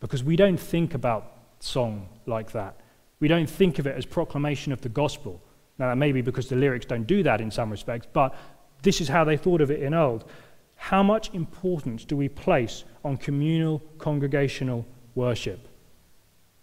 because 0.00 0.22
we 0.22 0.36
don't 0.36 0.58
think 0.58 0.94
about 0.94 1.32
song 1.60 2.08
like 2.26 2.52
that. 2.52 2.80
We 3.20 3.28
don't 3.28 3.48
think 3.48 3.78
of 3.78 3.86
it 3.86 3.96
as 3.96 4.06
proclamation 4.06 4.72
of 4.72 4.80
the 4.80 4.88
gospel. 4.88 5.42
Now, 5.78 5.88
that 5.88 5.96
may 5.96 6.12
be 6.12 6.22
because 6.22 6.48
the 6.48 6.56
lyrics 6.56 6.86
don't 6.86 7.06
do 7.06 7.22
that 7.22 7.40
in 7.40 7.50
some 7.50 7.70
respects, 7.70 8.06
but 8.12 8.34
this 8.82 9.00
is 9.00 9.08
how 9.08 9.24
they 9.24 9.36
thought 9.36 9.60
of 9.60 9.70
it 9.70 9.82
in 9.82 9.94
old. 9.94 10.24
How 10.76 11.02
much 11.02 11.34
importance 11.34 12.04
do 12.04 12.16
we 12.16 12.28
place 12.28 12.84
on 13.04 13.16
communal 13.16 13.80
congregational 13.98 14.86
worship? 15.14 15.68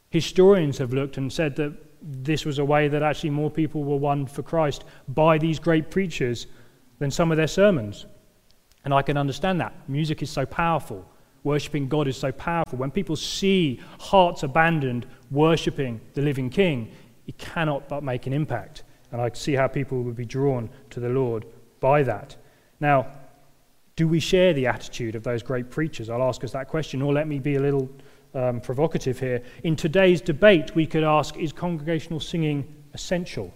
Historians 0.10 0.78
have 0.78 0.94
looked 0.94 1.18
and 1.18 1.32
said 1.32 1.56
that 1.58 1.74
this 2.02 2.46
was 2.46 2.60
a 2.60 2.66
way 2.66 2.88
that 2.88 3.04
actually 3.04 3.32
more 3.32 3.50
people 3.50 3.84
were 3.84 3.98
won 3.98 4.26
for 4.26 4.44
Christ 4.44 4.86
by 5.10 5.38
these 5.38 5.60
great 5.60 5.90
preachers 5.90 6.48
than 7.00 7.12
some 7.12 7.32
of 7.32 7.38
their 7.38 7.48
sermons. 7.48 8.06
And 8.86 8.94
I 8.94 9.02
can 9.02 9.18
understand 9.18 9.60
that. 9.62 9.74
Music 9.90 10.22
is 10.22 10.30
so 10.30 10.46
powerful. 10.46 11.06
Worshipping 11.44 11.88
God 11.88 12.08
is 12.08 12.18
so 12.18 12.32
powerful. 12.32 12.78
When 12.78 12.92
people 12.92 13.16
see 13.16 13.82
hearts 14.00 14.44
abandoned 14.44 15.06
worshipping 15.32 16.00
the 16.14 16.22
living 16.22 16.50
King, 16.50 16.92
it 17.28 17.38
cannot 17.38 17.90
but 17.90 18.04
make 18.04 18.28
an 18.28 18.34
impact. 18.34 18.84
And 19.12 19.22
I 19.22 19.30
see 19.34 19.54
how 19.54 19.68
people 19.68 20.02
would 20.04 20.16
be 20.16 20.26
drawn 20.26 20.70
to 20.92 21.00
the 21.00 21.10
Lord 21.10 21.46
by 21.80 22.04
that. 22.04 22.36
Now, 22.80 23.08
do 23.96 24.08
we 24.08 24.20
share 24.20 24.54
the 24.54 24.68
attitude 24.68 25.16
of 25.16 25.24
those 25.24 25.42
great 25.42 25.70
preachers? 25.70 26.10
I'll 26.10 26.24
ask 26.24 26.44
us 26.44 26.52
that 26.52 26.68
question, 26.68 27.02
or 27.02 27.14
let 27.14 27.28
me 27.28 27.40
be 27.40 27.56
a 27.56 27.60
little 27.60 27.90
um, 28.34 28.60
provocative 28.60 29.20
here. 29.20 29.42
In 29.64 29.76
today's 29.76 30.22
debate, 30.22 30.76
we 30.76 30.86
could 30.86 31.04
ask 31.04 31.38
is 31.38 31.54
congregational 31.54 32.20
singing 32.20 32.68
essential? 32.94 33.54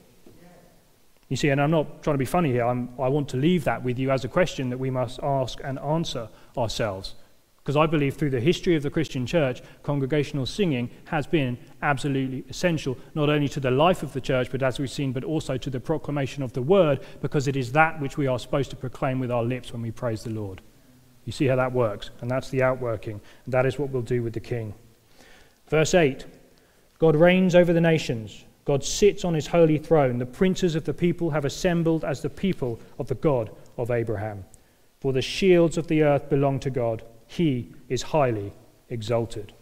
You 1.30 1.38
see, 1.38 1.50
and 1.50 1.62
I'm 1.62 1.72
not 1.72 2.02
trying 2.02 2.16
to 2.16 2.20
be 2.20 2.26
funny 2.26 2.52
here, 2.52 2.66
I'm, 2.66 2.90
i 3.00 3.08
want 3.08 3.30
to 3.30 3.38
leave 3.38 3.64
that 3.64 3.84
with 3.84 4.00
you 4.00 4.10
as 4.10 4.26
a 4.26 4.28
question 4.28 4.70
that 4.72 4.80
we 4.80 4.90
must 4.90 5.20
ask 5.22 5.60
and 5.64 5.80
answer 5.80 6.28
ourselves. 6.58 7.16
Because 7.58 7.78
I 7.78 7.86
believe 7.86 8.16
through 8.16 8.32
the 8.32 8.40
history 8.40 8.76
of 8.76 8.82
the 8.82 8.90
Christian 8.90 9.28
church, 9.28 9.62
congregational 9.84 10.48
singing 10.48 10.90
has 11.06 11.28
been 11.28 11.56
absolutely 11.84 12.44
essential, 12.50 12.98
not 13.14 13.30
only 13.30 13.48
to 13.50 13.60
the 13.60 13.70
life 13.70 14.02
of 14.02 14.12
the 14.14 14.22
church, 14.22 14.50
but 14.50 14.64
as 14.64 14.80
we've 14.80 14.90
seen, 14.90 15.12
but 15.12 15.24
also 15.24 15.56
to 15.56 15.70
the 15.70 15.80
proclamation 15.80 16.42
of 16.42 16.54
the 16.54 16.64
word, 16.64 17.02
because 17.22 17.48
it 17.48 17.56
is 17.56 17.72
that 17.74 18.00
which 18.02 18.18
we 18.18 18.26
are 18.26 18.40
supposed 18.40 18.72
to 18.72 18.76
proclaim 18.76 19.20
with 19.20 19.30
our 19.30 19.44
lips 19.44 19.72
when 19.72 19.84
we 19.84 19.92
praise 19.92 20.24
the 20.24 20.32
Lord. 20.32 20.62
You 21.26 21.32
see 21.32 21.46
how 21.46 21.58
that 21.58 21.72
works, 21.72 22.10
and 22.22 22.32
that's 22.32 22.50
the 22.50 22.64
outworking, 22.64 23.22
and 23.46 23.54
that 23.54 23.68
is 23.68 23.78
what 23.78 23.90
we'll 23.90 24.02
do 24.02 24.24
with 24.24 24.34
the 24.34 24.40
king. 24.40 24.74
Verse 25.68 25.94
8 25.94 26.26
God 26.98 27.16
reigns 27.16 27.54
over 27.54 27.72
the 27.72 27.82
nations. 27.82 28.46
God 28.66 28.84
sits 28.84 29.26
on 29.26 29.34
his 29.34 29.47
holy 29.47 29.78
throne. 29.78 30.20
The 30.20 30.26
princes 30.26 30.76
of 30.76 30.86
the 30.86 30.93
people 30.93 31.32
have 31.32 31.45
assembled 31.45 32.03
as 32.03 32.22
the 32.22 32.30
people 32.30 32.80
of 32.99 33.07
the 33.07 33.16
God 33.16 33.49
of 33.78 33.91
Abraham. 33.91 34.45
For 34.99 35.14
the 35.14 35.22
shields 35.22 35.78
of 35.78 35.88
the 35.88 36.03
earth 36.03 36.30
belong 36.30 36.60
to 36.62 36.70
God. 36.70 37.03
He 37.26 37.72
is 37.88 38.01
highly 38.01 38.53
exalted. 38.89 39.53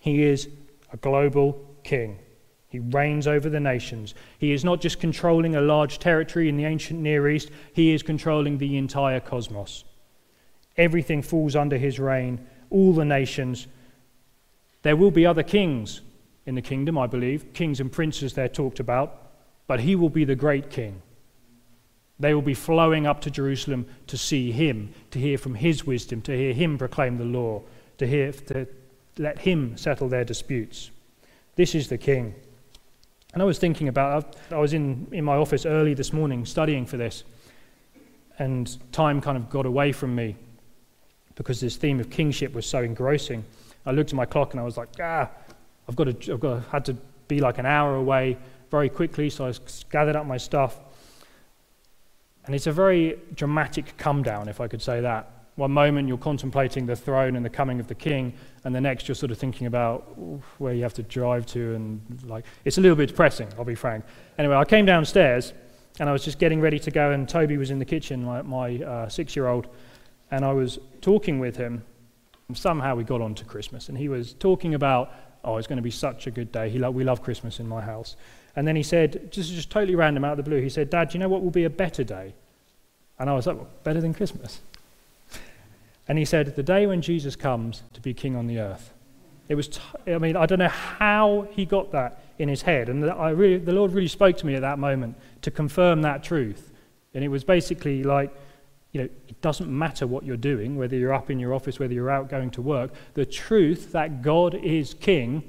He 0.00 0.22
is 0.22 0.48
a 0.92 0.96
global 0.96 1.64
king. 1.82 2.18
He 2.68 2.80
reigns 2.80 3.26
over 3.26 3.48
the 3.48 3.60
nations. 3.60 4.14
He 4.38 4.52
is 4.52 4.64
not 4.64 4.80
just 4.80 5.00
controlling 5.00 5.56
a 5.56 5.60
large 5.60 5.98
territory 5.98 6.48
in 6.48 6.56
the 6.56 6.64
ancient 6.64 7.00
Near 7.00 7.28
East, 7.28 7.50
he 7.72 7.94
is 7.94 8.02
controlling 8.02 8.58
the 8.58 8.76
entire 8.76 9.20
cosmos. 9.20 9.84
Everything 10.76 11.22
falls 11.22 11.54
under 11.54 11.78
his 11.78 12.00
reign, 12.00 12.44
all 12.70 12.92
the 12.92 13.04
nations. 13.04 13.68
There 14.82 14.96
will 14.96 15.12
be 15.12 15.24
other 15.24 15.44
kings 15.44 16.00
in 16.46 16.54
the 16.54 16.62
kingdom, 16.62 16.98
I 16.98 17.06
believe, 17.06 17.52
kings 17.52 17.80
and 17.80 17.90
princes 17.90 18.34
they're 18.34 18.48
talked 18.48 18.80
about, 18.80 19.32
but 19.66 19.80
he 19.80 19.96
will 19.96 20.10
be 20.10 20.24
the 20.24 20.34
great 20.34 20.70
king. 20.70 21.00
They 22.20 22.34
will 22.34 22.42
be 22.42 22.54
flowing 22.54 23.06
up 23.06 23.20
to 23.22 23.30
Jerusalem 23.30 23.86
to 24.06 24.16
see 24.16 24.52
him, 24.52 24.94
to 25.10 25.18
hear 25.18 25.38
from 25.38 25.54
his 25.54 25.84
wisdom, 25.84 26.22
to 26.22 26.36
hear 26.36 26.52
him 26.52 26.78
proclaim 26.78 27.18
the 27.18 27.24
law, 27.24 27.62
to, 27.98 28.06
hear, 28.06 28.32
to 28.32 28.66
let 29.18 29.38
him 29.40 29.76
settle 29.76 30.08
their 30.08 30.24
disputes. 30.24 30.90
This 31.56 31.74
is 31.74 31.88
the 31.88 31.98
king. 31.98 32.34
And 33.32 33.42
I 33.42 33.46
was 33.46 33.58
thinking 33.58 33.88
about, 33.88 34.36
I 34.50 34.58
was 34.58 34.74
in, 34.74 35.08
in 35.10 35.24
my 35.24 35.36
office 35.36 35.66
early 35.66 35.94
this 35.94 36.12
morning 36.12 36.44
studying 36.44 36.86
for 36.86 36.96
this, 36.96 37.24
and 38.38 38.76
time 38.92 39.20
kind 39.20 39.36
of 39.36 39.50
got 39.50 39.66
away 39.66 39.92
from 39.92 40.14
me 40.14 40.36
because 41.34 41.60
this 41.60 41.76
theme 41.76 41.98
of 41.98 42.10
kingship 42.10 42.52
was 42.52 42.66
so 42.66 42.82
engrossing. 42.82 43.44
I 43.86 43.90
looked 43.90 44.10
at 44.10 44.16
my 44.16 44.24
clock 44.24 44.52
and 44.52 44.60
I 44.60 44.64
was 44.64 44.76
like, 44.76 44.88
ah, 45.00 45.28
I've 45.88 45.96
got 45.96 46.20
to, 46.20 46.32
I've 46.32 46.40
got 46.40 46.54
to, 46.54 46.70
had 46.70 46.84
to 46.86 46.96
be 47.28 47.40
like 47.40 47.58
an 47.58 47.66
hour 47.66 47.96
away 47.96 48.36
very 48.70 48.88
quickly, 48.88 49.30
so 49.30 49.46
I 49.46 49.52
gathered 49.90 50.16
up 50.16 50.26
my 50.26 50.36
stuff. 50.36 50.80
And 52.46 52.54
it's 52.54 52.66
a 52.66 52.72
very 52.72 53.18
dramatic 53.34 53.96
come 53.96 54.22
down, 54.22 54.48
if 54.48 54.60
I 54.60 54.68
could 54.68 54.82
say 54.82 55.00
that. 55.00 55.30
One 55.56 55.70
moment 55.70 56.08
you're 56.08 56.18
contemplating 56.18 56.84
the 56.84 56.96
throne 56.96 57.36
and 57.36 57.44
the 57.44 57.50
coming 57.50 57.78
of 57.80 57.86
the 57.86 57.94
king, 57.94 58.34
and 58.64 58.74
the 58.74 58.80
next 58.80 59.06
you're 59.06 59.14
sort 59.14 59.30
of 59.30 59.38
thinking 59.38 59.66
about 59.66 60.00
where 60.58 60.74
you 60.74 60.82
have 60.82 60.94
to 60.94 61.02
drive 61.04 61.46
to, 61.46 61.74
and 61.74 62.00
like 62.24 62.44
it's 62.64 62.76
a 62.76 62.80
little 62.80 62.96
bit 62.96 63.08
depressing. 63.08 63.48
I'll 63.56 63.64
be 63.64 63.76
frank. 63.76 64.04
Anyway, 64.36 64.56
I 64.56 64.64
came 64.64 64.84
downstairs, 64.84 65.52
and 66.00 66.08
I 66.08 66.12
was 66.12 66.24
just 66.24 66.38
getting 66.38 66.60
ready 66.60 66.78
to 66.80 66.90
go, 66.90 67.12
and 67.12 67.28
Toby 67.28 67.56
was 67.56 67.70
in 67.70 67.78
the 67.78 67.84
kitchen, 67.84 68.24
my, 68.24 68.42
my 68.42 68.82
uh, 68.82 69.08
six-year-old, 69.08 69.68
and 70.30 70.44
I 70.44 70.52
was 70.52 70.80
talking 71.00 71.38
with 71.38 71.56
him. 71.56 71.84
Somehow 72.52 72.96
we 72.96 73.04
got 73.04 73.20
on 73.20 73.34
to 73.36 73.44
Christmas, 73.44 73.88
and 73.88 73.96
he 73.96 74.08
was 74.08 74.34
talking 74.34 74.74
about, 74.74 75.12
oh, 75.44 75.56
it's 75.56 75.66
going 75.66 75.76
to 75.76 75.82
be 75.82 75.90
such 75.90 76.26
a 76.26 76.30
good 76.30 76.50
day. 76.50 76.70
He 76.70 76.78
lo- 76.78 76.90
we 76.90 77.04
love 77.04 77.22
Christmas 77.22 77.60
in 77.60 77.68
my 77.68 77.80
house. 77.80 78.16
And 78.56 78.66
then 78.66 78.76
he 78.76 78.82
said, 78.82 79.32
just, 79.32 79.52
just 79.52 79.70
totally 79.70 79.94
random 79.94 80.24
out 80.24 80.32
of 80.32 80.36
the 80.38 80.42
blue, 80.42 80.60
he 80.60 80.68
said, 80.68 80.90
Dad, 80.90 81.10
do 81.10 81.14
you 81.14 81.20
know 81.20 81.28
what 81.28 81.42
will 81.42 81.50
be 81.50 81.64
a 81.64 81.70
better 81.70 82.04
day? 82.04 82.34
And 83.18 83.28
I 83.28 83.34
was 83.34 83.46
like, 83.46 83.56
well, 83.56 83.68
better 83.82 84.00
than 84.00 84.14
Christmas? 84.14 84.60
And 86.06 86.18
he 86.18 86.26
said, 86.26 86.54
the 86.54 86.62
day 86.62 86.86
when 86.86 87.00
Jesus 87.00 87.34
comes 87.34 87.82
to 87.94 88.00
be 88.02 88.12
king 88.12 88.36
on 88.36 88.46
the 88.46 88.58
earth. 88.58 88.92
It 89.48 89.54
was, 89.54 89.68
t- 89.68 89.80
I 90.06 90.18
mean, 90.18 90.36
I 90.36 90.44
don't 90.44 90.58
know 90.58 90.68
how 90.68 91.48
he 91.52 91.64
got 91.64 91.92
that 91.92 92.22
in 92.38 92.50
his 92.50 92.60
head. 92.60 92.90
And 92.90 93.10
I 93.10 93.30
really, 93.30 93.56
the 93.56 93.72
Lord 93.72 93.92
really 93.92 94.08
spoke 94.08 94.36
to 94.36 94.46
me 94.46 94.54
at 94.54 94.60
that 94.60 94.78
moment 94.78 95.16
to 95.40 95.50
confirm 95.50 96.02
that 96.02 96.22
truth. 96.22 96.70
And 97.14 97.24
it 97.24 97.28
was 97.28 97.42
basically 97.42 98.02
like, 98.02 98.34
you 98.94 99.00
know, 99.00 99.08
it 99.28 99.40
doesn't 99.40 99.68
matter 99.68 100.06
what 100.06 100.24
you're 100.24 100.36
doing, 100.36 100.76
whether 100.76 100.96
you're 100.96 101.12
up 101.12 101.28
in 101.28 101.40
your 101.40 101.52
office, 101.52 101.80
whether 101.80 101.92
you're 101.92 102.10
out 102.10 102.30
going 102.30 102.50
to 102.52 102.62
work. 102.62 102.92
The 103.14 103.26
truth 103.26 103.90
that 103.90 104.22
God 104.22 104.54
is 104.54 104.94
king 104.94 105.42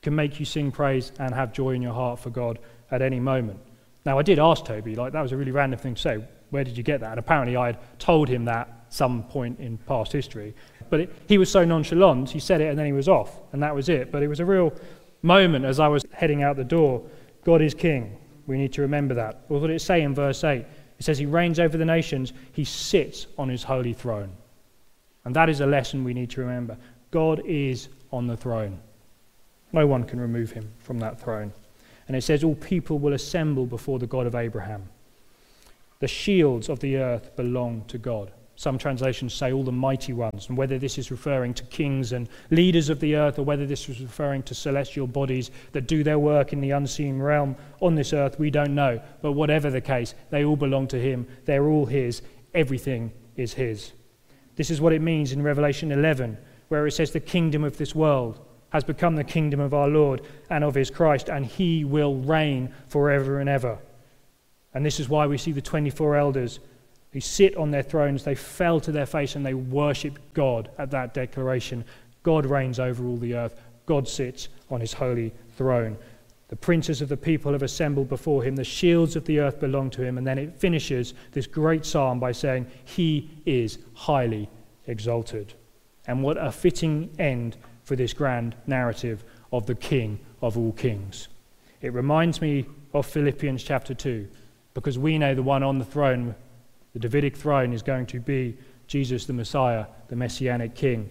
can 0.00 0.14
make 0.14 0.40
you 0.40 0.46
sing 0.46 0.72
praise 0.72 1.12
and 1.18 1.34
have 1.34 1.52
joy 1.52 1.72
in 1.72 1.82
your 1.82 1.92
heart 1.92 2.18
for 2.18 2.30
God 2.30 2.58
at 2.90 3.02
any 3.02 3.20
moment. 3.20 3.60
Now, 4.06 4.18
I 4.18 4.22
did 4.22 4.38
ask 4.38 4.64
Toby, 4.64 4.96
like, 4.96 5.12
that 5.12 5.20
was 5.20 5.32
a 5.32 5.36
really 5.36 5.50
random 5.50 5.78
thing 5.78 5.96
to 5.96 6.00
say. 6.00 6.24
Where 6.48 6.64
did 6.64 6.78
you 6.78 6.82
get 6.82 7.00
that? 7.00 7.10
And 7.10 7.18
apparently, 7.18 7.56
I 7.56 7.66
had 7.66 7.78
told 7.98 8.26
him 8.26 8.46
that 8.46 8.86
some 8.88 9.24
point 9.24 9.60
in 9.60 9.76
past 9.76 10.12
history. 10.12 10.54
But 10.88 11.00
it, 11.00 11.12
he 11.28 11.36
was 11.36 11.50
so 11.50 11.62
nonchalant, 11.62 12.30
he 12.30 12.38
said 12.38 12.62
it 12.62 12.68
and 12.68 12.78
then 12.78 12.86
he 12.86 12.92
was 12.92 13.08
off, 13.08 13.38
and 13.52 13.62
that 13.62 13.74
was 13.74 13.90
it. 13.90 14.10
But 14.10 14.22
it 14.22 14.28
was 14.28 14.40
a 14.40 14.46
real 14.46 14.72
moment 15.20 15.66
as 15.66 15.78
I 15.78 15.88
was 15.88 16.06
heading 16.12 16.42
out 16.42 16.56
the 16.56 16.64
door. 16.64 17.02
God 17.44 17.60
is 17.60 17.74
king. 17.74 18.16
We 18.46 18.56
need 18.56 18.72
to 18.74 18.82
remember 18.82 19.12
that. 19.14 19.42
What 19.48 19.60
did 19.60 19.70
it 19.70 19.80
say 19.80 20.02
in 20.02 20.14
verse 20.14 20.42
8? 20.42 20.64
It 20.98 21.04
says, 21.04 21.18
He 21.18 21.26
reigns 21.26 21.60
over 21.60 21.76
the 21.76 21.84
nations, 21.84 22.32
He 22.52 22.64
sits 22.64 23.26
on 23.38 23.48
His 23.48 23.62
holy 23.62 23.92
throne. 23.92 24.30
And 25.24 25.34
that 25.34 25.48
is 25.48 25.60
a 25.60 25.66
lesson 25.66 26.04
we 26.04 26.14
need 26.14 26.30
to 26.30 26.40
remember. 26.40 26.76
God 27.10 27.42
is 27.44 27.88
on 28.12 28.26
the 28.26 28.36
throne. 28.36 28.78
No 29.72 29.86
one 29.86 30.04
can 30.04 30.20
remove 30.20 30.52
him 30.52 30.70
from 30.78 31.00
that 31.00 31.20
throne. 31.20 31.52
And 32.06 32.16
it 32.16 32.22
says, 32.22 32.44
All 32.44 32.54
people 32.54 32.98
will 32.98 33.12
assemble 33.12 33.66
before 33.66 33.98
the 33.98 34.06
God 34.06 34.26
of 34.26 34.34
Abraham. 34.34 34.88
The 35.98 36.08
shields 36.08 36.68
of 36.68 36.80
the 36.80 36.96
earth 36.96 37.34
belong 37.36 37.84
to 37.88 37.98
God. 37.98 38.30
Some 38.58 38.78
translations 38.78 39.34
say 39.34 39.52
all 39.52 39.62
the 39.62 39.70
mighty 39.70 40.14
ones, 40.14 40.48
and 40.48 40.56
whether 40.56 40.78
this 40.78 40.96
is 40.96 41.10
referring 41.10 41.52
to 41.54 41.64
kings 41.64 42.12
and 42.12 42.26
leaders 42.50 42.88
of 42.88 43.00
the 43.00 43.14
earth 43.14 43.38
or 43.38 43.42
whether 43.42 43.66
this 43.66 43.86
was 43.86 44.00
referring 44.00 44.42
to 44.44 44.54
celestial 44.54 45.06
bodies 45.06 45.50
that 45.72 45.86
do 45.86 46.02
their 46.02 46.18
work 46.18 46.54
in 46.54 46.62
the 46.62 46.70
unseen 46.70 47.18
realm 47.18 47.54
on 47.82 47.94
this 47.94 48.14
earth, 48.14 48.38
we 48.38 48.50
don't 48.50 48.74
know. 48.74 48.98
But 49.20 49.32
whatever 49.32 49.70
the 49.70 49.82
case, 49.82 50.14
they 50.30 50.44
all 50.44 50.56
belong 50.56 50.88
to 50.88 50.98
Him. 50.98 51.26
They're 51.44 51.68
all 51.68 51.84
His. 51.84 52.22
Everything 52.54 53.12
is 53.36 53.52
His. 53.52 53.92
This 54.56 54.70
is 54.70 54.80
what 54.80 54.94
it 54.94 55.02
means 55.02 55.32
in 55.32 55.42
Revelation 55.42 55.92
11, 55.92 56.38
where 56.68 56.86
it 56.86 56.92
says, 56.92 57.10
The 57.10 57.20
kingdom 57.20 57.62
of 57.62 57.76
this 57.76 57.94
world 57.94 58.40
has 58.70 58.84
become 58.84 59.16
the 59.16 59.24
kingdom 59.24 59.60
of 59.60 59.74
our 59.74 59.88
Lord 59.88 60.22
and 60.48 60.64
of 60.64 60.74
His 60.74 60.90
Christ, 60.90 61.28
and 61.28 61.44
He 61.44 61.84
will 61.84 62.16
reign 62.16 62.72
forever 62.88 63.38
and 63.38 63.50
ever. 63.50 63.78
And 64.72 64.84
this 64.84 64.98
is 64.98 65.10
why 65.10 65.26
we 65.26 65.36
see 65.36 65.52
the 65.52 65.60
24 65.60 66.16
elders 66.16 66.58
who 67.16 67.20
sit 67.20 67.56
on 67.56 67.70
their 67.70 67.82
thrones, 67.82 68.24
they 68.24 68.34
fell 68.34 68.78
to 68.78 68.92
their 68.92 69.06
face 69.06 69.36
and 69.36 69.46
they 69.46 69.54
worship 69.54 70.18
God 70.34 70.68
at 70.76 70.90
that 70.90 71.14
declaration. 71.14 71.82
God 72.22 72.44
reigns 72.44 72.78
over 72.78 73.06
all 73.06 73.16
the 73.16 73.34
earth, 73.34 73.58
God 73.86 74.06
sits 74.06 74.50
on 74.70 74.82
his 74.82 74.92
holy 74.92 75.32
throne. 75.56 75.96
The 76.48 76.56
princes 76.56 77.00
of 77.00 77.08
the 77.08 77.16
people 77.16 77.52
have 77.52 77.62
assembled 77.62 78.10
before 78.10 78.42
him. 78.42 78.54
The 78.54 78.64
shields 78.64 79.16
of 79.16 79.24
the 79.24 79.40
earth 79.40 79.60
belong 79.60 79.88
to 79.92 80.02
him. 80.02 80.18
And 80.18 80.26
then 80.26 80.36
it 80.36 80.60
finishes 80.60 81.14
this 81.32 81.46
great 81.46 81.86
psalm 81.86 82.20
by 82.20 82.32
saying, 82.32 82.66
He 82.84 83.30
is 83.46 83.78
highly 83.94 84.50
exalted. 84.86 85.54
And 86.06 86.22
what 86.22 86.36
a 86.36 86.52
fitting 86.52 87.08
end 87.18 87.56
for 87.84 87.96
this 87.96 88.12
grand 88.12 88.56
narrative 88.66 89.24
of 89.54 89.64
the 89.64 89.74
King 89.74 90.18
of 90.42 90.58
all 90.58 90.72
kings. 90.72 91.28
It 91.80 91.94
reminds 91.94 92.42
me 92.42 92.66
of 92.92 93.06
Philippians 93.06 93.62
chapter 93.62 93.94
2, 93.94 94.28
because 94.74 94.98
we 94.98 95.16
know 95.16 95.34
the 95.34 95.42
one 95.42 95.62
on 95.62 95.78
the 95.78 95.84
throne 95.86 96.34
the 96.96 97.00
Davidic 97.00 97.36
throne 97.36 97.74
is 97.74 97.82
going 97.82 98.06
to 98.06 98.20
be 98.20 98.56
Jesus 98.86 99.26
the 99.26 99.34
Messiah, 99.34 99.84
the 100.08 100.16
Messianic 100.16 100.74
King. 100.74 101.10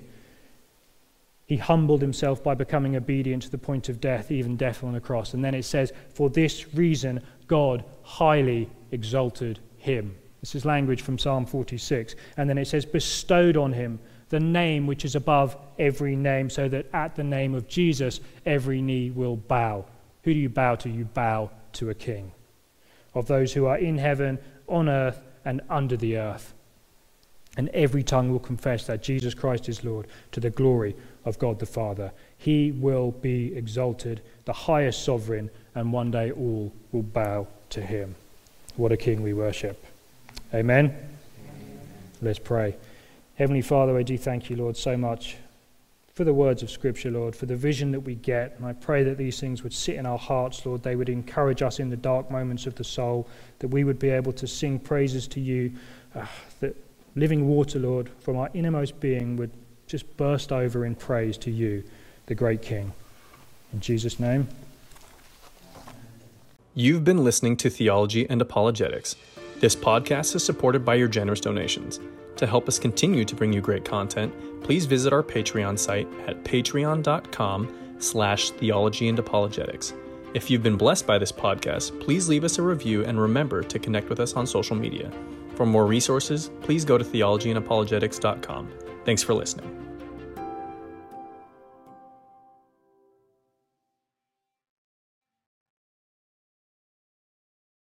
He 1.46 1.58
humbled 1.58 2.02
himself 2.02 2.44
by 2.44 2.56
becoming 2.56 2.96
obedient 2.96 3.44
to 3.44 3.52
the 3.52 3.60
point 3.60 3.88
of 3.88 4.02
death, 4.02 4.32
even 4.32 4.56
death 4.56 4.84
on 4.84 4.94
the 4.94 5.00
cross. 5.00 5.36
And 5.36 5.46
then 5.46 5.54
it 5.54 5.62
says, 5.62 5.94
For 6.16 6.32
this 6.32 6.74
reason, 6.74 7.22
God 7.46 7.86
highly 8.02 8.68
exalted 8.90 9.60
him. 9.78 10.16
This 10.40 10.56
is 10.56 10.66
language 10.66 11.04
from 11.04 11.20
Psalm 11.20 11.46
46. 11.46 12.16
And 12.38 12.50
then 12.50 12.58
it 12.58 12.66
says, 12.66 12.84
Bestowed 12.84 13.56
on 13.56 13.72
him 13.72 14.00
the 14.30 14.40
name 14.40 14.88
which 14.88 15.06
is 15.06 15.14
above 15.14 15.56
every 15.78 16.16
name, 16.16 16.50
so 16.50 16.68
that 16.68 16.88
at 16.94 17.16
the 17.16 17.24
name 17.24 17.54
of 17.54 17.68
Jesus 17.68 18.22
every 18.44 18.82
knee 18.82 19.12
will 19.12 19.36
bow. 19.36 19.86
Who 20.24 20.34
do 20.34 20.40
you 20.40 20.50
bow 20.50 20.78
to? 20.78 20.90
You 20.90 21.06
bow 21.06 21.52
to 21.74 21.92
a 21.92 21.94
king. 21.94 22.32
Of 23.14 23.28
those 23.28 23.54
who 23.54 23.68
are 23.68 23.78
in 23.78 24.00
heaven, 24.00 24.40
on 24.68 24.90
earth, 24.90 25.22
and 25.46 25.62
under 25.70 25.96
the 25.96 26.18
earth. 26.18 26.54
And 27.58 27.70
every 27.70 28.04
tongue 28.04 28.32
will 28.32 28.40
confess 28.40 28.86
that 28.88 29.02
Jesus 29.02 29.34
Christ 29.34 29.70
is 29.70 29.84
Lord 29.84 30.08
to 30.34 30.42
the 30.42 30.50
glory 30.50 30.96
of 31.24 31.40
God 31.40 31.60
the 31.60 31.66
Father. 31.66 32.12
He 32.38 32.72
will 32.72 33.12
be 33.12 33.56
exalted, 33.56 34.22
the 34.44 34.52
highest 34.52 35.06
sovereign, 35.06 35.50
and 35.74 35.94
one 35.94 36.12
day 36.12 36.32
all 36.32 36.74
will 36.92 37.04
bow 37.04 37.48
to 37.70 37.82
him. 37.82 38.16
What 38.76 38.92
a 38.92 38.98
king 38.98 39.24
we 39.24 39.34
worship. 39.34 39.86
Amen. 40.54 40.88
Amen. 40.88 41.80
Let's 42.22 42.40
pray. 42.40 42.76
Heavenly 43.36 43.62
Father, 43.62 43.98
I 43.98 44.04
do 44.04 44.18
thank 44.18 44.50
you, 44.50 44.58
Lord, 44.58 44.76
so 44.76 44.98
much 44.98 45.38
for 46.16 46.24
the 46.24 46.34
words 46.34 46.64
of 46.64 46.72
Scripture, 46.72 47.12
Lord, 47.12 47.36
for 47.36 47.46
the 47.46 47.58
vision 47.58 47.92
that 47.92 48.00
we 48.00 48.16
get. 48.16 48.56
And 48.58 48.66
I 48.66 48.72
pray 48.72 49.04
that 49.04 49.18
these 49.18 49.38
things 49.38 49.64
would 49.64 49.74
sit 49.74 49.96
in 49.96 50.06
our 50.06 50.18
hearts, 50.18 50.66
Lord. 50.66 50.82
They 50.82 50.96
would 50.96 51.10
encourage 51.10 51.62
us 51.62 51.80
in 51.80 51.90
the 51.90 51.98
dark 51.98 52.32
moments 52.32 52.66
of 52.66 52.76
the 52.76 52.86
soul, 52.86 53.28
that 53.60 53.68
we 53.68 53.84
would 53.84 54.00
be 54.00 54.10
able 54.10 54.32
to 54.32 54.48
sing 54.48 54.80
praises 54.80 55.28
to 55.28 55.42
you, 55.42 55.74
uh, 56.16 56.26
that 56.62 56.74
living 57.16 57.50
water, 57.50 57.80
Lord, 57.80 58.10
from 58.22 58.38
our 58.38 58.50
innermost 58.54 58.98
being 59.02 59.36
would 59.36 59.52
just 59.88 60.16
burst 60.16 60.54
over 60.54 60.86
in 60.86 60.96
praise 60.96 61.38
to 61.40 61.52
you, 61.52 61.84
the 62.28 62.36
great 62.36 62.62
King. 62.62 62.94
In 63.74 63.82
Jesus' 63.82 64.18
name. 64.18 64.48
You've 66.76 67.04
been 67.04 67.26
listening 67.26 67.58
to 67.58 67.70
Theology 67.70 68.26
and 68.30 68.42
Apologetics. 68.42 69.18
This 69.60 69.76
podcast 69.76 70.34
is 70.36 70.46
supported 70.46 70.86
by 70.86 70.96
your 70.96 71.10
generous 71.10 71.42
donations. 71.42 72.00
To 72.38 72.48
help 72.48 72.68
us 72.70 72.80
continue 72.80 73.24
to 73.26 73.36
bring 73.36 73.54
you 73.54 73.62
great 73.62 73.86
content, 73.86 74.34
please 74.66 74.86
visit 74.88 75.14
our 75.14 75.22
Patreon 75.22 75.78
site 75.78 76.08
at 76.26 76.44
patreon.com 76.44 77.96
slash 78.00 78.50
theology 78.50 79.08
and 79.10 79.20
apologetics. 79.20 79.94
If 80.34 80.50
you've 80.50 80.64
been 80.64 80.76
blessed 80.76 81.06
by 81.06 81.20
this 81.20 81.32
podcast, 81.32 82.02
please 82.02 82.28
leave 82.28 82.44
us 82.44 82.58
a 82.58 82.64
review 82.64 83.06
and 83.06 83.22
remember 83.22 83.62
to 83.62 83.78
connect 83.78 84.10
with 84.10 84.20
us 84.20 84.34
on 84.34 84.48
social 84.48 84.76
media. 84.76 85.12
For 85.54 85.68
more 85.68 85.86
resources, 85.86 86.50
please 86.62 86.84
go 86.84 86.98
to 86.98 87.04
theologyandapologetics.com. 87.04 88.72
Thanks 89.06 89.22
for 89.22 89.36
listening. 89.36 89.85